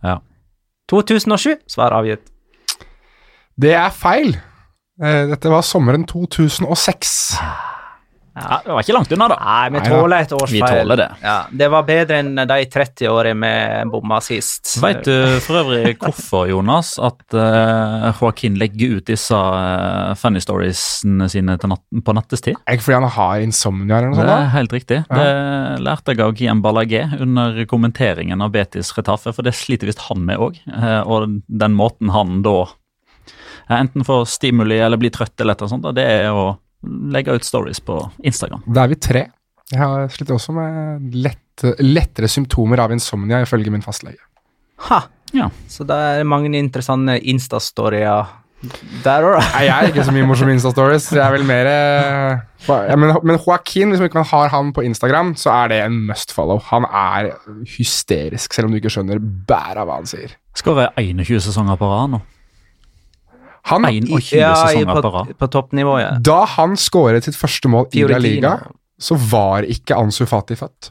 Ja. 0.03 0.17
2007. 0.91 1.61
Svar 1.71 1.95
avgitt. 1.95 2.25
Det 3.61 3.75
er 3.77 3.91
feil. 3.95 4.35
Eh, 5.01 5.27
Dette 5.33 5.49
var 5.53 5.63
sommeren 5.67 6.05
2006. 6.09 7.17
Ja, 8.41 8.61
det 8.65 8.71
var 8.73 8.85
ikke 8.85 8.95
langt 8.95 9.11
unna, 9.13 9.27
da. 9.29 9.37
Nei, 9.43 9.71
vi 9.75 9.81
tåler 9.91 10.23
et 10.23 10.31
års 10.33 10.53
Vi 10.55 10.61
feil. 10.63 10.79
tåler 10.85 10.97
det. 11.01 11.07
Ja, 11.21 11.33
det 11.61 11.67
var 11.73 11.83
bedre 11.85 12.21
enn 12.23 12.39
de 12.39 12.59
30 12.73 13.09
årene 13.11 13.51
vi 13.51 13.91
bomma 13.91 14.21
sist. 14.23 14.71
Veit 14.81 15.03
du 15.05 15.41
for 15.45 15.59
øvrig 15.61 15.97
hvorfor, 15.99 16.47
Jonas, 16.49 16.93
at 17.03 17.35
uh, 17.37 18.07
Joaquin 18.15 18.55
legger 18.61 18.95
ut 19.01 19.11
disse 19.11 19.35
uh, 19.35 20.15
funny 20.17 20.41
storiesene 20.41 21.29
sine 21.29 21.59
til 21.61 21.73
natt, 21.75 21.83
på 22.07 22.15
nattestid? 22.17 22.57
Er 22.65 22.79
ikke 22.79 22.87
fordi 22.87 23.01
han 23.01 23.11
har 23.19 23.45
insomnia 23.45 23.99
eller 23.99 24.15
noe 24.15 24.17
Det 24.17 24.23
sånt? 24.23 24.31
er 24.39 24.47
da? 24.47 24.55
helt 24.55 24.77
riktig. 24.79 25.01
Det 25.11 25.29
lærte 25.91 26.15
jeg 26.15 26.25
av 26.25 26.35
Guillaume 26.39 26.65
Ballagé 26.65 27.03
under 27.21 27.65
kommenteringen 27.69 28.47
av 28.47 28.55
Betis 28.55 28.95
Retafe, 28.97 29.35
for 29.37 29.43
det 29.45 29.57
sliter 29.59 29.91
visst 29.91 30.07
han 30.07 30.23
med 30.25 30.39
òg. 30.41 30.63
Og 31.03 31.41
den 31.51 31.77
måten 31.77 32.15
han 32.15 32.41
da 32.47 32.61
enten 33.79 34.07
får 34.07 34.27
stimuli 34.33 34.81
eller 34.83 35.01
blir 35.01 35.13
trøtt 35.15 35.41
eller 35.41 35.55
et 35.55 35.61
eller 35.61 35.69
annet 35.69 35.77
sånt, 35.77 35.87
da, 35.87 35.93
det 35.97 36.07
er 36.11 36.33
å 36.35 36.49
legge 37.15 37.37
ut 37.37 37.47
stories 37.47 37.81
på 37.85 37.99
Instagram. 38.27 38.65
Da 38.67 38.85
er 38.85 38.93
vi 38.95 38.99
tre. 39.01 39.27
Jeg 39.71 39.79
har 39.79 40.09
sliter 40.11 40.35
også 40.35 40.55
med 40.57 41.15
lett, 41.15 41.65
lettere 41.85 42.31
symptomer 42.31 42.83
av 42.83 42.93
insomnia, 42.95 43.43
ifølge 43.45 43.71
min 43.73 43.85
fastlege. 43.85 44.19
Ha! 44.89 45.05
Ja. 45.37 45.47
Så 45.71 45.85
det 45.87 45.95
er 45.95 46.27
mange 46.27 46.51
interessante 46.59 47.21
Insta-storyer 47.31 48.33
der 49.05 49.25
òg, 49.25 49.37
da. 49.39 49.45
Nei, 49.55 49.61
Jeg 49.65 49.73
er 49.73 49.93
ikke 49.93 50.05
så 50.05 50.13
mye 50.13 50.27
morsom 50.29 50.51
Insta-stories. 50.53 51.07
Jeg 51.15 51.23
er 51.25 51.33
vel 51.33 51.47
mer 51.49 51.69
eh, 51.71 52.43
ja, 52.67 52.97
men, 52.99 53.15
men 53.25 53.39
Joaquin, 53.39 53.95
hvis 53.95 54.03
man 54.03 54.11
ikke 54.11 54.25
har 54.35 54.51
han 54.53 54.75
på 54.77 54.85
Instagram, 54.85 55.33
så 55.41 55.53
er 55.63 55.73
det 55.73 55.79
en 55.87 55.97
must 56.11 56.35
follow. 56.37 56.61
Han 56.69 56.85
er 56.85 57.31
hysterisk, 57.79 58.53
selv 58.53 58.69
om 58.69 58.75
du 58.75 58.81
ikke 58.81 58.93
skjønner 58.93 59.23
bæret 59.23 59.81
av 59.81 59.89
hva 59.89 60.01
han 60.03 60.11
sier. 60.11 60.35
Skårer 60.59 60.93
21 61.01 61.41
sesonger 61.47 61.81
på 61.81 61.89
rad 61.89 62.17
nå. 62.17 62.21
Han, 63.65 63.85
21 63.85 64.39
Ja, 64.39 64.53
i- 64.53 64.57
sesonger 64.77 64.95
på 64.95 65.03
på, 65.03 65.11
rad. 65.11 65.35
på 65.39 65.47
toppnivået. 65.51 66.23
da 66.23 66.45
han 66.45 66.77
skåret 66.77 67.25
sitt 67.25 67.37
første 67.37 67.69
mål 67.69 67.87
i 67.93 68.03
La 68.09 68.19
Liga, 68.19 68.59
så 68.99 69.17
var 69.31 69.63
ikke 69.63 69.97
Ansu 69.97 70.25
Fati 70.27 70.55
født. 70.57 70.91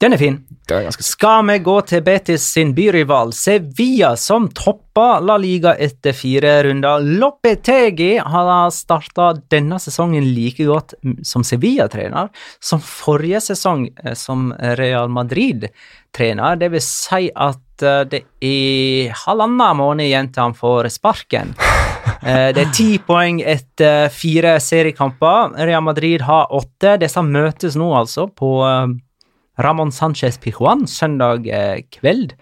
Den 0.00 0.14
er 0.14 0.16
fin. 0.16 0.36
Det 0.66 0.76
er 0.78 0.82
ganske 0.86 1.02
Skal 1.04 1.42
vi 1.44 1.58
gå 1.58 1.74
til 1.86 2.00
Betis 2.00 2.40
sin 2.54 2.70
byrival 2.74 3.34
Sevilla, 3.36 4.14
som 4.16 4.46
toppa 4.48 5.18
La 5.20 5.36
Liga 5.36 5.74
etter 5.76 6.12
fire 6.16 6.62
runder. 6.64 7.02
Lopetegi 7.20 8.16
har 8.18 8.70
starta 8.70 9.34
denne 9.50 9.76
sesongen 9.78 10.24
like 10.34 10.64
godt 10.64 10.94
som 11.22 11.42
Sevilla-trener 11.44 12.30
som 12.60 12.80
forrige 12.80 13.42
sesong 13.50 13.90
eh, 14.02 14.14
som 14.14 14.54
Real 14.58 15.08
Madrid-trener. 15.08 15.68
Det 16.16 16.70
vil 16.72 16.82
si 16.84 17.30
at 17.34 17.82
eh, 17.82 18.04
det 18.10 18.22
er 18.44 19.12
halvannen 19.24 19.76
måned 19.78 20.04
igjen 20.04 20.28
til 20.34 20.42
han 20.48 20.56
får 20.58 20.90
sparken. 20.96 21.54
Eh, 22.20 22.50
Det 22.52 22.60
er 22.60 22.72
ti 22.74 22.98
poeng 23.00 23.38
etter 23.44 24.08
fire 24.12 24.54
seriekamper. 24.60 25.54
Real 25.64 25.80
Madrid 25.84 26.20
har 26.26 26.50
åtte. 26.52 26.98
Disse 27.00 27.22
møtes 27.24 27.76
nå 27.80 27.86
altså 27.96 28.26
på 28.36 28.50
eh, 28.66 28.92
Ramón 29.62 29.92
Sánchez 29.92 30.36
Pijuan 30.40 30.86
søndag 30.88 31.46
eh, 31.48 31.80
kveld. 31.92 32.34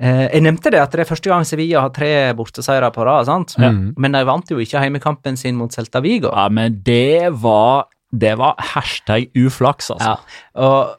Eh, 0.00 0.24
jeg 0.32 0.42
nevnte 0.42 0.72
det 0.74 0.80
at 0.82 0.94
det 0.94 1.04
er 1.04 1.10
første 1.10 1.30
gang 1.30 1.46
Sevilla 1.46 1.84
har 1.84 1.92
tre 1.94 2.10
borteseiere 2.38 2.90
på 2.94 3.06
rad, 3.06 3.26
sant? 3.30 3.54
men 3.96 4.12
de 4.16 4.24
vant 4.26 4.50
jo 4.50 4.58
ikke 4.62 4.82
heimekampen 4.82 5.38
sin 5.38 5.56
mot 5.58 5.70
Celta 5.74 6.02
Vigo. 6.04 6.30
Ja, 6.34 6.48
men 6.50 6.80
det 6.86 7.30
var 7.42 7.86
Det 8.10 8.36
var 8.38 8.54
hashtag 8.74 9.30
uflaks, 9.36 9.90
altså. 9.90 10.14
Ja, 10.16 10.40
og 10.62 10.96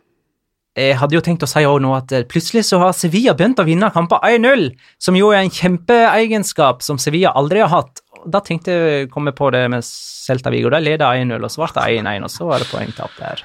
jeg 0.78 0.98
hadde 1.02 1.18
jo 1.18 1.24
tenkt 1.26 1.46
å 1.46 1.50
si 1.50 1.64
også 1.66 1.84
nå 1.84 1.94
at 1.98 2.14
eh, 2.14 2.26
plutselig 2.30 2.66
så 2.68 2.80
har 2.84 2.94
Sevilla 2.96 3.34
begynt 3.38 3.60
å 3.62 3.66
vinne 3.68 3.90
kamper 3.94 4.22
1-0, 4.30 4.70
som 5.02 5.18
jo 5.18 5.32
er 5.34 5.42
en 5.42 5.54
kjempeegenskap 5.54 6.86
som 6.86 7.02
Sevilla 7.02 7.34
aldri 7.40 7.64
har 7.64 7.74
hatt. 7.74 8.04
Da 8.28 8.42
tenkte 8.46 8.76
jeg 8.76 9.10
komme 9.14 9.34
på 9.36 9.50
det 9.56 9.66
med 9.74 9.86
Celta 9.86 10.54
Vigo. 10.54 10.70
De 10.74 10.82
leda 10.84 11.14
1-0, 11.18 11.38
og 11.42 11.54
så 11.54 11.64
ble 11.64 11.74
det 11.80 11.90
1-1, 12.04 12.28
og 12.28 12.34
så 12.34 12.50
var 12.50 12.62
det 12.62 12.70
poengtap 12.72 13.20
der. 13.20 13.44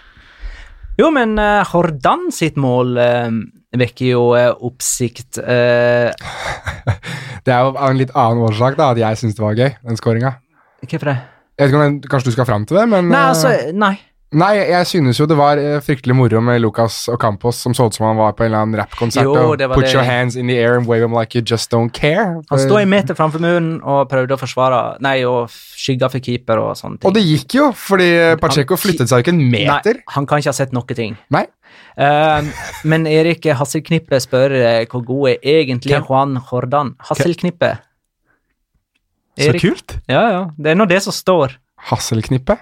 Jo, 1.01 1.09
men 1.15 1.39
uh, 1.41 1.65
Hordan 1.71 2.29
sitt 2.35 2.59
mål 2.61 2.99
uh, 3.01 3.29
vekker 3.79 4.11
jo 4.11 4.23
uh, 4.37 4.53
oppsikt. 4.61 5.41
Eh, 5.41 6.13
Det 7.43 7.51
er 7.51 7.65
jo 7.65 7.73
av 7.73 7.89
en 7.89 7.99
litt 7.99 8.13
annen 8.15 8.45
årsak 8.47 8.77
da, 8.79 8.93
at 8.93 9.01
jeg 9.01 9.19
syns 9.19 9.35
det 9.39 9.43
var 9.43 9.57
gøy, 9.59 9.71
den 9.83 9.99
skåringa. 9.99 10.37
Hvorfor 10.85 11.11
det? 11.11 11.19
Jeg 11.59 11.65
vet 11.65 11.73
ikke 11.73 11.81
om 11.81 11.97
det, 11.97 12.11
Kanskje 12.11 12.31
du 12.31 12.35
skal 12.37 12.49
fram 12.49 12.67
til 12.69 12.79
det, 12.79 12.85
men 12.93 13.09
Nei, 13.11 13.19
eh, 13.19 13.33
altså, 13.33 13.53
nei. 13.75 13.95
Nei, 14.33 14.53
jeg 14.71 14.89
synes 14.89 15.19
jo 15.21 15.27
det 15.29 15.37
var 15.37 15.61
eh, 15.61 15.77
fryktelig 15.85 16.15
moro 16.17 16.41
med 16.45 16.63
Lucas 16.65 17.05
Ocampos, 17.13 17.59
som 17.61 17.75
så 17.77 17.91
ut 17.91 17.97
som 17.97 18.07
han 18.09 18.17
var 18.17 18.33
på 18.37 18.47
en 18.47 18.51
eller 18.51 18.65
annen 18.65 18.79
rappkonsert. 18.81 19.29
Og 19.29 19.59
Put 19.75 19.85
det. 19.85 19.93
your 19.93 20.05
hands 20.07 20.37
in 20.41 20.49
the 20.49 20.57
air 20.57 20.79
and 20.79 20.89
wave 20.89 21.05
them 21.05 21.13
like 21.13 21.37
you 21.37 21.45
just 21.45 21.73
don't 21.73 21.93
care. 21.93 22.41
Han 22.51 22.63
sto 22.63 22.79
en 22.81 22.89
meter 22.89 23.19
framfor 23.19 23.43
muren 23.45 23.75
og 23.83 24.09
prøvde 24.09 24.39
å 24.39 24.41
forsvare 24.41 24.81
Nei, 25.05 25.19
og 25.29 25.53
skygga 25.53 26.09
for 26.13 26.25
keeper 26.25 26.63
og 26.63 26.73
sånne 26.81 27.03
ting. 27.03 27.11
Og 27.11 27.17
det 27.17 27.27
gikk 27.27 27.59
jo, 27.59 27.69
fordi 27.77 28.09
Pacheco 28.41 28.81
flyttet 28.81 29.13
seg 29.13 29.21
jo 29.21 29.27
ikke 29.27 29.37
en 29.37 29.45
meter. 29.53 30.01
Nei, 30.01 30.15
han 30.17 30.29
kan 30.31 30.41
ikke 30.41 30.55
ha 30.55 30.61
sett 30.63 30.73
noe 30.77 30.97
ting. 30.97 31.19
Nei. 31.35 31.45
Uh, 31.93 32.41
men 32.89 33.05
Erik 33.09 33.45
Hasselknippe 33.59 34.17
spør 34.25 34.55
eh, 34.57 34.83
hvor 34.89 35.05
god 35.05 35.35
er 35.35 35.59
egentlig 35.61 35.93
Hvem? 35.93 36.09
Juan 36.09 36.37
Hordan. 36.49 36.95
Hasselknippe. 37.05 37.75
Så 39.41 39.53
kult. 39.61 39.99
Ja, 40.09 40.25
ja. 40.33 40.43
Det 40.57 40.73
er 40.73 40.79
nå 40.79 40.89
det 40.89 41.01
som 41.05 41.13
står. 41.17 41.59
Hasselknippe. 41.91 42.57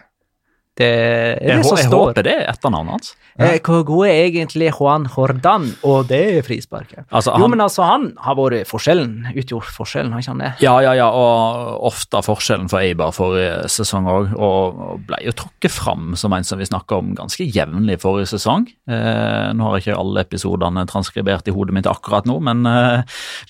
Det 0.80 0.88
er 0.88 1.40
Jeg, 1.44 1.60
det 1.60 1.66
som 1.68 1.76
jeg 1.78 1.88
står. 1.90 2.06
håper 2.10 2.26
det 2.26 2.34
er 2.40 2.46
etternavnet 2.54 2.96
hans. 2.96 3.10
Eh, 3.40 3.58
Hvor 3.64 3.84
god 3.88 4.06
er 4.08 4.18
egentlig 4.26 4.68
Juan 4.74 5.06
Jordan, 5.08 5.68
og 5.86 6.08
det 6.10 6.20
er 6.38 6.42
frisparket? 6.44 7.04
Altså, 7.14 7.32
Jo, 7.40 7.46
men 7.48 7.60
altså, 7.64 7.84
han 7.88 8.08
har 8.20 8.36
vært 8.36 8.66
forskjellen, 8.68 9.30
utgjort 9.32 9.70
forskjellen, 9.76 10.12
har 10.12 10.20
ikke 10.24 10.32
han 10.34 10.42
det? 10.44 10.50
Ja, 10.64 10.74
ja, 10.84 10.92
ja, 10.98 11.06
og 11.08 11.86
ofte 11.88 12.20
forskjellen 12.26 12.68
for 12.72 12.82
Eibar 12.82 13.14
forrige 13.16 13.68
sesong 13.72 14.08
òg, 14.10 14.34
og 14.36 15.00
ble 15.08 15.20
jo 15.24 15.32
trukket 15.36 15.72
fram 15.72 16.14
som 16.20 16.34
en 16.36 16.44
som 16.44 16.60
vi 16.60 16.68
snakka 16.68 16.98
om 17.00 17.14
ganske 17.16 17.46
jevnlig 17.46 18.00
forrige 18.02 18.32
sesong. 18.34 18.66
Eh, 18.90 19.52
nå 19.56 19.68
har 19.68 19.78
jeg 19.78 19.86
ikke 19.86 20.00
alle 20.02 20.24
episodene 20.26 20.84
transkribert 20.90 21.48
i 21.48 21.54
hodet 21.56 21.76
mitt 21.78 21.88
akkurat 21.90 22.28
nå, 22.28 22.36
men 22.44 22.66
eh, 22.68 23.02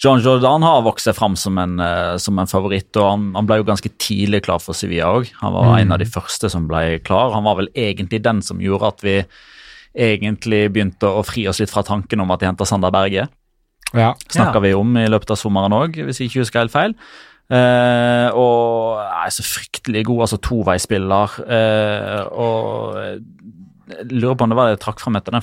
John 0.03 0.23
Jordan 0.23 0.63
har 0.67 0.85
vokst 0.87 1.09
seg 1.11 1.17
fram 1.19 1.35
som 1.41 1.59
en, 1.59 1.79
eh, 1.83 2.15
som 2.23 2.39
en 2.39 2.51
favoritt, 2.51 2.93
og 3.01 3.09
han, 3.11 3.27
han 3.39 3.49
ble 3.51 3.61
jo 3.63 3.69
ganske 3.73 3.91
tidlig 3.99 4.45
klar 4.47 4.63
for 4.63 4.77
Sevilla 4.79 5.11
òg. 5.19 5.33
Han 5.43 5.57
var 5.57 5.79
en 5.81 5.93
av 5.97 5.99
de 6.03 6.07
første 6.11 6.51
som 6.53 6.69
ble 6.71 7.01
klar. 7.03 7.20
Han 7.35 7.47
var 7.47 7.59
vel 7.61 7.71
egentlig 7.77 8.23
den 8.25 8.43
som 8.47 8.61
gjorde 8.63 8.93
at 8.95 9.05
vi 9.05 9.17
egentlig 9.91 10.69
begynte 10.73 11.09
å 11.11 11.25
fri 11.27 11.47
oss 11.51 11.61
litt 11.63 11.73
fra 11.73 11.83
tanken 11.87 12.23
om 12.23 12.31
at 12.31 12.43
de 12.43 12.49
henta 12.51 12.67
Sander 12.69 12.93
Berge 12.95 13.27
Ja. 13.93 14.15
snakka 14.31 14.61
Ja. 14.61 14.61
vi 14.61 14.75
om 14.79 14.97
i 14.97 15.09
løpet 15.11 15.33
av 15.35 15.39
sommeren 15.41 15.75
òg, 15.75 15.99
hvis 16.07 16.21
jeg 16.21 16.31
ikke 16.31 16.45
husker 16.45 16.63
helt 16.63 16.73
feil. 16.75 16.95
Uh, 17.51 18.31
og 18.39 19.01
er 19.03 19.33
så 19.35 19.43
fryktelig 19.43 20.05
god, 20.07 20.21
altså 20.23 20.39
toveisspiller. 20.39 21.33
Uh, 21.43 22.23
og 22.31 22.95
jeg 23.91 24.07
lurer 24.13 24.37
på 24.39 24.47
om 24.47 24.53
det 24.53 24.59
var 24.61 24.69
det 24.71 24.77
jeg 24.77 24.85
trakk 24.85 25.03
fram 25.03 25.19
etter 25.19 25.35
den 25.35 25.43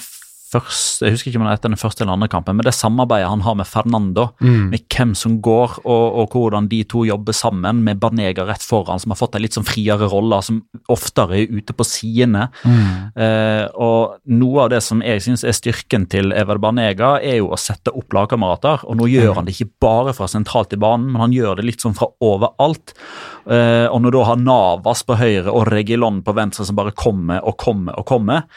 første 0.52 1.06
Jeg 1.08 1.16
husker 1.16 1.32
ikke 1.32 1.40
om 1.42 1.46
det 1.48 1.54
er 1.54 1.60
etter 1.60 1.74
den 1.74 1.80
første 1.80 2.04
eller 2.04 2.18
andre 2.18 2.30
kampen, 2.32 2.58
men 2.58 2.68
det 2.68 2.74
samarbeidet 2.76 3.30
han 3.32 3.46
har 3.46 3.58
med 3.60 3.70
Fernando, 3.70 4.28
med 4.72 4.84
hvem 4.94 5.14
som 5.18 5.38
går, 5.44 5.78
og, 5.86 6.06
og 6.22 6.36
hvordan 6.36 6.70
de 6.72 6.82
to 6.90 7.04
jobber 7.08 7.36
sammen, 7.36 7.84
med 7.86 8.00
Banega 8.02 8.46
rett 8.48 8.64
foran, 8.66 9.00
som 9.00 9.14
har 9.14 9.20
fått 9.20 9.38
en 9.38 9.44
litt 9.44 9.58
sånn 9.58 9.68
friere 9.68 10.10
rolle, 10.12 10.40
som 10.46 10.62
oftere 10.92 11.42
er 11.42 11.54
ute 11.60 11.76
på 11.78 11.86
sidene. 11.88 12.48
Eh, 13.16 13.66
og 13.74 14.18
noe 14.30 14.66
av 14.66 14.72
det 14.74 14.82
som 14.86 15.04
jeg 15.06 15.24
syns 15.24 15.46
er 15.48 15.56
styrken 15.56 16.08
til 16.12 16.34
Ever 16.36 16.60
Banega, 16.64 17.16
er 17.22 17.40
jo 17.42 17.52
å 17.54 17.60
sette 17.62 17.94
opp 17.96 18.16
lagkamerater. 18.16 18.86
Og 18.88 19.00
nå 19.00 19.10
gjør 19.12 19.38
han 19.40 19.48
det 19.48 19.56
ikke 19.56 19.72
bare 19.84 20.16
fra 20.18 20.30
sentralt 20.32 20.76
i 20.76 20.82
banen, 20.82 21.12
men 21.12 21.28
han 21.28 21.36
gjør 21.36 21.60
det 21.60 21.68
litt 21.68 21.86
sånn 21.86 21.98
fra 21.98 22.10
overalt. 22.24 22.96
Eh, 23.48 23.88
og 23.88 24.02
når 24.04 24.14
du 24.14 24.18
da 24.18 24.26
har 24.32 24.42
Navas 24.42 25.04
på 25.06 25.18
høyre 25.20 25.54
og 25.54 25.68
Regilon 25.70 26.22
på 26.26 26.34
venstre 26.38 26.66
som 26.68 26.78
bare 26.78 26.96
kommer 26.98 27.44
og 27.46 27.58
kommer 27.62 27.98
og 28.00 28.08
kommer, 28.10 28.48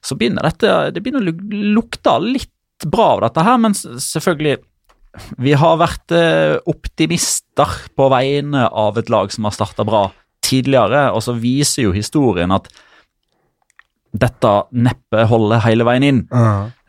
så 0.00 0.16
begynner 0.16 0.46
dette 0.46 0.70
det 0.94 1.02
begynner 1.04 1.20
å 1.20 1.28
luk- 1.40 1.74
lukte 1.76 2.16
litt 2.24 2.86
bra 2.86 3.14
av 3.16 3.20
dette 3.26 3.44
her, 3.44 3.58
men 3.60 3.74
selvfølgelig 3.74 4.58
vi 5.42 5.52
har 5.58 5.80
vært 5.80 6.12
eh, 6.14 6.56
optimister 6.70 7.72
på 7.98 8.06
vegne 8.12 8.68
av 8.68 8.98
et 9.00 9.10
lag 9.10 9.32
som 9.34 9.48
har 9.48 9.56
starta 9.56 9.84
bra 9.84 10.04
tidligere, 10.46 11.10
og 11.12 11.22
så 11.26 11.34
viser 11.36 11.88
jo 11.88 11.92
historien 11.96 12.52
at 12.54 12.70
dette 14.10 14.52
neppe 14.74 15.24
holder 15.30 15.60
hele 15.62 15.84
veien 15.86 16.06
inn. 16.06 16.22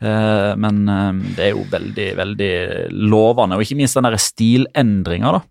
Eh, 0.02 0.52
men 0.58 0.80
eh, 0.90 1.10
det 1.36 1.44
er 1.48 1.52
jo 1.52 1.66
veldig, 1.70 2.08
veldig 2.18 2.52
lovende, 3.10 3.58
og 3.58 3.62
ikke 3.66 3.78
minst 3.78 3.98
den 3.98 4.08
der 4.08 4.18
stilendringa, 4.18 5.36
da. 5.38 5.42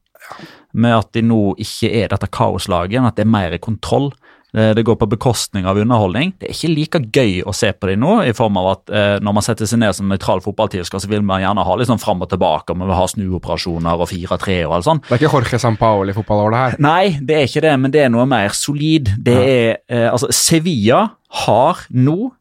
Med 0.74 0.96
at 0.96 1.12
de 1.16 1.24
nå 1.28 1.40
ikke 1.60 1.92
er 2.02 2.12
dette 2.12 2.28
kaoslaget, 2.32 3.00
men 3.02 3.10
at 3.12 3.18
det 3.20 3.26
er 3.26 3.32
mer 3.36 3.58
kontroll. 3.64 4.12
Eh, 4.54 4.74
Det 4.76 4.84
går 4.84 4.98
på 5.00 5.08
bekostning 5.08 5.66
av 5.66 5.78
underholdning. 5.80 6.34
Det 6.40 6.50
er 6.50 6.54
ikke 6.54 6.76
like 6.76 7.00
gøy 7.16 7.44
å 7.48 7.54
se 7.56 7.72
på 7.72 7.88
dem 7.88 8.02
nå, 8.04 8.18
i 8.28 8.34
form 8.36 8.58
av 8.60 8.66
at 8.74 8.90
eh, 8.92 9.20
når 9.24 9.34
man 9.38 9.46
setter 9.46 9.66
seg 9.66 9.80
ned 9.80 9.96
som 9.96 10.10
nøytral 10.12 10.42
fotballtilsker, 10.44 11.00
så 11.00 11.08
vil 11.08 11.22
man 11.24 11.40
gjerne 11.42 11.64
ha 11.64 11.76
litt 11.80 11.88
sånn 11.88 12.02
fram 12.02 12.22
og 12.26 12.30
tilbake, 12.34 12.72
og 12.74 12.78
man 12.82 12.90
vil 12.92 12.98
ha 13.00 13.06
snuoperasjoner 13.08 13.96
og 14.04 14.10
4-3 14.12 14.58
og 14.68 14.76
alt 14.76 14.88
sånt. 14.90 15.04
Det 15.08 15.16
er 15.16 15.22
ikke 15.24 15.32
Jorge 15.38 15.60
Sampaoli-fotball 15.64 16.44
over 16.44 16.52
det 16.52 16.64
her. 16.66 16.76
Nei, 16.84 17.18
det 17.22 17.38
er 17.38 17.48
ikke 17.48 17.64
det, 17.64 17.76
men 17.80 17.92
det 17.96 18.02
er 18.04 18.12
noe 18.12 18.26
mer 18.28 18.50
solid. 18.50 19.14
Det 19.24 19.38
er, 19.40 19.78
eh, 19.88 20.10
altså, 20.12 20.28
Sevilla 20.36 21.06
har 21.46 21.86
nå 21.96 22.34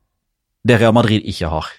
det 0.67 0.81
Real 0.83 0.93
Madrid 0.93 1.23
ikke 1.31 1.49
har. 1.49 1.71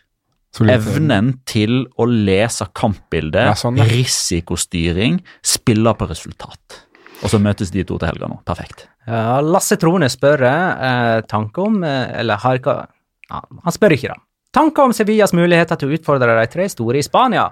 Evnen 0.59 1.39
til 1.47 1.85
å 1.99 2.05
lese 2.07 2.65
kampbildet, 2.75 3.45
Ja, 3.51 3.53
sånn, 3.55 3.77
ja. 3.77 3.85
risikostyring, 3.87 5.21
spiller 5.43 5.93
på 5.95 6.07
resultat. 6.09 6.81
Og 7.21 7.29
så 7.29 7.39
møtes 7.41 7.71
de 7.73 7.83
to 7.87 7.99
til 8.01 8.09
helga 8.09 8.29
nå. 8.31 8.39
Perfekt. 8.47 8.87
Ja, 9.07 9.39
Lasse 9.45 9.77
Trone 9.81 10.09
spør 10.11 10.43
eh, 10.47 11.21
tanke 11.29 11.63
om 11.63 11.79
eh, 11.83 12.19
Eller 12.21 12.37
har 12.43 12.59
ikke 12.59 12.75
ja, 12.85 13.39
Han 13.65 13.73
spør 13.73 13.95
ikke, 13.97 14.13
da. 14.13 14.21
Tanker 14.53 14.89
om 14.89 14.93
Sevillas 14.93 15.31
muligheter 15.33 15.79
til 15.79 15.89
å 15.89 15.95
utfordre 15.95 16.35
de 16.35 16.49
tre 16.51 16.67
store 16.69 16.99
i 16.99 17.05
Spania. 17.05 17.45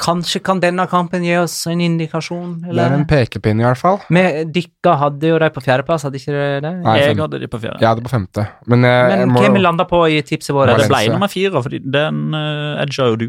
Kanskje 0.00 0.40
kan 0.40 0.60
denne 0.62 0.86
kampen 0.88 1.24
gi 1.26 1.34
oss 1.36 1.58
en 1.68 1.82
indikasjon? 1.84 2.54
Det 2.64 2.80
er 2.80 2.94
en 2.96 3.04
pekepinn, 3.08 3.60
i 3.60 3.66
hvert 3.66 3.76
fall. 3.76 3.98
Men 4.08 4.48
dykka 4.54 4.94
hadde 5.02 5.34
jo 5.34 5.40
de 5.42 5.50
på 5.52 5.60
fjerdeplass, 5.66 6.06
hadde 6.08 6.16
ikke 6.16 6.32
dere 6.32 6.62
det? 6.64 6.70
Nei, 6.86 6.94
jeg 7.02 7.10
fem. 7.10 7.20
hadde 7.26 7.40
de 7.42 7.50
på 7.52 7.60
fjerde. 7.60 7.82
Jeg 7.82 7.88
hadde 7.90 8.06
på 8.06 8.12
femte. 8.14 8.46
Men, 8.64 8.86
jeg, 8.88 9.10
jeg 9.12 9.20
Men 9.26 9.34
må, 9.34 9.42
hvem 9.44 9.60
landa 9.60 9.84
på 9.90 10.00
i 10.08 10.22
tipset 10.24 10.56
vårt? 10.56 10.72
det 10.80 10.88
ble 10.88 11.02
nummer 11.12 11.28
fire, 11.28 11.52
for 11.60 11.76
den 11.98 12.22
uh, 12.32 12.80
edga 12.80 13.10
jo 13.12 13.20
du. 13.20 13.26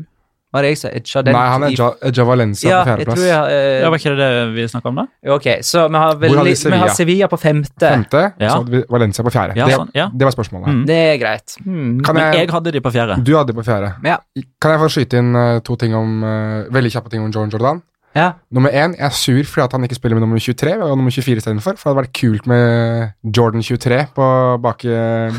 Var 0.51 0.61
det 0.65 0.69
jeg 0.73 0.77
som 0.81 0.91
edga 0.91 1.21
den? 1.23 1.33
Nei, 1.37 1.43
han 1.47 1.63
er 1.63 1.67
i- 1.71 1.75
Ja, 1.79 1.89
Edja 2.09 2.23
Valencia 2.27 2.69
Ja, 2.69 2.79
på 2.83 2.89
jeg 2.97 3.07
tror 3.07 3.15
fjerdeplass. 3.15 3.27
jeg 3.27 3.51
eh, 3.55 3.81
Ja, 3.81 3.89
Var 3.89 3.97
ikke 4.01 4.15
det 4.17 4.17
det 4.17 4.53
vi 4.55 4.65
snakka 4.67 4.85
om 4.91 4.95
da? 4.95 5.05
Ok, 5.31 5.47
så 5.63 5.87
vi 5.89 5.95
har, 5.97 6.15
vel, 6.19 6.35
har 6.35 6.43
vi 6.43 6.49
vi 6.49 6.55
Sevilla? 6.55 6.79
har 6.81 6.89
Sevilla 6.97 7.27
på 7.31 7.39
femte. 7.39 7.79
Femte, 7.79 8.23
Ja. 8.39 8.49
så 8.49 8.55
hadde 8.57 8.71
vi 8.71 8.83
Valencia 8.89 9.23
på 9.23 9.31
fjerde. 9.31 9.55
Ja, 9.55 9.65
det, 9.65 9.75
sånn, 9.79 9.91
ja. 9.95 10.09
det 10.13 10.23
var 10.27 10.31
spørsmålet. 10.35 10.67
Mm. 10.67 10.85
Det 10.85 10.97
er 11.13 11.17
greit. 11.23 11.55
Mm. 11.65 12.01
Kan 12.03 12.15
Men 12.15 12.23
jeg, 12.33 12.35
jeg 12.41 12.49
hadde 12.51 12.71
de 12.71 12.81
på 12.81 12.91
fjerde. 12.91 13.23
du 13.23 13.31
hadde 13.37 13.47
de 13.47 13.53
på 13.53 13.63
fjerde. 13.63 13.93
Ja. 14.03 14.17
Kan 14.59 14.71
jeg 14.71 14.79
få 14.83 14.89
skyte 14.91 15.17
inn 15.17 15.35
eh, 15.35 15.59
to 15.61 15.75
ting 15.77 15.95
om 15.95 16.23
uh, 16.23 16.67
veldig 16.69 16.91
kjappe 16.91 17.09
ting 17.09 17.23
om 17.23 17.31
Jordan 17.31 17.49
Jordan? 17.49 17.81
ja. 18.13 18.33
Nummer 18.51 18.69
én, 18.75 18.91
jeg 18.97 19.05
er 19.07 19.09
sur 19.15 19.43
fordi 19.47 19.63
at 19.63 19.71
han 19.71 19.83
ikke 19.87 19.95
spiller 19.95 20.15
med 20.19 20.27
nummer 20.27 20.37
23 20.37 20.83
og 20.83 20.97
nummer 20.97 21.11
24 21.11 21.37
istedenfor. 21.39 21.77
For 21.79 21.87
det 21.87 21.95
hadde 21.95 22.01
vært 22.03 22.19
kult 22.19 22.45
med 22.45 23.13
Jordan 23.37 23.61
23 23.63 24.07
på 24.13 24.25
bak, 24.61 24.83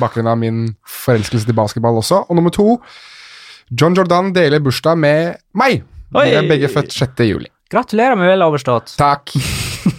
bakgrunnen 0.01 0.33
av 0.33 0.39
min 0.39 0.75
forelskelse 0.89 1.45
til 1.45 1.53
basketball 1.55 2.01
også. 2.01 2.25
Og 2.31 2.35
nummer 2.35 2.49
to, 2.51 2.81
John 3.71 3.97
Jordan 3.97 4.33
deler 4.35 4.63
bursdag 4.63 4.99
med 4.99 5.43
meg. 5.59 5.85
Vi 6.13 6.33
er 6.37 6.49
begge 6.49 6.69
født 6.73 6.93
6. 6.93 7.23
juli. 7.29 7.49
Gratulerer 7.73 8.19
med 8.21 8.29
vel 8.29 8.45
overstått. 8.45 8.97
Takk. 9.01 9.33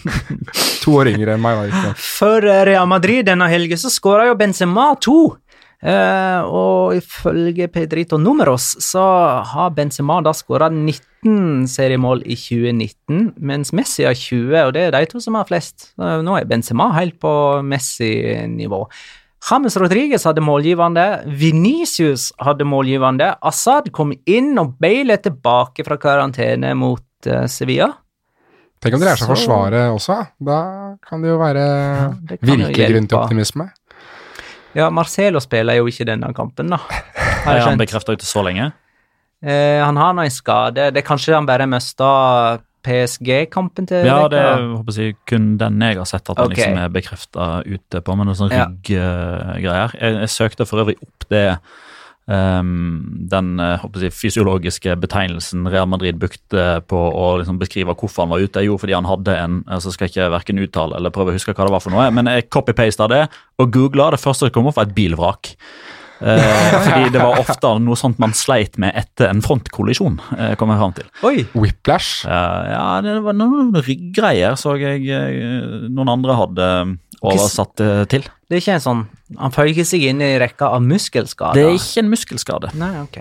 to 0.84 0.98
år 1.00 1.10
yngre 1.14 1.38
enn 1.38 1.42
meg. 1.42 1.72
Ikke. 1.72 1.94
For 1.98 2.46
eh, 2.46 2.66
Real 2.70 2.90
Madrid 2.90 3.26
denne 3.26 3.48
helgen 3.50 3.80
så 3.82 3.90
skåra 3.94 4.28
jo 4.30 4.38
Benzema 4.38 4.92
to. 5.02 5.22
Uh, 5.84 6.40
og 6.48 6.94
ifølge 6.96 7.66
Pedrito 7.68 8.16
Numeros 8.16 8.70
så 8.80 9.02
har 9.50 9.74
Benzema 9.76 10.22
da 10.24 10.32
skåra 10.32 10.70
19 10.72 11.66
seriemål 11.68 12.22
i 12.24 12.38
2019, 12.40 13.34
mens 13.44 13.74
Messi 13.76 14.06
har 14.08 14.16
20, 14.16 14.62
og 14.62 14.72
det 14.78 14.86
er 14.86 14.96
de 14.96 15.10
to 15.12 15.20
som 15.20 15.36
har 15.36 15.50
flest. 15.50 15.90
Uh, 16.00 16.22
nå 16.24 16.38
er 16.40 16.48
Benzema 16.48 16.88
helt 16.96 17.20
på 17.20 17.34
Messi-nivå. 17.68 18.80
James 19.44 19.76
Rodriguez 19.78 20.24
hadde 20.24 20.42
målgivende, 20.44 21.04
Venicius 21.28 22.30
hadde 22.40 22.64
målgivende, 22.68 23.34
Assad 23.44 23.90
kom 23.96 24.14
inn 24.30 24.54
og 24.62 24.78
Bale 24.80 25.18
er 25.18 25.24
tilbake 25.26 25.84
fra 25.84 25.98
karantene 26.00 26.72
mot 26.80 27.04
uh, 27.28 27.44
Sevilla. 27.52 27.90
Tenk 28.84 28.96
om 28.98 29.04
de 29.04 29.08
lærer 29.08 29.20
seg 29.20 29.28
å 29.28 29.32
Så- 29.36 29.36
forsvare 29.36 29.82
også. 29.96 30.18
Da 30.44 30.60
kan 31.08 31.24
det 31.24 31.32
jo 31.34 31.40
være 31.42 31.66
det 32.30 32.40
virkelig 32.44 32.88
grunn 32.94 33.10
til 33.12 33.20
optimisme. 33.20 33.68
Ja, 34.76 34.88
Marcelo 34.90 35.40
spiller 35.44 35.78
jo 35.78 35.86
ikke 35.92 36.08
denne 36.08 36.32
kampen, 36.36 36.72
da. 36.74 36.80
Har 37.44 37.54
Er 37.54 37.60
jeg 37.60 37.68
han 37.68 37.78
bekrefta 37.84 38.16
ikke 38.16 38.26
så 38.28 38.42
lenge? 38.48 38.72
Eh, 39.44 39.80
han 39.84 39.98
har 40.00 40.14
nå 40.16 40.24
en 40.24 40.32
skade. 40.32 40.88
Det 40.96 41.02
er 41.04 41.06
kanskje 41.08 41.36
han 41.36 41.46
bare 41.48 41.68
mista 41.68 42.08
PSG-kampen 42.84 43.88
til 43.90 44.06
Ja, 44.08 44.28
det 44.32 44.42
er 44.42 44.68
håper 44.74 45.00
jeg, 45.00 45.16
kun 45.30 45.56
den 45.62 45.82
jeg 45.84 46.00
har 46.02 46.10
sett 46.10 46.28
at 46.28 46.38
han 46.38 46.52
okay. 46.52 46.60
liksom 46.60 46.82
er 46.84 46.94
bekrefta 46.94 47.48
ute 47.66 48.04
på, 48.04 48.20
med 48.20 48.30
noen 48.30 48.40
sånne 48.40 48.60
Ja. 48.60 48.68
rygggreier. 48.70 49.98
Jeg, 50.00 50.20
jeg 50.26 50.34
søkte 50.36 50.68
for 50.70 50.84
øvrig 50.84 50.98
opp 51.04 51.28
det 51.32 51.48
um, 52.26 53.28
den 53.32 53.60
eh, 53.60 53.80
håper 53.82 54.06
jeg, 54.08 54.16
fysiologiske 54.16 54.96
betegnelsen 55.02 55.68
Real 55.72 55.90
Madrid 55.92 56.20
brukte 56.22 56.84
på 56.88 57.00
å 57.00 57.26
liksom 57.42 57.60
beskrive 57.62 57.96
hvorfor 57.96 58.26
han 58.26 58.34
var 58.34 58.44
ute. 58.44 58.64
Jo, 58.66 58.78
fordi 58.82 58.96
han 58.98 59.10
hadde 59.10 59.36
en 59.40 59.60
altså 59.68 59.94
skal 59.94 60.08
jeg 60.08 60.16
ikke 60.16 60.32
verken 60.38 60.64
uttale 60.64 61.00
eller 61.00 61.14
prøve 61.16 61.34
å 61.34 61.38
huske 61.38 61.56
hva 61.56 61.68
det 61.68 61.76
var 61.76 61.84
for 61.84 61.96
noe, 61.96 62.10
men 62.16 62.32
jeg 62.32 62.50
copy-pasta 62.54 63.10
det 63.12 63.26
og 63.60 63.74
googla. 63.74 64.12
Det 64.14 64.24
første 64.24 64.48
som 64.48 64.56
kom 64.56 64.72
opp, 64.72 64.80
var 64.80 64.90
et 64.90 64.98
bilvrak. 64.98 65.56
Eh, 66.24 66.76
fordi 66.86 67.10
det 67.14 67.22
var 67.22 67.42
ofte 67.42 67.74
noe 67.84 68.00
sånt 68.00 68.22
man 68.22 68.36
sleit 68.38 68.78
med 68.82 68.96
etter 68.96 69.30
en 69.30 69.44
frontkollisjon, 69.44 70.20
eh, 70.38 70.54
kom 70.60 70.72
jeg 70.72 70.82
frem 70.82 70.96
til. 71.00 71.10
Oi! 71.28 71.36
Whiplash. 71.52 72.24
Ja, 72.28 72.44
ja, 72.72 72.86
det 73.04 73.18
var 73.26 73.36
noen 73.38 73.74
ryggreier 73.76 74.58
så 74.60 74.78
jeg 74.80 75.04
eh, 75.12 75.90
noen 75.90 76.14
andre 76.16 76.38
hadde 76.40 76.70
oversatt 77.24 77.76
det 77.80 77.92
til. 78.12 78.26
Det 78.52 78.58
er 78.58 78.62
ikke 78.62 78.74
en 78.76 78.82
sånn 78.84 79.00
Han 79.40 79.50
føyer 79.56 79.86
seg 79.88 80.04
inn 80.06 80.20
i 80.22 80.28
rekka 80.38 80.68
av 80.76 80.84
muskelskader. 80.86 81.56
Det 81.58 81.64
er 81.66 81.78
ikke 81.80 82.02
en 82.04 82.10
muskelskade. 82.12 82.70
Nei, 82.78 82.90
ok. 83.02 83.16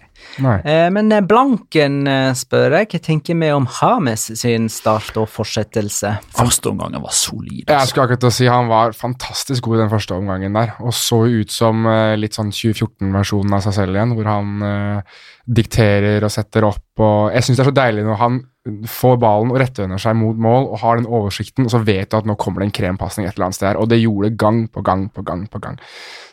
Nei. 0.44 0.57
Eh, 0.68 0.88
men 0.92 1.09
eh, 1.14 1.22
Blanken 1.24 2.03
eh, 2.11 2.34
spør 2.36 2.74
jeg, 2.76 2.88
hva 2.92 3.00
tenker 3.07 3.38
vi 3.40 3.48
om 3.55 3.64
Hames 3.78 4.26
sin 4.36 4.66
start 4.68 5.16
og 5.22 5.30
fortsettelse? 5.32 6.11
Første 6.36 6.68
omgangen 6.74 7.00
var 7.00 7.14
solid. 7.16 7.62
Jeg 7.64 7.72
Altså. 7.78 7.94
skulle 7.94 8.05
akkurat 8.11 8.28
å 8.28 8.32
si 8.36 8.50
Han 8.50 8.68
var 8.68 8.92
fantastisk 8.98 9.64
god 9.70 9.78
i 9.78 9.82
den 9.86 9.92
første 9.94 10.18
omgangen 10.18 10.53
der, 10.59 10.74
og 10.84 10.92
så 10.92 11.22
ut 11.32 11.50
som 11.55 11.86
eh, 11.88 12.12
litt 12.20 12.36
sånn 12.36 12.53
2014-versjonen 12.53 13.57
av 13.57 13.64
seg 13.64 13.78
selv 13.80 13.96
igjen, 13.96 14.12
hvor 14.18 14.28
han 14.28 14.53
eh, 14.68 15.20
dikterer 15.48 16.24
og 16.28 16.34
setter 16.34 16.68
opp. 16.68 16.84
og 17.00 17.32
Jeg 17.32 17.46
syns 17.48 17.57
det 17.57 17.64
er 17.64 17.70
så 17.72 17.78
deilig 17.80 18.05
når 18.07 18.20
han 18.20 18.42
får 18.86 19.16
ballen 19.18 19.50
og 19.50 19.58
rettevender 19.58 19.98
seg 19.98 20.14
mot 20.18 20.38
mål 20.38 20.68
og 20.70 20.82
har 20.84 20.98
den 20.98 21.08
oversikten, 21.10 21.66
og 21.66 21.72
så 21.74 21.80
vet 21.82 22.12
du 22.12 22.18
at 22.20 22.28
nå 22.28 22.36
kommer 22.38 22.62
det 22.62 22.70
en 22.70 22.76
krempasning 22.78 23.26
et 23.26 23.34
eller 23.34 23.50
annet 23.50 23.58
sted. 23.58 23.78
Og 23.78 23.88
det 23.90 24.02
gjorde 24.02 24.30
det 24.30 24.38
gang 24.38 24.66
på 24.70 24.84
gang 24.86 25.08
på 25.10 25.24
gang 25.26 25.48
på 25.50 25.62
gang. 25.62 25.80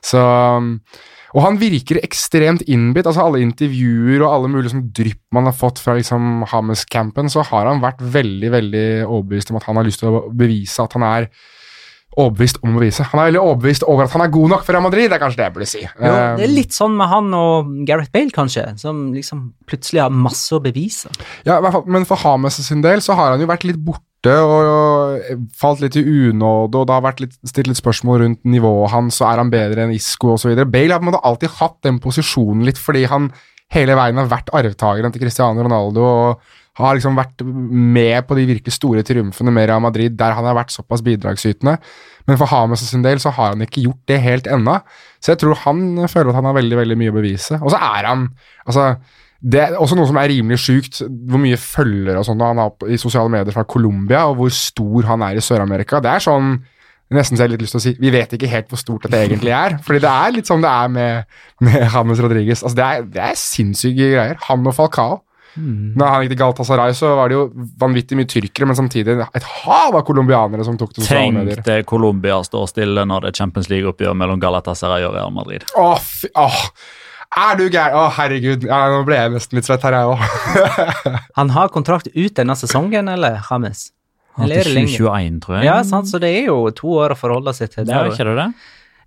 Så 0.05 0.21
og 1.30 1.43
han 1.45 1.59
virker 1.61 1.99
ekstremt 2.01 2.63
innbitt. 2.65 3.05
altså 3.05 3.27
Alle 3.27 3.43
intervjuer 3.43 4.23
og 4.23 4.32
alle 4.32 4.49
mulige 4.49 4.73
sånn 4.73 4.88
drypp 4.95 5.21
man 5.36 5.45
har 5.49 5.53
fått 5.53 5.82
fra 5.82 5.93
liksom 5.97 6.45
Hames-campen, 6.49 7.30
så 7.30 7.43
har 7.51 7.69
han 7.69 7.84
vært 7.84 8.01
veldig 8.01 8.49
veldig 8.55 8.88
overbevist 9.05 9.53
om 9.53 9.59
at 9.59 9.67
han 9.69 9.77
har 9.77 9.86
lyst 9.86 10.01
til 10.01 10.09
å 10.09 10.23
bevise 10.34 10.86
at 10.86 10.97
han 10.97 11.05
er 11.05 11.30
overbevist 12.18 12.60
om 12.66 12.76
å 12.78 12.82
vise. 12.82 13.05
Han 13.12 13.22
er 13.22 13.30
veldig 13.30 13.41
overbevist 13.41 13.86
over 13.88 14.07
at 14.07 14.14
han 14.16 14.24
er 14.26 14.32
god 14.34 14.53
nok 14.53 14.66
for 14.66 14.76
Real 14.76 14.86
Madrid, 14.86 15.07
det 15.12 15.18
er 15.18 15.22
kanskje 15.22 15.39
det 15.39 15.45
jeg 15.45 15.55
burde 15.55 15.70
si. 15.70 15.82
Jo, 15.86 16.14
det 16.39 16.45
er 16.47 16.51
litt 16.51 16.76
sånn 16.76 16.95
med 16.97 17.12
han 17.12 17.32
og 17.38 17.72
Gareth 17.88 18.12
Bale, 18.16 18.34
kanskje, 18.36 18.66
som 18.82 19.10
liksom 19.16 19.43
plutselig 19.70 20.01
har 20.03 20.14
masse 20.14 20.55
å 20.55 20.62
bevise. 20.64 21.12
Ja, 21.47 21.60
men 21.62 22.07
for 22.10 22.22
Hames 22.24 22.60
sin 22.66 22.84
del 22.86 23.03
så 23.05 23.18
har 23.20 23.36
han 23.36 23.43
jo 23.43 23.49
vært 23.49 23.68
litt 23.70 23.80
borte 23.86 24.05
og 24.43 25.45
falt 25.55 25.80
litt 25.86 25.95
i 25.95 26.03
unåde, 26.03 26.82
og 26.82 26.89
det 26.89 26.97
har 26.97 27.05
vært 27.05 27.22
litt, 27.24 27.38
stilt 27.47 27.70
litt 27.72 27.80
spørsmål 27.80 28.24
rundt 28.26 28.41
nivået 28.43 28.91
hans, 28.91 29.22
og 29.22 29.30
er 29.30 29.39
han 29.39 29.53
bedre 29.53 29.86
enn 29.86 29.95
Isco 29.95 30.34
osv. 30.34 30.57
Bale 30.66 30.91
har 30.91 30.99
på 30.99 31.07
en 31.07 31.12
måte 31.14 31.24
alltid 31.30 31.55
hatt 31.62 31.78
den 31.88 32.01
posisjonen 32.03 32.66
litt 32.68 32.82
fordi 32.82 33.05
han 33.07 33.30
hele 33.74 33.95
veien 33.95 34.18
har 34.18 34.28
vært 34.32 34.49
arvtakeren 34.57 35.14
til 35.14 35.22
Cristiano 35.24 35.62
Ronaldo 35.62 36.03
og 36.10 36.55
har 36.86 36.97
liksom 36.97 37.17
vært 37.19 37.43
med 37.45 38.25
på 38.27 38.38
de 38.38 38.47
virkelig 38.49 38.75
store 38.75 39.03
triumfene 39.05 39.53
med 39.53 39.69
Real 39.69 39.84
Madrid, 39.84 40.15
der 40.19 40.36
han 40.38 40.47
har 40.47 40.57
vært 40.57 40.73
såpass 40.73 41.03
bidragsytende. 41.05 41.77
Men 42.30 42.39
for 42.39 42.51
Hames 42.51 42.84
sin 42.86 43.03
del 43.05 43.21
så 43.21 43.34
har 43.36 43.55
han 43.55 43.65
ikke 43.65 43.84
gjort 43.88 44.03
det 44.11 44.19
helt 44.23 44.49
ennå. 44.49 44.80
Så 45.19 45.34
jeg 45.34 45.41
tror 45.41 45.57
han 45.65 46.05
føler 46.07 46.32
at 46.32 46.39
han 46.39 46.49
har 46.49 46.59
veldig 46.59 46.77
veldig 46.80 46.99
mye 46.99 47.13
å 47.13 47.17
bevise. 47.17 47.59
Og 47.59 47.73
så 47.73 47.82
er 47.82 48.11
han 48.11 48.30
altså 48.65 48.93
det 49.39 49.61
er 49.63 49.77
også 49.80 49.95
noe 49.95 50.07
som 50.09 50.17
er 50.19 50.27
rimelig 50.27 50.57
sjukt, 50.59 50.97
hvor 51.32 51.39
mye 51.39 51.55
følger 51.59 52.17
og 52.19 52.25
sånt 52.27 52.43
han 52.43 52.59
har 52.59 52.91
i 52.91 52.97
sosiale 52.99 53.32
medier 53.32 53.55
fra 53.55 53.63
Colombia, 53.63 54.25
og 54.27 54.36
hvor 54.36 54.51
stor 54.51 55.07
han 55.13 55.23
er 55.30 55.39
i 55.39 55.43
Sør-Amerika. 55.43 56.01
Det 56.03 56.11
er 56.11 56.25
sånn 56.25 56.57
nesten 57.15 57.38
så 57.38 57.41
jeg 57.41 57.47
har 57.47 57.53
litt 57.55 57.63
lyst 57.63 57.73
til 57.73 57.80
å 57.80 57.84
si 57.88 57.93
Vi 57.97 58.11
vet 58.13 58.34
ikke 58.36 58.49
helt 58.51 58.67
hvor 58.69 58.77
stort 58.77 59.07
dette 59.07 59.17
egentlig 59.25 59.53
er. 59.55 59.80
fordi 59.86 60.01
det 60.03 60.11
er 60.11 60.36
litt 60.36 60.49
sånn 60.49 60.61
det 60.61 60.69
er 60.69 60.91
med, 60.93 61.39
med 61.65 61.80
James 61.88 62.21
Rodriguez. 62.21 62.61
Altså, 62.61 62.75
det, 62.77 62.86
er, 62.86 63.07
det 63.15 63.23
er 63.30 63.39
sinnssyke 63.39 64.11
greier. 64.13 64.38
Han 64.49 64.67
og 64.69 64.75
Falcao. 64.77 65.21
Mm. 65.55 65.97
Når 65.97 66.11
han 66.13 66.23
gikk 66.23 66.33
til 66.33 66.39
Galatasaray, 66.43 66.93
så 66.97 67.11
var 67.17 67.31
det 67.31 67.37
jo 67.37 67.43
vanvittig 67.81 68.17
mye 68.19 68.29
tyrkere, 68.29 68.69
men 68.69 68.77
samtidig 68.77 69.17
et 69.17 69.49
hav 69.63 69.97
av 69.97 70.05
colombianere 70.07 70.65
som 70.67 70.77
tok 70.79 70.93
til 70.95 71.05
sosiale 71.05 71.33
medier. 71.35 71.59
Tenk 71.59 71.67
det 71.69 71.89
Colombia 71.89 72.39
står 72.45 72.69
stille 72.71 73.05
når 73.09 73.25
det 73.25 73.33
er 73.33 73.43
Champions 73.43 73.69
League-oppgjør 73.71 74.17
mellom 74.21 74.41
Galatasaray 74.43 75.07
og 75.09 75.15
Real 75.17 75.35
Madrid. 75.35 75.67
Åh, 75.79 76.01
fy, 76.03 76.31
åh. 76.39 76.65
Er 77.37 77.59
du 77.59 77.67
gæren? 77.67 77.93
Å, 77.93 78.07
herregud. 78.15 78.65
Ja, 78.65 78.81
nå 78.89 79.03
ble 79.05 79.19
jeg 79.19 79.35
nesten 79.35 79.59
litt 79.59 79.67
svett 79.67 79.85
her, 79.85 79.99
jeg 79.99 80.15
òg. 80.15 80.23
han 81.39 81.53
har 81.53 81.69
kontrakt 81.73 82.09
ut 82.15 82.33
denne 82.39 82.57
sesongen, 82.57 83.11
eller, 83.11 83.37
James? 83.49 83.89
Eller 84.39 84.63
er 84.63 84.69
til 84.69 84.87
2021, 84.87 85.39
tror 85.43 85.59
jeg. 85.59 85.67
Ja, 85.67 85.77
sant, 85.85 86.09
så 86.09 86.21
det 86.21 86.31
er 86.39 86.49
jo 86.49 86.61
to 86.75 86.95
år 87.01 87.13
å 87.13 87.19
forholde 87.19 87.53
seg 87.57 87.73
til. 87.73 87.89
jo 87.89 88.13
ikke 88.13 88.27
det 88.31 88.35
det? 88.39 88.49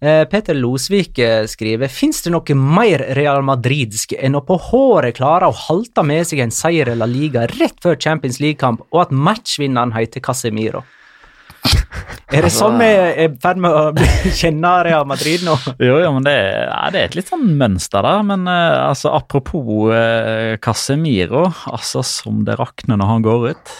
Eh, 0.03 0.25
Peter 0.25 0.55
Losvik 0.55 1.19
eh, 1.19 1.45
skriver 1.47 1.87
Fins 1.89 2.25
det 2.25 2.33
noe 2.35 2.57
mer 2.59 3.05
Real 3.15 3.45
Madridsk 3.47 4.17
enn 4.19 4.35
å 4.35 4.41
på 4.43 4.57
håret 4.59 5.15
klare 5.21 5.47
å 5.47 5.55
halte 5.69 6.03
med 6.03 6.27
seg 6.27 6.41
en 6.43 6.51
seier 6.51 6.91
eller 6.91 7.07
liga 7.07 7.45
rett 7.53 7.79
før 7.85 7.95
Champions 7.95 8.41
League-kamp, 8.43 8.83
og 8.91 9.05
at 9.05 9.15
matchvinneren 9.15 9.95
heter 9.95 10.25
Casemiro? 10.25 10.83
Er 12.33 12.41
det 12.41 12.49
altså, 12.49 12.65
sånn 12.65 12.81
vi 12.81 12.89
er 12.89 13.19
i 13.21 13.29
ferd 13.45 13.61
med 13.63 13.77
å 13.77 14.07
kjenne 14.41 14.73
Real 14.89 15.07
Madrid 15.07 15.45
nå? 15.47 15.55
Jo, 15.87 16.01
jo, 16.01 16.11
men 16.17 16.27
det, 16.27 16.35
er, 16.35 16.91
det 16.91 16.99
er 16.99 17.11
et 17.13 17.17
litt 17.21 17.31
sånn 17.31 17.47
mønster 17.61 18.03
der. 18.03 18.27
Men 18.27 18.49
uh, 18.49 18.89
altså, 18.89 19.13
apropos 19.15 19.93
Casemiro, 20.65 21.45
altså 21.69 22.03
som 22.03 22.41
det 22.49 22.57
rakner 22.59 22.99
når 22.99 23.13
han 23.13 23.27
går 23.29 23.51
ut. 23.53 23.75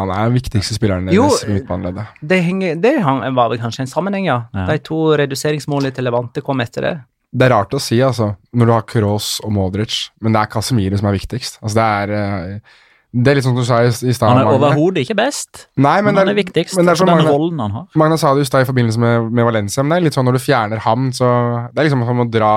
Han 0.00 0.08
er 0.08 0.28
den 0.30 0.36
viktigste 0.38 0.76
spilleren 0.76 1.08
deres 1.10 1.42
i 1.44 1.52
midtbaneleddet. 1.52 2.20
Det, 2.24 2.40
det 2.80 2.94
var 3.04 3.50
vel 3.52 3.60
kanskje 3.60 3.84
en 3.84 3.90
sammenheng, 3.90 4.28
ja. 4.30 4.38
ja. 4.56 4.66
De 4.70 4.78
to 4.84 5.00
reduseringsmålene 5.20 5.92
til 5.92 6.08
Levante 6.08 6.44
kom 6.44 6.64
etter 6.64 6.88
det. 6.88 6.94
Det 7.32 7.46
er 7.46 7.52
rart 7.54 7.76
å 7.76 7.80
si, 7.80 7.98
altså, 8.04 8.34
når 8.56 8.68
du 8.68 8.72
har 8.74 8.86
Kroos 8.88 9.34
og 9.44 9.52
Modric, 9.56 10.06
men 10.24 10.34
det 10.34 10.40
er 10.40 10.50
Casemiro 10.52 10.96
som 11.00 11.08
er 11.08 11.16
viktigst. 11.16 11.60
Altså, 11.60 11.76
det 11.78 11.84
er 11.84 12.16
uh, 12.16 12.80
det 13.12 13.28
er 13.28 13.36
litt 13.36 13.44
sånn 13.44 13.56
du 13.58 13.64
sa 13.68 13.82
i, 13.84 13.90
i 13.92 14.14
stad. 14.16 14.30
Han 14.32 14.38
er 14.40 14.48
overhodet 14.48 15.02
ikke 15.04 15.18
best, 15.18 15.66
Nei, 15.76 15.98
men, 16.00 16.14
men 16.14 16.22
han 16.22 16.30
er, 16.30 16.32
er 16.32 16.38
viktigst. 16.38 16.78
Men 16.78 16.88
det 16.88 16.94
er 16.94 17.00
sånn 17.02 17.10
den 17.10 17.18
Magne, 17.20 17.34
rollen 17.34 17.60
han 17.60 17.74
har. 17.76 17.84
Magne 18.00 18.16
sa 18.20 18.30
det 18.32 18.46
i 18.46 18.48
stad 18.48 18.64
i 18.64 18.68
forbindelse 18.70 19.02
med, 19.02 19.26
med, 19.28 19.44
Valencia, 19.50 19.84
men 19.84 19.92
det 19.92 19.98
er 19.98 20.06
litt 20.06 20.16
sånn 20.16 20.26
når 20.28 20.38
du 20.38 20.40
fjerner 20.40 20.80
ham, 20.86 21.10
så 21.12 21.28
Det 21.74 21.82
er 21.82 21.90
liksom 21.90 22.06
som 22.08 22.24
å 22.24 22.26
dra 22.32 22.52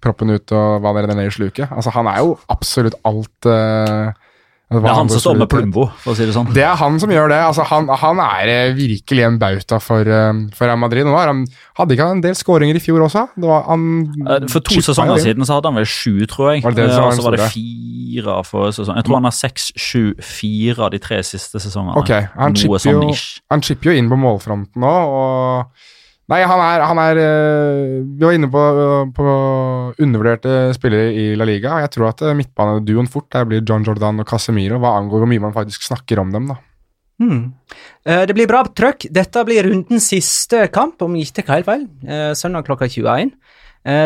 proppen 0.00 0.32
ut 0.32 0.54
og 0.56 0.80
hva 0.80 0.94
det 0.96 1.04
er 1.04 1.12
ned 1.12 1.28
i 1.28 1.34
sluket. 1.36 1.68
Altså, 1.68 1.92
han 1.92 2.08
er 2.08 2.22
jo 2.24 2.38
absolutt 2.54 2.96
alt 3.10 3.50
uh, 3.52 4.16
det 4.80 4.88
er 4.88 4.96
han 4.96 5.10
som 5.12 5.20
står 5.22 5.38
med 5.42 5.50
Plumbo, 5.52 5.86
for 6.02 6.14
å 6.14 6.16
si 6.16 6.26
det 6.28 6.34
sånn. 6.36 6.48
Det 6.54 6.64
er 6.64 6.78
han 6.80 6.98
som 7.02 7.12
gjør 7.12 7.30
det. 7.32 7.38
Altså, 7.44 7.66
han, 7.68 7.90
han, 8.02 8.22
er 8.24 8.52
eh, 8.52 8.74
virkelig 8.76 9.26
en 9.26 9.38
bauta 9.42 9.78
for, 9.82 10.08
uh, 10.08 10.30
for 10.56 10.70
Real 10.70 10.80
Madrid. 10.80 11.06
Nå 11.08 11.14
han, 11.18 11.44
hadde 11.78 11.96
ikke 11.96 12.08
han 12.08 12.18
en 12.18 12.24
del 12.24 12.36
skåringer 12.38 12.78
i 12.78 12.82
fjor 12.82 13.04
også? 13.06 13.26
Han, 13.68 13.86
uh, 14.24 14.36
for 14.52 14.64
to 14.66 14.82
sesonger 14.84 15.22
siden 15.24 15.48
så 15.48 15.58
hadde 15.58 15.72
han 15.72 15.80
vel 15.80 15.88
sju, 15.88 16.26
tror 16.30 16.52
jeg. 16.54 16.64
Og 16.66 17.16
så 17.18 17.26
var 17.26 17.38
det 17.38 17.48
fire 17.54 18.38
for 18.48 18.74
sesongen. 18.74 19.00
Jeg 19.00 19.08
tror 19.08 19.20
han 19.20 19.30
har 19.30 19.36
seks, 19.36 19.70
sju, 19.76 20.04
fire 20.18 20.88
av 20.88 20.92
de 20.94 21.02
tre 21.02 21.22
siste 21.26 21.62
sesongene. 21.62 21.98
Okay, 22.02 22.28
han 22.36 22.56
Noe 22.62 22.82
sånn. 22.82 23.10
Han 23.52 23.64
chipper 23.64 23.92
jo 23.92 23.98
inn 24.00 24.10
på 24.12 24.18
målfronten 24.20 24.82
nå, 24.82 24.92
og 24.92 25.90
Nei, 26.32 26.40
han 26.48 26.60
er, 26.64 26.82
han 26.88 27.00
er 27.02 27.18
eh, 27.20 27.94
Vi 28.16 28.24
var 28.24 28.36
inne 28.36 28.48
på, 28.52 28.60
på, 29.12 29.32
undervurderte 30.00 30.72
spillere 30.76 31.10
i 31.12 31.24
La 31.36 31.44
Liga. 31.48 31.76
Jeg 31.82 31.92
tror 31.92 32.08
at 32.08 32.22
eh, 32.24 32.36
midtbaneduoen 32.38 33.10
fort 33.10 33.28
der 33.34 33.48
blir 33.48 33.64
John 33.68 33.84
Jordan 33.84 34.22
og 34.22 34.28
Casemiro, 34.30 34.78
hva 34.80 34.94
angår 35.00 35.22
hvor 35.22 35.28
mye 35.28 35.42
man 35.42 35.56
faktisk 35.56 35.84
snakker 35.90 36.22
om 36.22 36.32
dem. 36.32 36.48
da. 36.48 36.56
Eh, 38.08 38.22
det 38.30 38.36
blir 38.38 38.48
bra 38.48 38.62
trøkk. 38.64 39.10
Dette 39.12 39.44
blir 39.48 39.68
rundens 39.68 40.08
siste 40.14 40.64
kamp, 40.72 41.04
om 41.04 41.18
ikke 41.20 41.44
tar 41.44 41.58
helt 41.58 41.68
feil. 41.68 41.86
Søndag 42.38 42.64
klokka 42.70 42.88
21. 42.88 43.34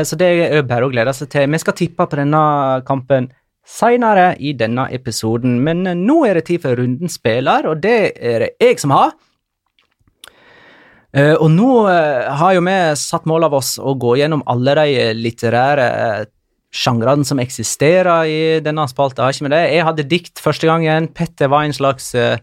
Så 0.08 0.16
det 0.16 0.26
er 0.48 0.62
bare 0.64 0.86
å 0.88 0.90
glede 0.90 1.12
seg 1.12 1.28
til. 1.30 1.50
Vi 1.52 1.60
skal 1.60 1.76
tippe 1.76 2.06
på 2.08 2.18
denne 2.18 2.40
kampen 2.88 3.28
seinere 3.66 4.30
i 4.40 4.54
denne 4.56 4.86
episoden, 4.94 5.58
men 5.62 5.84
nå 6.00 6.22
er 6.24 6.38
det 6.38 6.46
tid 6.48 6.62
for 6.64 6.78
rundens 6.80 7.18
spiller, 7.20 7.68
og 7.68 7.82
det 7.84 7.98
er 8.16 8.46
det 8.46 8.52
jeg 8.62 8.80
som 8.80 8.94
har. 8.96 9.12
Uh, 11.14 11.34
og 11.34 11.50
nå 11.52 11.70
uh, 11.86 12.26
har 12.40 12.56
jo 12.56 12.64
vi 12.66 12.78
satt 12.98 13.28
mål 13.28 13.48
av 13.48 13.58
oss 13.60 13.76
å 13.78 13.94
gå 13.98 14.16
gjennom 14.20 14.44
alle 14.50 14.74
de 14.80 15.06
litterære 15.16 15.86
uh, 15.86 16.26
sjangrene 16.76 17.24
som 17.24 17.40
eksisterer 17.40 18.28
i 18.28 18.40
denne 18.64 18.84
spalta. 18.90 19.24
Har 19.24 19.36
ikke 19.36 19.48
med 19.48 19.56
det. 19.56 19.64
Jeg 19.72 19.86
hadde 19.86 20.08
dikt 20.10 20.42
første 20.42 20.68
gangen. 20.68 21.10
Petter 21.14 21.52
var 21.52 21.64
en 21.66 21.76
slags 21.76 22.10
uh, 22.18 22.36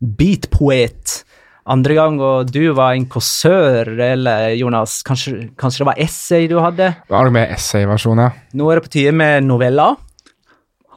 beatpoet 0.00 1.22
andre 1.66 1.96
gang, 1.98 2.18
og 2.22 2.50
du 2.52 2.70
var 2.76 2.94
en 2.94 3.08
kåsør, 3.10 3.90
eller 3.98 4.52
Jonas, 4.54 5.00
kanskje, 5.06 5.48
kanskje, 5.58 5.82
det 5.82 5.88
var 5.88 6.02
essay 6.04 6.46
du 6.50 6.60
hadde? 6.62 6.92
Det 7.02 7.14
var 7.14 7.30
med 7.34 7.50
essayversjon, 7.56 8.22
ja. 8.22 8.28
Nå 8.54 8.68
er 8.70 8.78
det 8.78 8.84
på 8.86 8.92
tide 8.94 9.14
med 9.16 9.48
noveller. 9.48 9.98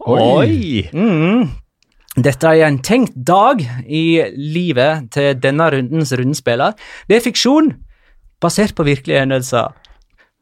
Oi! 0.05 0.19
Oi. 0.21 0.83
Mm. 0.93 1.49
Dette 2.19 2.49
er 2.51 2.65
en 2.65 2.79
tenkt 2.83 3.15
dag 3.15 3.61
i 3.85 4.19
livet 4.35 5.11
til 5.13 5.37
denne 5.39 5.69
rundens 5.71 6.11
rundspiller. 6.17 6.75
Det 7.07 7.19
er 7.19 7.23
fiksjon, 7.23 7.71
basert 8.41 8.75
på 8.75 8.85
virkelige 8.87 9.21
hendelser. 9.21 9.71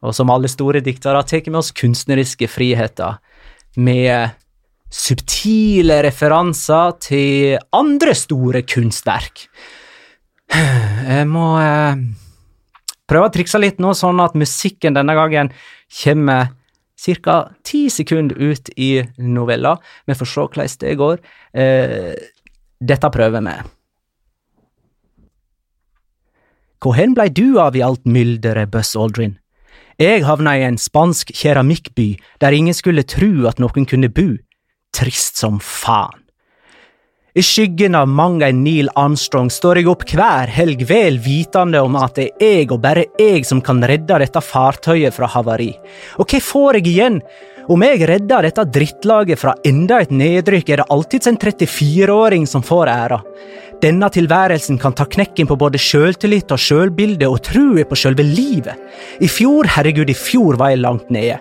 Og 0.05 0.13
som 0.15 0.31
alle 0.33 0.49
store 0.49 0.81
diktere 0.85 1.21
tar 1.27 1.43
vi 1.45 1.55
oss 1.57 1.73
kunstneriske 1.75 2.49
friheter, 2.49 3.17
med 3.77 4.33
subtile 4.89 5.99
referanser 6.05 6.95
til 7.03 7.57
andre 7.75 8.15
store 8.17 8.63
kunstverk. 8.65 9.47
Jeg 10.53 11.27
må 11.29 11.47
eh, 11.59 11.99
prøve 13.09 13.27
å 13.27 13.33
trikse 13.33 13.59
litt 13.61 13.81
nå, 13.83 13.91
sånn 13.93 14.21
at 14.23 14.37
musikken 14.39 14.95
denne 14.97 15.17
gangen 15.17 15.51
kommer 16.01 16.53
ca. 16.97 17.51
ti 17.63 17.89
sekunder 17.89 18.35
ut 18.35 18.69
i 18.75 19.03
novella. 19.17 19.77
Vi 20.05 20.13
får 20.13 20.25
se 20.25 20.41
hvordan 20.41 20.77
det 20.79 20.97
går. 20.97 21.17
Eh, 21.53 22.13
dette 22.79 23.09
prøver 23.09 23.41
vi. 23.41 23.55
Hvor 26.81 26.93
hen 26.93 27.13
blei 27.13 27.29
du 27.29 27.59
av 27.59 27.75
i 27.75 27.81
alt 27.81 28.05
mylderet, 28.05 28.69
Buss 28.71 28.95
Aldrin? 28.95 29.37
Jeg 29.97 30.25
havna 30.27 30.53
i 30.57 30.61
en 30.61 30.77
spansk 30.77 31.31
keramikkby 31.33 32.19
der 32.41 32.53
ingen 32.53 32.73
skulle 32.73 33.01
tru 33.01 33.47
at 33.49 33.57
noen 33.57 33.85
kunne 33.89 34.09
bo. 34.13 34.35
Trist 34.93 35.37
som 35.41 35.57
faen. 35.59 36.26
I 37.37 37.41
skyggen 37.43 37.95
av 37.95 38.07
mang 38.09 38.41
en 38.41 38.63
Neil 38.63 38.87
Armstrong 38.97 39.51
står 39.53 39.77
jeg 39.77 39.89
opp 39.91 40.01
hver 40.09 40.49
helg 40.49 40.79
vel 40.89 41.19
vitende 41.21 41.83
om 41.85 41.93
at 41.99 42.15
det 42.17 42.31
er 42.41 42.63
jeg 42.63 42.71
og 42.73 42.79
bare 42.81 43.03
jeg 43.21 43.43
som 43.45 43.59
kan 43.61 43.83
redde 43.85 44.17
dette 44.23 44.41
fartøyet 44.41 45.13
fra 45.13 45.29
havari. 45.29 45.69
Og 46.17 46.25
hva 46.25 46.39
får 46.41 46.79
jeg 46.79 46.87
igjen? 46.95 47.19
Om 47.69 47.85
jeg 47.85 48.07
redder 48.09 48.47
dette 48.47 48.65
drittlaget 48.79 49.37
fra 49.37 49.53
enda 49.69 49.99
et 50.01 50.09
nedrykk, 50.09 50.71
er 50.71 50.81
det 50.81 50.89
alltids 50.95 51.29
en 51.29 51.37
34-åring 51.37 52.49
som 52.49 52.65
får 52.65 52.89
æra. 52.95 53.21
Denne 53.77 54.07
tilværelsen 54.09 54.79
kan 54.81 54.95
ta 54.97 55.05
knekken 55.05 55.45
på 55.45 55.55
både 55.61 55.77
sjøltillit 55.77 56.49
og 56.49 56.57
sjølbilde 56.57 57.27
og 57.29 57.43
trua 57.45 57.83
på 57.85 57.97
sjølve 57.99 58.23
livet. 58.25 58.73
I 59.21 59.27
fjor, 59.29 59.67
herregud, 59.69 60.09
i 60.09 60.15
fjor 60.17 60.57
var 60.57 60.71
jeg 60.73 60.81
langt 60.81 61.11
nede. 61.13 61.35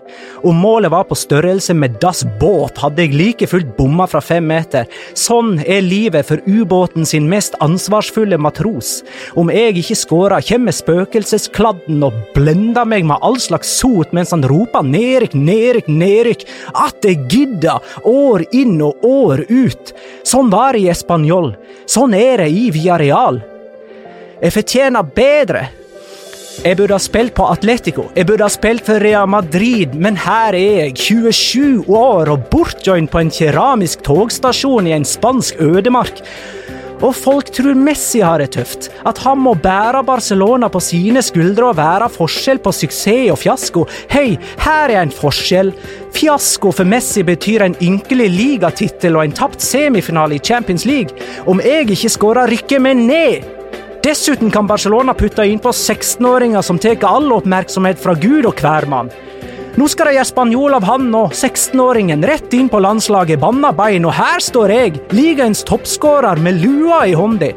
Om 0.45 0.59
målet 0.61 0.93
var 0.93 1.07
på 1.09 1.17
størrelse 1.17 1.73
med 1.73 1.97
dass 2.03 2.27
båt, 2.41 2.77
hadde 2.83 3.07
jeg 3.07 3.17
like 3.17 3.49
fullt 3.49 3.71
bomma 3.79 4.05
fra 4.11 4.21
fem 4.21 4.45
meter. 4.51 4.85
Sånn 5.17 5.63
er 5.65 5.81
livet 5.87 6.29
for 6.29 6.43
ubåten 6.45 7.09
sin 7.09 7.25
mest 7.31 7.57
ansvarsfulle 7.65 8.37
matros. 8.37 8.99
Om 9.33 9.49
jeg 9.55 9.79
ikke 9.81 9.97
skårer, 9.97 10.45
kommer 10.45 10.77
spøkelseskladden 10.77 12.05
og 12.05 12.21
blender 12.37 12.85
meg 12.85 13.09
med 13.09 13.25
all 13.25 13.41
slags 13.41 13.73
sot 13.81 14.13
mens 14.17 14.35
han 14.37 14.45
roper 14.45 14.85
nedrykk, 14.85 15.39
nedrykk, 15.41 15.89
nedrykk. 15.89 16.45
At 16.85 17.01
jeg 17.09 17.25
gidder, 17.33 17.81
år 18.05 18.45
inn 18.53 18.77
og 18.85 19.09
år 19.09 19.47
ut. 19.49 19.97
Sånn 20.29 20.53
var 20.53 20.77
det 20.77 20.85
i 20.85 20.93
espanjol. 20.93 21.55
Sånn 21.89 22.13
er 22.13 22.26
det 22.41 22.49
i 22.51 22.69
Villarreal. 22.75 23.41
Jeg 24.43 24.53
fortjener 24.53 25.13
bedre. 25.17 25.67
Jeg 26.65 26.79
burde 26.79 26.97
ha 26.97 27.03
spilt 27.03 27.35
på 27.37 27.45
Atletico, 27.53 28.07
jeg 28.17 28.27
burde 28.29 28.47
ha 28.47 28.49
spilt 28.49 28.87
for 28.87 29.03
Real 29.03 29.29
Madrid, 29.29 29.93
men 29.93 30.17
her 30.17 30.57
er 30.57 30.87
jeg, 30.87 30.95
27 30.97 31.85
år 31.93 32.31
og 32.33 32.47
bortjoint 32.49 33.11
på 33.13 33.21
en 33.21 33.33
keramisk 33.33 34.01
togstasjon 34.07 34.89
i 34.89 34.95
en 34.97 35.05
spansk 35.05 35.61
ødemark. 35.61 36.23
Og 37.05 37.13
folk 37.13 37.51
tror 37.53 37.77
Messi 37.77 38.23
har 38.25 38.41
det 38.41 38.55
tøft. 38.57 38.89
At 39.05 39.19
han 39.25 39.41
må 39.45 39.53
bære 39.61 40.01
Barcelona 40.07 40.71
på 40.73 40.81
sine 40.81 41.21
skuldre 41.25 41.71
og 41.71 41.77
være 41.77 42.09
forskjell 42.13 42.61
på 42.65 42.73
suksess 42.73 43.33
og 43.35 43.41
fiasko. 43.43 43.85
Hei, 44.13 44.39
her 44.65 44.95
er 44.95 45.03
en 45.03 45.13
forskjell. 45.13 45.75
Fiasko 46.17 46.73
for 46.73 46.89
Messi 46.89 47.25
betyr 47.27 47.67
en 47.67 47.77
ynkelig 47.85 48.31
ligatittel 48.33 49.19
og 49.19 49.27
en 49.27 49.37
tapt 49.37 49.61
semifinale 49.65 50.39
i 50.39 50.43
Champions 50.43 50.87
League. 50.89 51.13
Om 51.47 51.61
jeg 51.61 51.91
ikke 51.91 52.15
skårer, 52.17 52.51
rykker 52.55 52.83
vi 52.87 52.97
ned. 53.03 53.53
Dessuten 54.07 54.53
kan 54.55 54.69
Barcelona 54.71 55.17
putte 55.19 55.45
innpå 55.45 55.73
16-åringer 55.75 56.63
som 56.63 56.79
tar 56.79 57.03
all 57.09 57.33
oppmerksomhet 57.35 58.01
fra 58.01 58.15
Gud 58.15 58.47
og 58.47 58.61
hver 58.63 58.87
mann. 58.89 59.11
Nå 59.77 59.85
skal 59.93 60.09
de 60.09 60.15
gjøre 60.17 60.25
spanjol 60.31 60.75
av 60.79 60.87
han 60.89 61.11
og 61.13 61.35
16-åringen 61.37 62.23
rett 62.25 62.55
inn 62.57 62.71
på 62.73 62.79
landslaget, 62.81 63.43
banna 63.43 63.75
bein, 63.77 64.07
og 64.09 64.15
her 64.17 64.41
står 64.41 64.73
jeg, 64.73 65.01
ligaens 65.13 65.61
toppskårer 65.69 66.41
med 66.41 66.63
lua 66.63 67.03
i 67.05 67.13
hånda. 67.13 67.51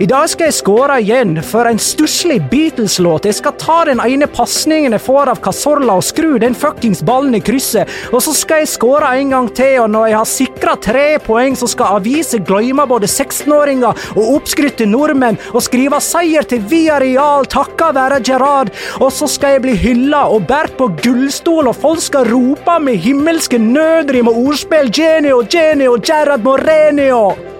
I 0.00 0.06
dag 0.10 0.28
skal 0.30 0.48
jeg 0.48 0.56
skåre 0.56 0.98
igjen 1.02 1.36
for 1.46 1.68
en 1.68 1.78
stusslig 1.80 2.40
Beatles-låt. 2.50 3.28
Jeg 3.28 3.38
skal 3.38 3.54
ta 3.60 3.76
den 3.88 4.00
ene 4.02 4.26
pasningen 4.30 4.96
jeg 4.96 5.04
får 5.04 5.30
av 5.32 5.42
Casorla 5.44 5.98
og 6.00 6.06
skru 6.06 6.34
den 6.42 6.56
fuckings 6.58 7.02
ballen 7.06 7.36
i 7.38 7.42
krysset, 7.44 7.90
og 8.10 8.22
så 8.24 8.34
skal 8.36 8.64
jeg 8.64 8.72
skåre 8.74 9.12
en 9.20 9.34
gang 9.34 9.50
til, 9.54 9.76
og 9.84 9.90
når 9.94 10.08
jeg 10.10 10.18
har 10.18 10.30
sikra 10.30 10.76
tre 10.88 11.06
poeng, 11.24 11.56
så 11.58 11.68
skal 11.70 11.98
aviser 12.00 12.42
glemme 12.46 12.86
både 12.90 13.10
16-åringer 13.10 14.04
og 14.16 14.34
oppskrytte 14.38 14.88
nordmenn 14.90 15.38
og 15.52 15.62
skrive 15.64 16.00
seier 16.04 16.46
til 16.48 16.64
Villarreal 16.70 17.48
takka 17.50 17.92
være 17.94 18.20
Gerard, 18.26 18.74
og 19.00 19.10
så 19.14 19.28
skal 19.30 19.56
jeg 19.56 19.66
bli 19.68 19.78
hylla 19.86 20.26
og 20.34 20.46
båret 20.50 20.78
på 20.78 20.90
gullstol, 21.04 21.70
og 21.70 21.78
folk 21.78 22.02
skal 22.02 22.30
rope 22.32 22.78
med 22.82 23.02
himmelske 23.04 23.60
nødrim 23.62 24.30
og 24.32 24.46
ordspill 24.48 24.90
Genio, 24.94 25.42
Genio, 25.50 25.98
Gerard 26.02 26.42
Moreno. 26.44 27.53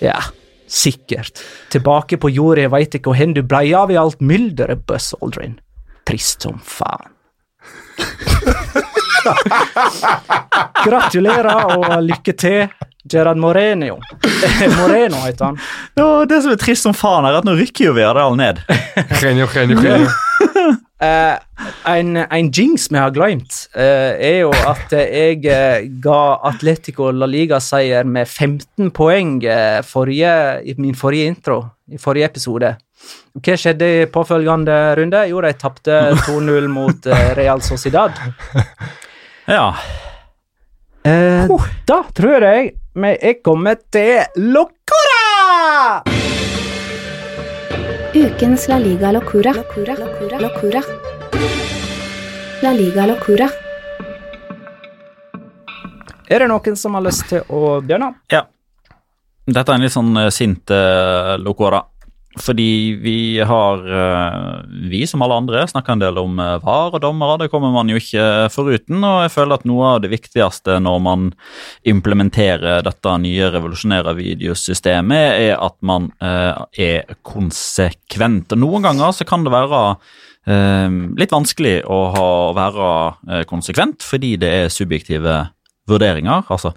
Ja, 0.00 0.22
sikkert. 0.66 1.42
Tilbake 1.72 2.16
på 2.20 2.30
jorda, 2.30 2.60
jeg 2.66 2.72
veit 2.74 2.94
ikke 2.98 3.12
hvor 3.14 3.34
du 3.34 3.42
blei 3.42 3.74
av 3.74 3.90
i 3.90 3.98
alt 3.98 4.20
mylderet, 4.20 4.86
Buzz 4.86 5.14
Aldrin. 5.22 5.58
Trist 6.08 6.42
som 6.46 6.60
faen. 6.64 7.14
Gratulerer 10.86 11.74
og 11.76 12.02
lykke 12.06 12.32
til, 12.38 12.68
Gerard 13.08 13.40
Moreno. 13.40 13.98
Moreno 14.78 15.16
heter 15.24 15.44
han. 15.50 15.58
Ja, 15.98 16.24
det 16.28 16.42
som 16.44 16.52
er 16.54 16.60
trist 16.60 16.86
som 16.86 16.94
faen, 16.96 17.26
er 17.28 17.40
at 17.40 17.46
nå 17.48 17.56
rykker 17.58 17.88
jo 17.88 17.96
Villarreal 17.96 18.36
ned. 18.38 18.62
Genio, 19.20 19.46
genio, 19.52 19.80
genio. 19.82 20.08
Eh, 20.98 21.36
en, 21.86 22.16
en 22.18 22.46
jinx 22.50 22.88
vi 22.90 22.98
har 22.98 23.12
glemt, 23.14 23.54
uh, 23.78 24.16
er 24.18 24.40
jo 24.40 24.48
at 24.66 24.90
jeg 24.90 25.44
uh, 25.46 25.84
ga 26.02 26.16
Atletico 26.50 27.12
La 27.14 27.28
Liga-seier 27.30 28.02
med 28.02 28.26
15 28.26 28.90
poeng 28.90 29.36
forrige, 29.86 30.32
i 30.66 30.74
min 30.82 30.98
forrige 30.98 31.30
intro, 31.30 31.60
i 31.86 32.02
forrige 32.02 32.26
episode. 32.32 32.72
Hva 33.38 33.54
skjedde 33.62 33.92
i 34.00 34.08
påfølgende 34.10 34.80
runde? 34.98 35.22
Jo, 35.30 35.38
de 35.46 35.54
tapte 35.62 36.00
2-0 36.26 36.66
mot 36.66 37.06
Real 37.38 37.62
Sociedad. 37.62 38.18
Ja. 39.48 39.70
Eh, 41.06 41.46
Da 41.88 42.02
tror 42.12 42.44
jeg 42.44 42.74
vi 42.98 43.14
er 43.22 43.38
kommet 43.44 43.86
til 43.94 44.26
Locora! 44.36 46.02
Ukens 48.14 48.68
La 48.68 48.78
Liga 48.78 49.12
Locura. 49.12 49.52
Locura. 49.52 49.94
Locura. 49.98 50.38
Locura. 50.38 50.82
La 52.62 52.72
Liga 52.72 53.06
Locura. 53.06 53.48
Er 56.28 56.40
det 56.40 56.48
noen 56.48 56.76
som 56.76 56.96
har 56.96 57.04
lyst 57.04 57.28
til 57.28 57.44
å 57.48 57.80
begynne? 57.84 58.14
ja. 58.32 58.46
Dette 59.48 59.72
er 59.72 59.78
en 59.78 59.84
litt 59.84 59.92
sånn 59.94 60.16
eh, 60.20 60.26
sint 60.28 60.68
uh, 60.68 61.38
locora. 61.40 61.78
Fordi 62.36 62.98
vi 63.00 63.40
har, 63.40 63.78
eh, 63.88 64.60
vi 64.90 65.06
som 65.06 65.22
alle 65.22 65.34
andre, 65.34 65.66
snakka 65.66 65.92
en 65.92 66.02
del 66.02 66.18
om 66.20 66.38
eh, 66.38 66.58
VAR 66.60 66.92
og 66.92 67.00
dommere. 67.00 67.38
Det 67.38 67.50
kommer 67.50 67.72
man 67.72 67.88
jo 67.88 67.96
ikke 67.96 68.50
foruten. 68.52 69.00
Og 69.00 69.22
jeg 69.24 69.32
føler 69.32 69.56
at 69.56 69.64
noe 69.64 69.94
av 69.94 70.02
det 70.04 70.10
viktigste 70.12 70.76
når 70.84 70.98
man 71.00 71.30
implementerer 71.88 72.84
dette 72.84 73.16
nye 73.24 73.48
revolusjonære 73.54 74.14
videosystemet, 74.20 75.40
er 75.48 75.56
at 75.56 75.76
man 75.80 76.12
eh, 76.20 76.60
er 76.76 77.18
konsekvent. 77.24 78.52
Og 78.52 78.60
noen 78.60 78.84
ganger 78.90 79.16
så 79.16 79.28
kan 79.28 79.46
det 79.46 79.54
være 79.54 79.84
litt 80.48 81.32
vanskelig 81.34 81.82
å, 81.92 81.96
ha, 82.14 82.28
være 82.56 83.42
konsekvent, 83.50 84.00
fordi 84.00 84.30
det 84.40 84.48
er 84.48 84.70
subjektive 84.72 85.34
vurderinger. 85.90 86.46
Altså, 86.48 86.72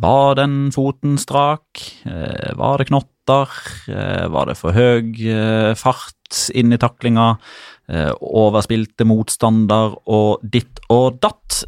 var 0.00 0.38
den 0.38 0.70
foten 0.72 1.18
strak? 1.20 1.82
Var 2.06 2.80
det 2.80 2.88
knotter? 2.88 3.15
Eh, 3.30 4.26
var 4.32 4.50
det 4.50 4.58
for 4.58 4.76
høy 4.76 5.14
eh, 5.30 5.72
fart 5.78 6.44
inn 6.54 6.74
i 6.74 6.78
taklinga? 6.80 7.36
Eh, 7.86 8.10
overspilte 8.18 9.06
motstander 9.06 9.94
og 10.10 10.42
ditt 10.42 10.80
og 10.90 11.20
datt. 11.22 11.60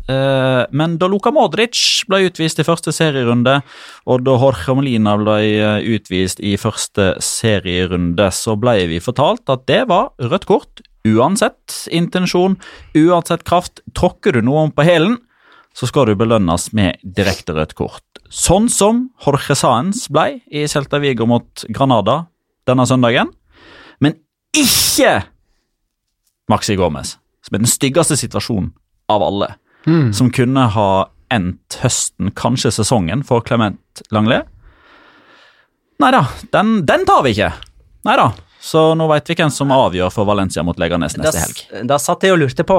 Men 0.75 0.97
da 0.99 1.07
Luka 1.09 1.31
Modric 1.33 1.79
ble 2.11 2.25
utvist 2.27 2.59
i 2.59 2.67
første 2.67 2.93
serierunde, 2.93 3.61
og 4.11 4.25
da 4.27 4.35
Jorge 4.37 4.75
Molina 4.75 5.15
ble 5.21 5.39
utvist 5.95 6.43
i 6.43 6.57
første 6.61 7.13
serierunde, 7.23 8.29
så 8.35 8.57
ble 8.59 8.89
vi 8.91 8.99
fortalt 9.03 9.49
at 9.55 9.65
det 9.71 9.85
var 9.91 10.11
rødt 10.19 10.49
kort. 10.51 10.83
Uansett 11.07 11.87
intensjon, 11.95 12.59
uansett 12.99 13.47
kraft. 13.49 13.81
Tråkker 13.97 14.35
du 14.37 14.43
noen 14.45 14.75
på 14.75 14.87
hælen, 14.87 15.21
så 15.79 15.87
skal 15.87 16.09
du 16.09 16.17
belønnes 16.19 16.73
med 16.75 16.99
direkte 17.03 17.55
rødt 17.55 17.77
kort. 17.79 18.03
Sånn 18.35 18.67
som 18.73 19.05
Jorge 19.23 19.55
Saenz 19.57 20.09
ble 20.11 20.41
i 20.51 20.65
Celta 20.67 20.99
Vigo 20.99 21.29
mot 21.31 21.63
Granada 21.71 22.25
denne 22.67 22.87
søndagen. 22.89 23.31
Men 24.03 24.19
ikke 24.57 25.21
Maxi 26.51 26.75
Gomez, 26.81 27.15
som 27.47 27.55
er 27.55 27.63
den 27.63 27.71
styggeste 27.71 28.19
situasjonen 28.19 28.73
av 29.13 29.23
alle. 29.23 29.53
Som 30.13 30.33
kunne 30.35 30.67
ha 30.75 30.91
endt 31.33 31.79
høsten, 31.85 32.33
kanskje 32.37 32.73
sesongen, 32.75 33.23
for 33.25 33.45
Clement 33.47 34.03
Langlais. 34.11 34.49
Nei 36.03 36.11
da, 36.15 36.25
den, 36.55 36.81
den 36.89 37.07
tar 37.09 37.23
vi 37.27 37.37
ikke. 37.37 37.53
Nei 38.09 38.17
da. 38.19 38.31
Så 38.63 38.93
nå 38.99 39.07
veit 39.11 39.29
vi 39.31 39.37
hvem 39.39 39.51
som 39.55 39.71
avgjør 39.75 40.11
for 40.13 40.29
Valencia 40.29 40.65
mot 40.67 40.79
Leganes 40.81 41.15
neste 41.19 41.41
helg. 41.41 41.61
da 41.87 41.99
satt 42.03 42.27
jeg 42.27 42.35
og 42.35 42.43
lurte 42.43 42.67
på 42.67 42.79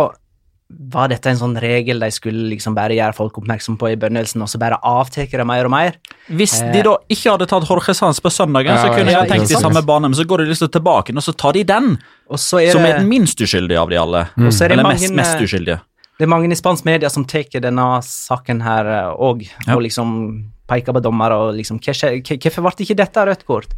Var 0.70 1.08
dette 1.10 1.32
en 1.32 1.38
sånn 1.40 1.56
regel 1.58 1.98
de 2.04 2.12
skulle 2.14 2.44
liksom 2.52 2.76
bare 2.78 2.94
gjøre 2.94 3.16
folk 3.18 3.40
oppmerksom 3.42 3.74
på 3.82 3.90
i 3.90 3.96
begynnelsen, 3.98 4.44
og 4.46 4.52
så 4.52 4.60
bare 4.62 4.78
avtar 4.86 5.26
det 5.26 5.46
mer 5.50 5.66
og 5.66 5.72
mer? 5.74 5.96
Hvis 6.30 6.60
de 6.62 6.84
da 6.86 6.94
ikke 7.10 7.34
hadde 7.34 7.48
tatt 7.50 7.66
Jorge 7.66 7.96
Sanz 7.98 8.22
på 8.22 8.30
søndagen, 8.30 8.78
så 8.78 8.92
kunne 8.94 9.10
ja, 9.10 9.24
jeg 9.24 9.32
tenkt 9.32 9.50
de 9.50 9.58
i 9.58 9.64
samme 9.64 9.82
bane, 9.82 10.12
men 10.12 10.18
så 10.20 10.28
går 10.30 10.44
de 10.44 10.52
liksom 10.52 10.70
tilbake 10.70 11.16
og 11.16 11.26
så 11.26 11.34
tar 11.34 11.58
de 11.58 11.64
den, 11.64 11.98
Og 12.30 12.38
så 12.38 12.62
er 12.62 12.72
som 12.72 12.84
det, 12.86 12.92
er 12.94 13.00
den 13.02 13.10
minst 13.10 13.42
uskyldige 13.42 13.82
av 13.82 13.90
de 13.90 13.98
alle. 13.98 14.28
og 14.38 14.54
så 14.54 14.66
er 14.66 14.70
det 14.70 14.78
Eller 14.78 14.84
mange, 14.92 15.02
mest, 15.02 15.16
mest 15.18 15.42
uskyldige. 15.42 15.80
Det 16.20 16.28
er 16.28 16.30
mange 16.30 16.52
i 16.52 16.56
spansk 16.56 16.86
media 16.86 17.10
som 17.10 17.26
tar 17.26 17.48
denne 17.64 17.90
saken 18.06 18.62
her 18.62 18.86
òg, 19.18 19.50
Ja. 19.66 19.76
og 19.76 19.82
liksom 19.82 20.52
peker 20.70 20.96
på 20.96 21.02
dommere 21.04 21.38
og 21.40 21.58
liksom 21.58 21.80
Hvorfor 21.82 22.66
ble 22.66 22.86
ikke 22.86 22.98
dette 23.00 23.26
rødt 23.26 23.46
kort? 23.48 23.74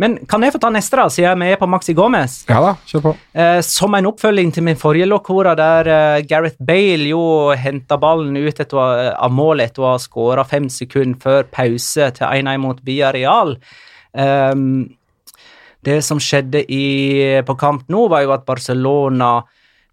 Men 0.00 0.18
kan 0.28 0.44
jeg 0.44 0.52
få 0.52 0.60
ta 0.60 0.68
neste, 0.72 0.98
da, 0.98 1.06
siden 1.12 1.40
vi 1.40 1.54
er 1.54 1.60
på 1.60 1.68
Maxi 1.72 1.94
Gomez? 1.96 2.42
Ja 2.50 2.58
da, 2.60 2.74
kjør 2.88 3.04
på. 3.06 3.14
Eh, 3.32 3.60
som 3.64 3.96
en 3.96 4.08
oppfølging 4.10 4.52
til 4.52 4.66
min 4.66 4.78
forrige 4.80 5.08
lokora, 5.08 5.54
der 5.56 5.88
eh, 5.88 6.24
Gareth 6.28 6.60
Bale 6.60 7.08
jo 7.08 7.22
henta 7.56 7.96
ballen 8.00 8.36
ut 8.36 8.60
etter, 8.60 8.76
av 9.16 9.32
målet 9.32 9.70
etter 9.70 9.86
å 9.86 9.94
ha 9.94 10.02
skåra 10.02 10.44
fem 10.48 10.68
sekunder 10.72 11.18
før 11.22 11.48
pause 11.48 12.10
til 12.18 12.28
1-1 12.28 12.62
mot 12.66 12.84
Villarreal. 12.84 13.56
Um, 14.12 14.84
det 15.86 16.00
som 16.04 16.20
skjedde 16.20 16.64
i, 16.72 16.86
på 17.46 17.56
kamp 17.58 17.88
nå, 17.92 18.06
var 18.12 18.24
jo 18.26 18.34
at 18.36 18.46
Barcelona 18.48 19.38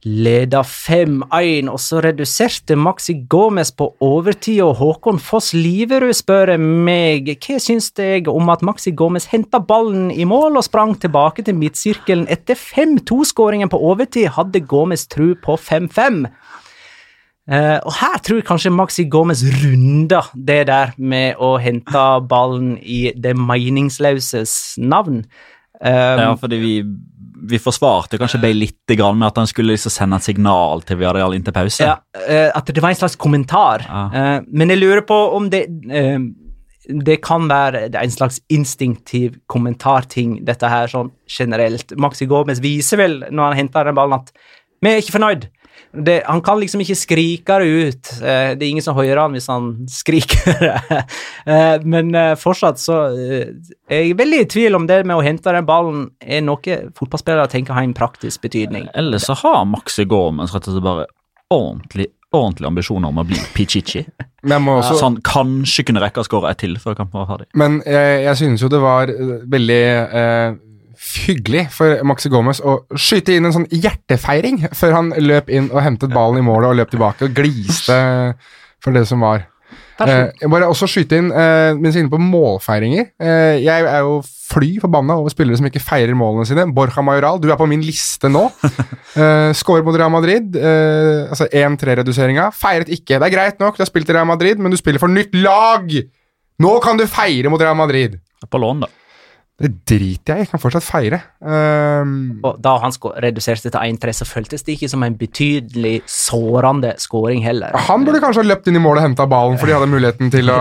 leda 0.03 0.61
5-1, 0.67 1.69
og 1.71 1.79
så 1.79 2.01
reduserte 2.03 2.75
Maxi 2.79 3.15
Gomez 3.29 3.71
på 3.71 3.87
overtid, 4.03 4.59
og 4.65 4.75
Håkon 4.81 5.19
Foss 5.21 5.53
Liverud 5.55 6.13
spør 6.17 6.55
meg 6.59 7.31
hva 7.33 7.59
syns 7.63 7.91
deg 7.95 8.27
om 8.31 8.51
at 8.51 8.65
Maxi 8.65 8.91
Gomez 8.91 9.29
henta 9.31 9.61
ballen 9.63 10.09
i 10.11 10.27
mål 10.27 10.59
og 10.59 10.67
sprang 10.67 10.95
tilbake 10.99 11.45
til 11.47 11.55
midtsirkelen 11.59 12.27
etter 12.31 12.59
5-2-skåringen 12.59 13.71
på 13.71 13.79
overtid, 13.79 14.33
hadde 14.35 14.65
Gomez 14.67 15.07
tru 15.07 15.33
på 15.39 15.55
5-5. 15.59 16.25
Uh, 17.43 17.79
og 17.83 17.91
her 17.99 18.19
tror 18.23 18.37
jeg 18.39 18.47
kanskje 18.47 18.71
Maxi 18.71 19.03
Gomez 19.11 19.41
runder 19.43 20.29
det 20.31 20.61
der 20.69 20.93
med 20.95 21.39
å 21.43 21.57
hente 21.59 22.03
ballen 22.31 22.77
i 22.79 23.09
det 23.19 23.35
meningsløses 23.35 24.77
navn. 24.79 25.25
Um, 25.83 26.21
Ja, 26.21 26.29
fordi 26.39 26.59
vi, 26.61 26.73
vi 27.49 27.59
forsvarte 27.59 28.17
kanskje 28.21 28.39
Bay 28.43 28.55
litt 28.55 28.93
grann 28.97 29.17
med 29.19 29.29
at 29.31 29.41
han 29.41 29.49
skulle 29.49 29.75
liksom 29.75 29.93
sende 29.93 30.19
et 30.19 30.27
signal 30.27 30.83
til 30.87 30.99
Viareal 31.01 31.35
inntil 31.35 31.55
pause. 31.55 31.85
Ja, 31.85 31.97
eh, 32.23 32.49
at 32.55 32.69
det 32.69 32.83
var 32.83 32.93
en 32.93 33.01
slags 33.01 33.17
kommentar. 33.19 33.83
Ja. 33.87 34.05
Eh, 34.13 34.37
men 34.47 34.71
jeg 34.73 34.81
lurer 34.81 35.03
på 35.07 35.17
om 35.37 35.49
det 35.53 35.67
eh, 35.91 36.19
Det 36.83 37.21
kan 37.23 37.47
være 37.47 37.85
en 37.95 38.11
slags 38.11 38.41
instinktiv 38.51 39.37
kommentarting, 39.47 40.41
dette 40.43 40.67
her, 40.67 40.89
sånn 40.91 41.13
generelt. 41.31 41.93
Maxi 41.95 42.27
Gomez 42.27 42.59
viser 42.59 42.99
vel, 42.99 43.21
når 43.31 43.45
han 43.45 43.59
henter 43.61 43.87
den 43.87 43.95
ballen, 43.95 44.19
at 44.19 44.33
vi 44.83 44.91
er 44.91 44.99
ikke 44.99 45.15
fornøyd. 45.15 45.47
Det, 45.93 46.23
han 46.25 46.41
kan 46.41 46.57
liksom 46.57 46.81
ikke 46.81 46.97
skrike 46.97 47.57
det 47.61 47.65
ut. 47.69 48.11
Eh, 48.17 48.53
det 48.57 48.65
er 48.65 48.69
ingen 48.71 48.85
som 48.85 48.97
hører 48.97 49.19
han 49.21 49.35
hvis 49.37 49.49
han 49.51 49.73
skriker 49.91 50.57
det. 50.63 51.03
Eh, 51.43 51.81
men 51.83 52.13
eh, 52.15 52.37
fortsatt 52.39 52.79
så 52.79 52.97
eh, 53.11 53.49
er 53.91 54.05
jeg 54.05 54.15
veldig 54.15 54.37
i 54.39 54.47
tvil 54.47 54.77
om 54.77 54.85
det 54.87 55.01
med 55.03 55.17
å 55.17 55.23
hente 55.25 55.51
den 55.51 55.65
ballen 55.67 56.05
er 56.23 56.39
noe 56.39 56.77
fotballspillere 56.95 57.51
tenker 57.51 57.75
har 57.75 57.83
en 57.83 57.95
praktisk 57.97 58.45
betydning. 58.45 58.85
Eller 58.95 59.19
så 59.19 59.35
har 59.41 59.65
Maxi 59.67 60.05
Gormans 60.07 60.55
rett 60.55 60.69
og 60.71 60.77
slett 60.77 60.85
bare 60.85 61.09
ordentlig, 61.51 62.07
ordentlig 62.31 62.69
ambisjoner 62.71 63.11
om 63.11 63.19
å 63.19 63.27
bli 63.27 63.41
Pichichi. 63.57 64.05
Også 64.43 64.95
Så 64.95 65.03
han 65.03 65.19
kanskje 65.23 65.85
kunne 65.89 66.03
rekke 66.03 66.23
å 66.23 66.27
skåre 66.29 66.53
ett 66.53 66.63
til 66.63 66.79
før 66.79 66.95
kampen 67.01 67.19
var 67.19 67.33
ferdig. 67.33 67.51
Men 67.59 67.81
jeg, 67.83 68.23
jeg 68.29 68.39
synes 68.45 68.63
jo 68.63 68.71
det 68.71 68.81
var 68.83 69.11
veldig 69.51 69.81
eh, 70.23 70.55
hyggelig 71.03 71.67
for 71.75 71.99
Maxi 72.07 72.31
Gomez 72.31 72.61
å 72.63 72.79
skyte 72.95 73.35
inn 73.35 73.47
en 73.49 73.55
sånn 73.55 73.69
hjertefeiring 73.71 74.63
før 74.75 74.97
han 74.97 75.13
løp 75.19 75.49
inn 75.53 75.71
og 75.71 75.81
hentet 75.83 76.13
ballen 76.13 76.41
i 76.41 76.45
målet 76.45 76.71
og 76.71 76.77
løp 76.79 76.93
tilbake 76.93 77.27
og 77.27 77.35
gliste 77.37 77.97
for 78.83 78.95
det 78.95 79.05
som 79.09 79.23
var. 79.23 79.47
Eh, 80.03 80.31
jeg 80.41 80.49
bare 80.49 80.67
også 80.67 80.87
skyte 80.89 81.19
inn, 81.21 81.27
eh, 81.29 81.75
mens 81.77 81.93
jeg 81.93 82.01
er 82.01 82.05
inne 82.07 82.11
på 82.11 82.19
målfeiringer 82.19 83.05
eh, 83.21 83.59
Jeg 83.61 83.85
er 83.85 83.99
jo 84.01 84.15
fly 84.25 84.71
forbanna 84.81 85.15
over 85.21 85.31
spillere 85.31 85.59
som 85.59 85.67
ikke 85.69 85.81
feirer 85.83 86.17
målene 86.17 86.47
sine. 86.49 86.65
Borja 86.73 87.03
Majoral, 87.05 87.39
du 87.41 87.47
er 87.53 87.59
på 87.59 87.67
min 87.69 87.83
liste 87.85 88.31
nå. 88.31 88.47
Eh, 89.13 89.51
Skårer 89.53 89.85
mot 89.85 89.93
Real 89.93 90.09
Madrid. 90.09 90.55
Eh, 90.57 91.27
altså 91.29 91.45
1-3-reduseringa. 91.45 92.47
Feiret 92.57 92.89
ikke. 92.89 93.19
Det 93.21 93.27
er 93.27 93.33
greit 93.35 93.59
nok, 93.61 93.77
du 93.77 93.83
har 93.83 93.89
spilt 93.91 94.09
i 94.09 94.15
Real 94.15 94.25
Madrid, 94.25 94.57
men 94.57 94.73
du 94.73 94.77
spiller 94.79 94.97
for 94.97 95.13
nytt 95.13 95.35
lag! 95.37 95.85
Nå 96.65 96.71
kan 96.81 96.97
du 96.97 97.05
feire 97.05 97.51
mot 97.53 97.61
Real 97.61 97.77
Madrid! 97.77 98.15
På 98.49 98.57
lån, 98.57 98.81
da. 98.81 98.89
Det 99.61 99.69
driter 99.85 100.33
jeg 100.33 100.41
i, 100.41 100.43
jeg 100.47 100.49
kan 100.49 100.59
fortsatt 100.63 100.83
feire. 100.83 101.19
Um, 101.45 102.39
Og 102.43 102.57
da 102.63 102.71
han 102.81 102.91
reduserte 103.21 103.69
til 103.69 103.77
1-3, 103.77 104.13
så 104.17 104.25
føltes 104.25 104.65
det 104.65 104.73
ikke 104.75 104.89
som 104.89 105.05
en 105.05 105.13
betydelig 105.19 105.99
sårende 106.09 106.95
skåring 106.97 107.43
heller. 107.45 107.75
han 107.87 108.03
burde 108.03 108.19
kanskje 108.23 108.41
ha 108.41 108.49
løpt 108.49 108.67
inn 108.67 108.79
i 108.79 108.81
målet 108.81 109.03
og 109.03 109.07
henta 109.11 109.27
ballen, 109.29 109.59
for 109.61 109.69
de 109.69 109.77
hadde 109.77 109.91
muligheten 109.93 110.33
til 110.33 110.49
å 110.49 110.57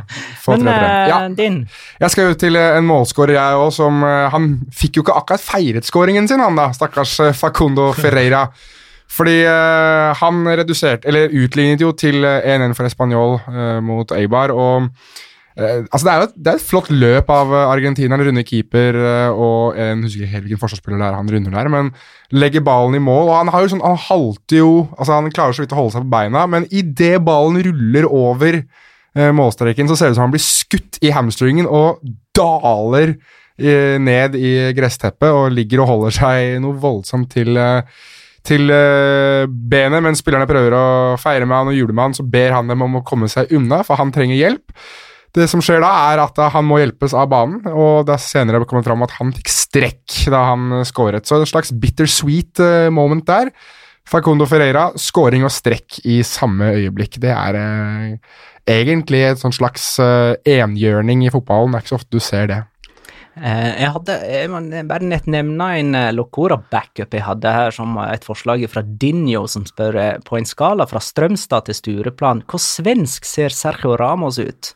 få 0.44 0.58
Men 0.60 0.68
3-3. 0.68 0.76
eh, 0.76 1.08
Ja, 1.08 1.18
din 1.32 1.58
jeg 2.04 2.12
skal 2.12 2.28
jo 2.28 2.38
til 2.44 2.60
eh, 2.60 2.76
en 2.76 2.86
målskårer, 2.86 3.38
jeg 3.38 3.60
òg, 3.64 3.72
som 3.72 4.04
eh, 4.04 4.28
Han 4.36 4.50
fikk 4.70 5.00
jo 5.00 5.06
ikke 5.06 5.16
akkurat 5.16 5.40
feiret 5.40 5.88
skåringen 5.88 6.28
sin, 6.28 6.44
han 6.44 6.60
da, 6.60 6.68
stakkars 6.76 7.16
Facundo 7.40 7.92
Ferreira. 8.02 8.50
Fordi 9.16 9.36
uh, 9.46 10.12
han 10.18 10.40
reduserte, 10.58 11.06
eller 11.08 11.30
utlignet 11.30 11.80
jo 11.80 11.92
til 11.96 12.24
eh, 12.26 12.56
1-1 12.58 12.74
for 12.76 12.88
Español 12.90 13.36
uh, 13.46 13.78
mot 13.80 14.12
Eibar. 14.12 14.50
og 14.50 14.90
altså 15.56 16.04
Det 16.04 16.12
er 16.12 16.18
jo 16.20 16.26
et, 16.26 16.34
det 16.36 16.50
er 16.50 16.58
et 16.58 16.66
flott 16.68 16.88
løp 16.92 17.30
av 17.32 17.52
argentineren. 17.54 17.76
Argentina, 17.76 18.18
en 18.18 18.26
runde 18.28 18.44
keeper 18.44 18.98
eh, 19.00 19.30
og 19.32 19.78
en 19.80 20.02
husker 20.04 20.24
ikke 20.24 20.34
helt 20.34 20.46
hvilken 20.46 20.60
forsvarsspiller 20.60 21.00
det 21.00 21.06
er 21.08 21.16
han 21.16 21.30
runder 21.32 21.54
der, 21.56 21.70
men 21.72 21.92
legger 22.36 22.64
ballen 22.66 22.98
i 22.98 23.02
mål. 23.02 23.30
og 23.30 23.38
Han 23.38 23.52
har 23.54 23.64
jo 23.64 23.70
sånn, 23.72 23.84
han 23.84 24.02
halter 24.08 24.60
jo 24.60 24.74
altså 24.98 25.16
Han 25.16 25.30
klarer 25.32 25.56
så 25.56 25.64
vidt 25.64 25.72
å 25.72 25.80
holde 25.80 25.96
seg 25.96 26.04
på 26.04 26.12
beina, 26.16 26.44
men 26.50 26.68
idet 26.68 27.22
ballen 27.24 27.62
ruller 27.64 28.10
over 28.10 28.60
eh, 28.60 29.32
målstreken, 29.32 29.88
så 29.88 29.96
ser 29.96 30.10
det 30.10 30.16
ut 30.16 30.20
som 30.20 30.26
han 30.28 30.36
blir 30.36 30.44
skutt 30.44 31.00
i 31.00 31.14
hamstringen 31.16 31.70
og 31.70 32.04
daler 32.36 33.14
eh, 33.14 33.96
ned 34.02 34.36
i 34.36 34.52
gressteppet 34.76 35.32
og 35.32 35.56
ligger 35.56 35.84
og 35.84 35.90
holder 35.94 36.20
seg 36.20 36.60
noe 36.64 36.76
voldsomt 36.82 37.32
til 37.32 37.56
eh, 37.56 38.04
til 38.46 38.70
eh, 38.70 39.46
benet 39.46 40.04
mens 40.04 40.22
spillerne 40.22 40.48
prøver 40.48 40.76
å 40.76 40.86
feire 41.18 41.48
med 41.48 41.58
han 41.58 41.72
og 41.72 41.74
jule 41.74 41.94
med 41.94 42.08
han, 42.08 42.14
så 42.14 42.26
ber 42.26 42.54
han 42.54 42.70
dem 42.70 42.84
om 42.84 43.00
å 43.00 43.04
komme 43.06 43.26
seg 43.32 43.50
unna, 43.56 43.80
for 43.86 43.98
han 44.00 44.12
trenger 44.14 44.38
hjelp. 44.38 44.74
Det 45.36 45.44
som 45.52 45.60
skjer 45.60 45.82
da, 45.84 45.90
er 46.14 46.22
at 46.22 46.38
han 46.54 46.64
må 46.64 46.78
hjelpes 46.80 47.12
av 47.12 47.28
banen, 47.28 47.60
og 47.68 48.06
det 48.08 48.14
er 48.14 48.22
senere 48.24 48.64
kommet 48.64 48.86
fram 48.88 49.04
at 49.04 49.12
han 49.18 49.34
fikk 49.36 49.50
strekk 49.52 50.14
da 50.32 50.46
han 50.52 50.78
eh, 50.78 50.86
skåret. 50.88 51.28
Så 51.28 51.42
et 51.42 51.50
slags 51.50 51.74
bittersweet 51.76 52.62
eh, 52.64 52.88
moment 52.94 53.26
der. 53.28 53.52
Facundo 54.06 54.46
Ferreira, 54.48 54.92
scoring 54.96 55.44
og 55.44 55.52
strekk 55.52 55.98
i 56.06 56.20
samme 56.24 56.70
øyeblikk. 56.78 57.18
Det 57.20 57.34
er 57.34 57.58
eh, 57.60 58.38
egentlig 58.78 59.26
et 59.26 59.44
slags 59.58 59.98
eh, 60.00 60.38
enhjørning 60.56 61.26
i 61.26 61.34
fotballen. 61.34 61.74
Det 61.74 61.82
er 61.82 61.84
ikke 61.84 61.92
så 61.92 62.00
ofte 62.00 62.16
du 62.16 62.24
ser 62.24 62.48
det. 62.52 62.62
Eh, 63.36 63.72
jeg 63.82 63.92
hadde 63.92 64.16
jeg 64.30 64.48
må 64.48 64.62
bare 64.88 65.10
nett 65.10 65.28
nevne 65.28 65.68
en 65.82 65.92
eh, 65.98 66.14
Locora-backup 66.16 67.12
jeg 67.12 67.26
hadde 67.26 67.54
her, 67.58 67.76
som 67.76 67.98
et 68.06 68.24
forslag 68.24 68.64
fra 68.72 68.86
Dinjo, 68.86 69.44
som 69.50 69.68
spør 69.68 70.00
på 70.24 70.40
en 70.40 70.48
skala 70.48 70.88
fra 70.88 71.02
Strømstad 71.02 71.68
til 71.68 71.80
Stureplan, 71.82 72.46
hvor 72.48 72.62
svensk 72.62 73.28
ser 73.28 73.52
Sergio 73.52 73.98
Ramos 74.00 74.40
ut? 74.40 74.72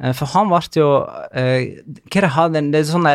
Eh, 0.00 0.14
For 0.16 0.30
han 0.32 0.48
ble 0.48 0.60
jo 0.80 0.88
eh, 1.36 1.76
Hva 2.08 2.20
er 2.22 2.26
det 2.26 2.32
han 2.36 2.70
Det 2.72 2.80
er 2.80 2.88
sånn 2.88 3.08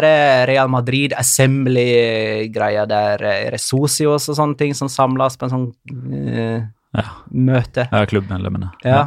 Real 0.50 0.70
Madrid 0.70 1.16
Assembly-greia 1.18 2.86
der 2.90 3.26
Resocios 3.54 3.96
Resosios 3.96 4.30
og 4.30 4.38
sånne 4.38 4.58
ting 4.60 4.74
som 4.78 4.90
samles 4.92 5.38
på 5.38 5.48
en 5.48 5.54
sånn 5.54 5.68
eh, 6.14 6.64
Ja. 6.96 7.04
møte. 7.28 7.90
Ja, 7.92 8.06
klubbmedlemmene. 8.08 8.70
Ja. 8.86 9.02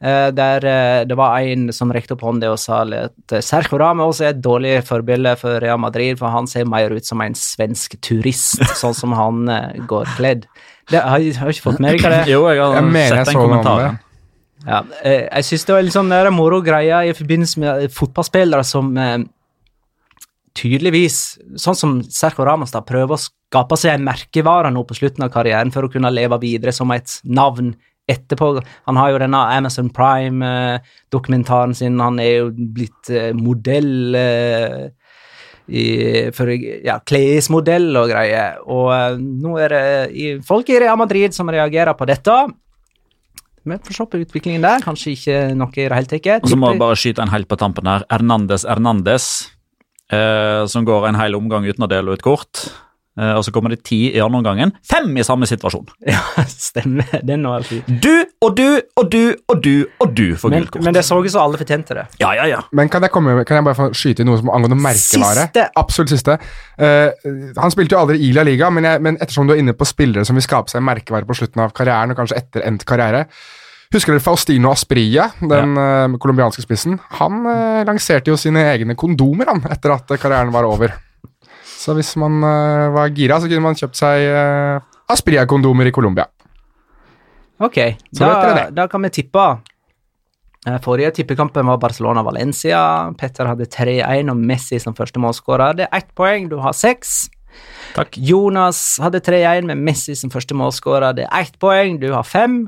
Eh, 0.00 0.30
der 0.32 0.64
eh, 0.64 1.04
det 1.04 1.16
var 1.16 1.36
en 1.40 1.70
som 1.76 1.92
rekte 1.92 2.14
opp 2.16 2.22
hånda 2.24 2.52
og 2.54 2.58
sa 2.58 2.82
at 2.86 3.34
Sergio 3.44 3.78
Ramos 3.80 4.20
er 4.22 4.32
et 4.32 4.40
dårlig 4.40 4.78
forbilde 4.88 5.34
for 5.40 5.60
Real 5.60 5.78
Madrid, 5.78 6.16
for 6.18 6.32
han 6.32 6.46
ser 6.46 6.64
mer 6.64 6.94
ut 6.94 7.04
som 7.04 7.20
en 7.20 7.36
svensk 7.36 7.98
turist, 8.00 8.62
sånn 8.80 8.96
som 8.96 9.12
han 9.12 9.48
eh, 9.48 9.82
går 9.90 10.08
kledd. 10.16 10.48
Det 10.88 11.00
jeg 11.00 11.36
har 11.38 11.48
jeg 11.50 11.58
ikke 11.58 11.68
fått 11.70 11.80
med 11.80 11.94
deg 11.94 12.04
hva 12.04 12.10
det 12.14 12.22
er. 12.22 12.32
Jo, 12.32 12.42
jeg 12.48 12.60
har 12.60 12.80
Jeg 12.80 13.12
sett 13.12 13.30
den 13.32 13.40
kommentaren. 13.42 14.00
Ja, 14.64 14.82
eh, 15.04 15.26
jeg 15.28 15.44
synes 15.48 15.66
det 15.66 15.74
var 15.74 15.84
litt 15.84 15.96
sånn 15.96 16.12
der 16.12 16.30
moro 16.32 16.60
greie 16.64 17.02
i 17.08 17.16
forbindelse 17.16 17.60
med 17.60 17.88
fotballspillere 17.92 18.64
som 18.64 18.92
eh, 18.96 19.18
tydeligvis, 20.56 21.18
sånn 21.60 21.76
som 21.76 21.96
Ramos, 22.46 22.72
da, 22.72 22.84
prøver 22.86 23.16
å 23.16 23.20
skape 23.20 23.78
seg 23.78 23.96
en 23.96 24.06
merkevare 24.06 24.70
nå 24.72 24.84
på 24.86 24.96
slutten 24.98 25.26
av 25.26 25.32
karrieren 25.34 25.72
for 25.74 25.86
å 25.86 25.90
kunne 25.92 26.12
leve 26.14 26.38
videre 26.42 26.72
som 26.72 26.92
et 26.94 27.18
navn 27.24 27.74
etterpå. 28.10 28.50
Han 28.88 28.98
har 29.00 29.12
jo 29.12 29.22
denne 29.22 29.40
Amazon 29.56 29.88
Prime-dokumentaren 29.94 31.74
sin, 31.76 32.00
han 32.00 32.20
er 32.22 32.32
jo 32.36 32.50
blitt 32.52 33.10
eh, 33.10 33.32
modell 33.36 34.16
eh, 34.18 34.82
i, 35.64 35.84
for 36.36 36.52
ja, 36.52 36.98
klesmodell 37.08 37.88
og 37.96 38.10
greier. 38.12 38.60
Og 38.68 38.90
eh, 38.94 39.16
nå 39.18 39.56
er 39.64 39.74
det 39.74 40.34
folk 40.46 40.70
i 40.70 40.82
Real 40.82 41.00
Madrid 41.00 41.36
som 41.36 41.50
reagerer 41.50 41.96
på 41.98 42.08
dette. 42.10 42.36
Vi 43.64 43.78
får 43.86 43.96
se 43.96 44.06
på 44.12 44.20
utviklingen 44.20 44.64
der. 44.64 44.82
Kanskje 44.84 45.14
ikke 45.14 45.36
noe 45.56 45.72
i 45.72 45.86
det 45.88 45.96
hele 45.96 46.10
tatt. 46.10 46.44
Og 46.44 46.52
så 46.52 46.58
må 46.60 46.72
jeg 46.72 46.82
bare 46.82 46.98
skyte 47.00 47.24
en 47.24 47.32
helt 47.32 47.48
på 47.48 47.58
tampen 47.60 47.88
her. 47.88 48.04
Hernandez 48.12 48.66
Hernandez, 48.68 49.28
eh, 50.12 50.64
som 50.68 50.84
går 50.84 51.08
en 51.08 51.20
hel 51.20 51.38
omgang 51.38 51.64
uten 51.64 51.86
å 51.86 51.90
dele 51.90 52.16
ut 52.16 52.24
kort. 52.24 52.66
Eh, 53.14 53.32
og 53.38 53.44
så 53.46 53.52
kommer 53.54 53.70
det 53.70 53.84
ti 53.86 54.08
i 54.10 54.18
andre 54.18 54.40
omgangen. 54.40 54.72
Fem 54.90 55.12
i 55.16 55.24
samme 55.26 55.46
situasjon. 55.46 55.86
Ja, 56.14 56.20
stemmer. 56.50 57.20
Den 57.26 57.46
var 57.48 57.62
fin. 57.66 57.82
Du 57.86 58.24
og 58.42 58.56
du 58.58 58.80
og 58.98 59.10
du 59.10 59.34
og 59.48 59.62
du 59.62 59.86
og 60.02 60.14
du 60.14 60.36
får 60.38 60.52
gult 60.52 60.70
kort. 60.74 60.84
men 60.84 60.94
det 60.94 61.04
så 61.06 61.18
ut 61.18 61.30
som 61.30 61.44
alle 61.44 61.58
fortjente 61.58 61.96
det. 61.96 62.04
Ja, 62.20 62.34
ja, 62.36 62.46
ja. 62.50 62.60
Men 62.72 62.90
kan 62.92 63.02
jeg, 63.02 63.12
komme, 63.14 63.36
kan 63.46 63.58
jeg 63.58 63.66
bare 63.66 63.78
få 63.78 63.88
skyte 63.96 64.22
inn 64.22 64.30
noe 64.30 64.40
som 64.40 64.50
angående 64.52 64.78
merkevare? 64.78 65.48
Siste. 65.48 65.66
Absolutt 65.80 66.12
siste. 66.12 66.38
Uh, 66.78 67.10
han 67.58 67.74
spilte 67.74 67.96
jo 67.96 68.02
aldri 68.02 68.20
i 68.26 68.32
La 68.36 68.44
Liga, 68.46 68.70
men, 68.74 68.86
jeg, 68.88 69.02
men 69.06 69.18
ettersom 69.20 69.48
du 69.48 69.54
er 69.54 69.62
inne 69.62 69.76
på 69.78 69.88
spillere 69.88 70.26
som 70.26 70.38
vil 70.38 70.46
skape 70.46 70.72
seg 70.72 70.84
merkevare 70.84 71.28
på 71.28 71.38
slutten 71.38 71.64
av 71.64 71.74
karrieren, 71.76 72.14
og 72.14 72.20
kanskje 72.20 72.40
etter 72.42 72.66
endt 72.66 72.86
karriere 72.88 73.26
Husker 73.94 74.14
dere 74.14 74.22
Faustino 74.24 74.72
Asprilla, 74.72 75.28
den 75.38 75.76
colombianske 76.18 76.62
ja. 76.62 76.64
uh, 76.64 76.66
spissen? 76.66 76.96
Han 77.20 77.44
uh, 77.46 77.84
lanserte 77.86 78.32
jo 78.32 78.38
sine 78.40 78.64
egne 78.72 78.96
kondomer 78.98 79.52
han, 79.52 79.62
etter 79.70 79.94
at 79.94 80.10
eh, 80.10 80.18
karrieren 80.18 80.50
var 80.54 80.66
over. 80.66 80.96
Så 81.84 81.92
hvis 81.96 82.14
man 82.20 82.40
eh, 82.40 82.88
var 82.94 83.12
gira, 83.12 83.36
så 83.40 83.50
kunne 83.50 83.66
man 83.66 83.76
kjøpt 83.76 83.98
seg 83.98 84.24
uh, 84.32 84.80
Asprilla-kondomer 85.12 85.90
i 85.90 85.92
Colombia. 85.92 86.24
Ok, 87.62 87.76
da, 88.16 88.68
da 88.72 88.86
kan 88.90 89.04
vi 89.04 89.10
tippe. 89.20 89.44
Eh, 90.66 90.78
Forrige 90.80 91.10
tippekampen 91.18 91.66
var 91.68 91.82
Barcelona-Valencia. 91.82 92.80
Petter 93.20 93.50
hadde 93.52 93.68
3-1 93.68 94.32
og 94.32 94.40
Messi 94.40 94.80
som 94.80 94.96
første 94.96 95.20
målskårer. 95.20 95.76
Det 95.76 95.86
er 95.90 96.00
ett 96.00 96.08
poeng, 96.16 96.48
du 96.48 96.56
har 96.64 96.76
seks. 96.76 97.26
Takk. 97.94 98.16
Jonas 98.16 98.80
hadde 99.02 99.20
3-1 99.22 99.68
med 99.68 99.84
Messi 99.84 100.16
som 100.18 100.32
første 100.32 100.56
målskårer. 100.56 101.12
Det 101.20 101.28
er 101.28 101.44
ett 101.44 101.60
poeng. 101.62 102.00
Du 102.00 102.08
har 102.16 102.24
fem. 102.26 102.62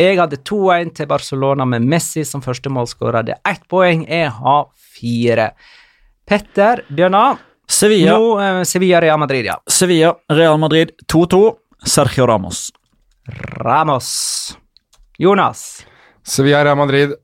Jeg 0.00 0.18
hadde 0.18 0.40
2-1 0.40 0.96
til 0.96 1.06
Barcelona 1.06 1.68
med 1.68 1.84
Messi 1.84 2.24
som 2.26 2.42
første 2.42 2.72
målskårer. 2.72 3.28
Det 3.28 3.36
er 3.36 3.54
ett 3.54 3.68
poeng. 3.70 4.08
Jeg 4.08 4.32
har 4.40 4.68
fire. 4.96 5.52
Petter 6.26 6.86
Bjørnar. 6.88 7.51
Sevilla, 7.68 8.18
Nå 8.18 8.40
eh, 8.40 8.62
Sevilla 8.64 9.00
Real 9.00 9.18
Madrid, 9.18 9.46
ja. 9.46 9.62
Sevilla, 9.66 10.14
Real 10.28 10.58
Madrid 10.58 10.90
2-2. 11.06 11.54
Sergio 11.84 12.26
Ramos. 12.26 12.72
Ramos. 13.26 14.58
Jonas. 15.18 15.86
Sevilla 16.22 16.64
Real 16.64 16.76
Madrid 16.76 17.14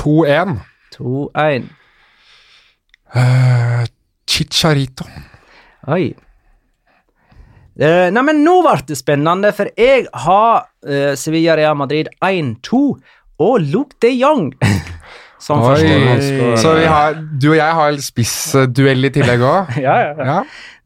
2-1. 0.00 0.58
2-1. 0.98 1.68
Uh, 3.14 3.84
Chicharito. 4.26 5.04
Oi. 5.86 6.14
Eh, 7.74 8.08
nei, 8.14 8.22
men 8.22 8.44
nå 8.46 8.60
ble 8.62 8.76
det 8.86 8.96
spennende, 8.98 9.50
for 9.54 9.66
jeg 9.74 10.06
har 10.24 10.68
eh, 10.86 11.14
Sevilla 11.18 11.56
Real 11.58 11.74
Madrid 11.74 12.06
1-2 12.22 12.82
og 13.42 13.54
Luke 13.66 13.98
de 14.02 14.12
Jong 14.14 14.52
Oi. 15.52 16.56
Så 16.56 16.70
vi 16.78 16.84
har, 16.88 17.14
du 17.14 17.50
og 17.50 17.56
jeg 17.58 17.76
har 17.80 17.98
spissduell 18.00 19.04
i 19.04 19.10
tillegg 19.12 19.42
òg. 19.44 19.74
Ja, 19.84 19.96
ja, 20.00 20.14
ja. 20.16 20.24
Ja. 20.30 20.38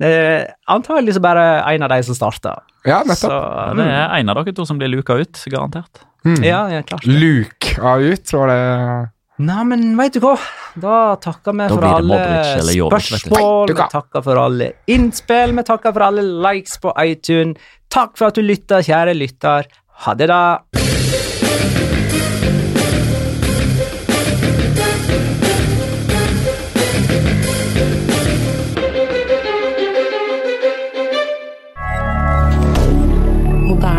Eh, 0.08 0.42
antageligvis 0.70 1.20
bare 1.22 1.44
en 1.74 1.82
av 1.86 1.92
de 1.92 2.00
som 2.06 2.14
starter. 2.18 2.58
ja, 2.86 3.02
Så. 3.06 3.30
Det 3.78 3.86
er 3.86 4.16
en 4.18 4.28
av 4.32 4.40
dere 4.42 4.54
to 4.54 4.66
som 4.66 4.78
blir 4.80 4.90
luka 4.90 5.14
ut, 5.18 5.44
garantert. 5.50 6.02
Mm. 6.26 6.42
ja, 6.42 6.64
ja, 6.72 6.82
klart. 6.82 7.06
Luka 7.06 7.94
ut, 8.02 8.32
var 8.34 8.50
det 8.50 9.10
Nei, 9.38 9.62
men 9.70 9.82
veit 9.94 10.16
du 10.16 10.18
hva? 10.24 10.32
Da 10.74 11.14
takker 11.22 11.54
vi 11.54 11.68
Da 11.70 11.76
for 11.76 11.86
alle 11.86 12.16
Modric 12.18 12.66
du. 12.74 12.88
spørsmål, 12.90 13.70
vi 13.70 13.86
takker 13.92 14.24
for 14.26 14.40
alle 14.42 14.72
innspill, 14.90 15.54
vi 15.54 15.62
takker 15.68 15.94
for 15.94 16.08
alle 16.08 16.26
likes 16.26 16.74
på 16.82 16.90
iTunes. 17.04 17.54
Takk 17.88 18.18
for 18.18 18.32
at 18.32 18.34
du 18.34 18.42
lytta, 18.42 18.82
kjære 18.82 19.14
lytter. 19.14 19.70
Ha 20.02 20.14
det, 20.18 20.26
da. 20.34 20.87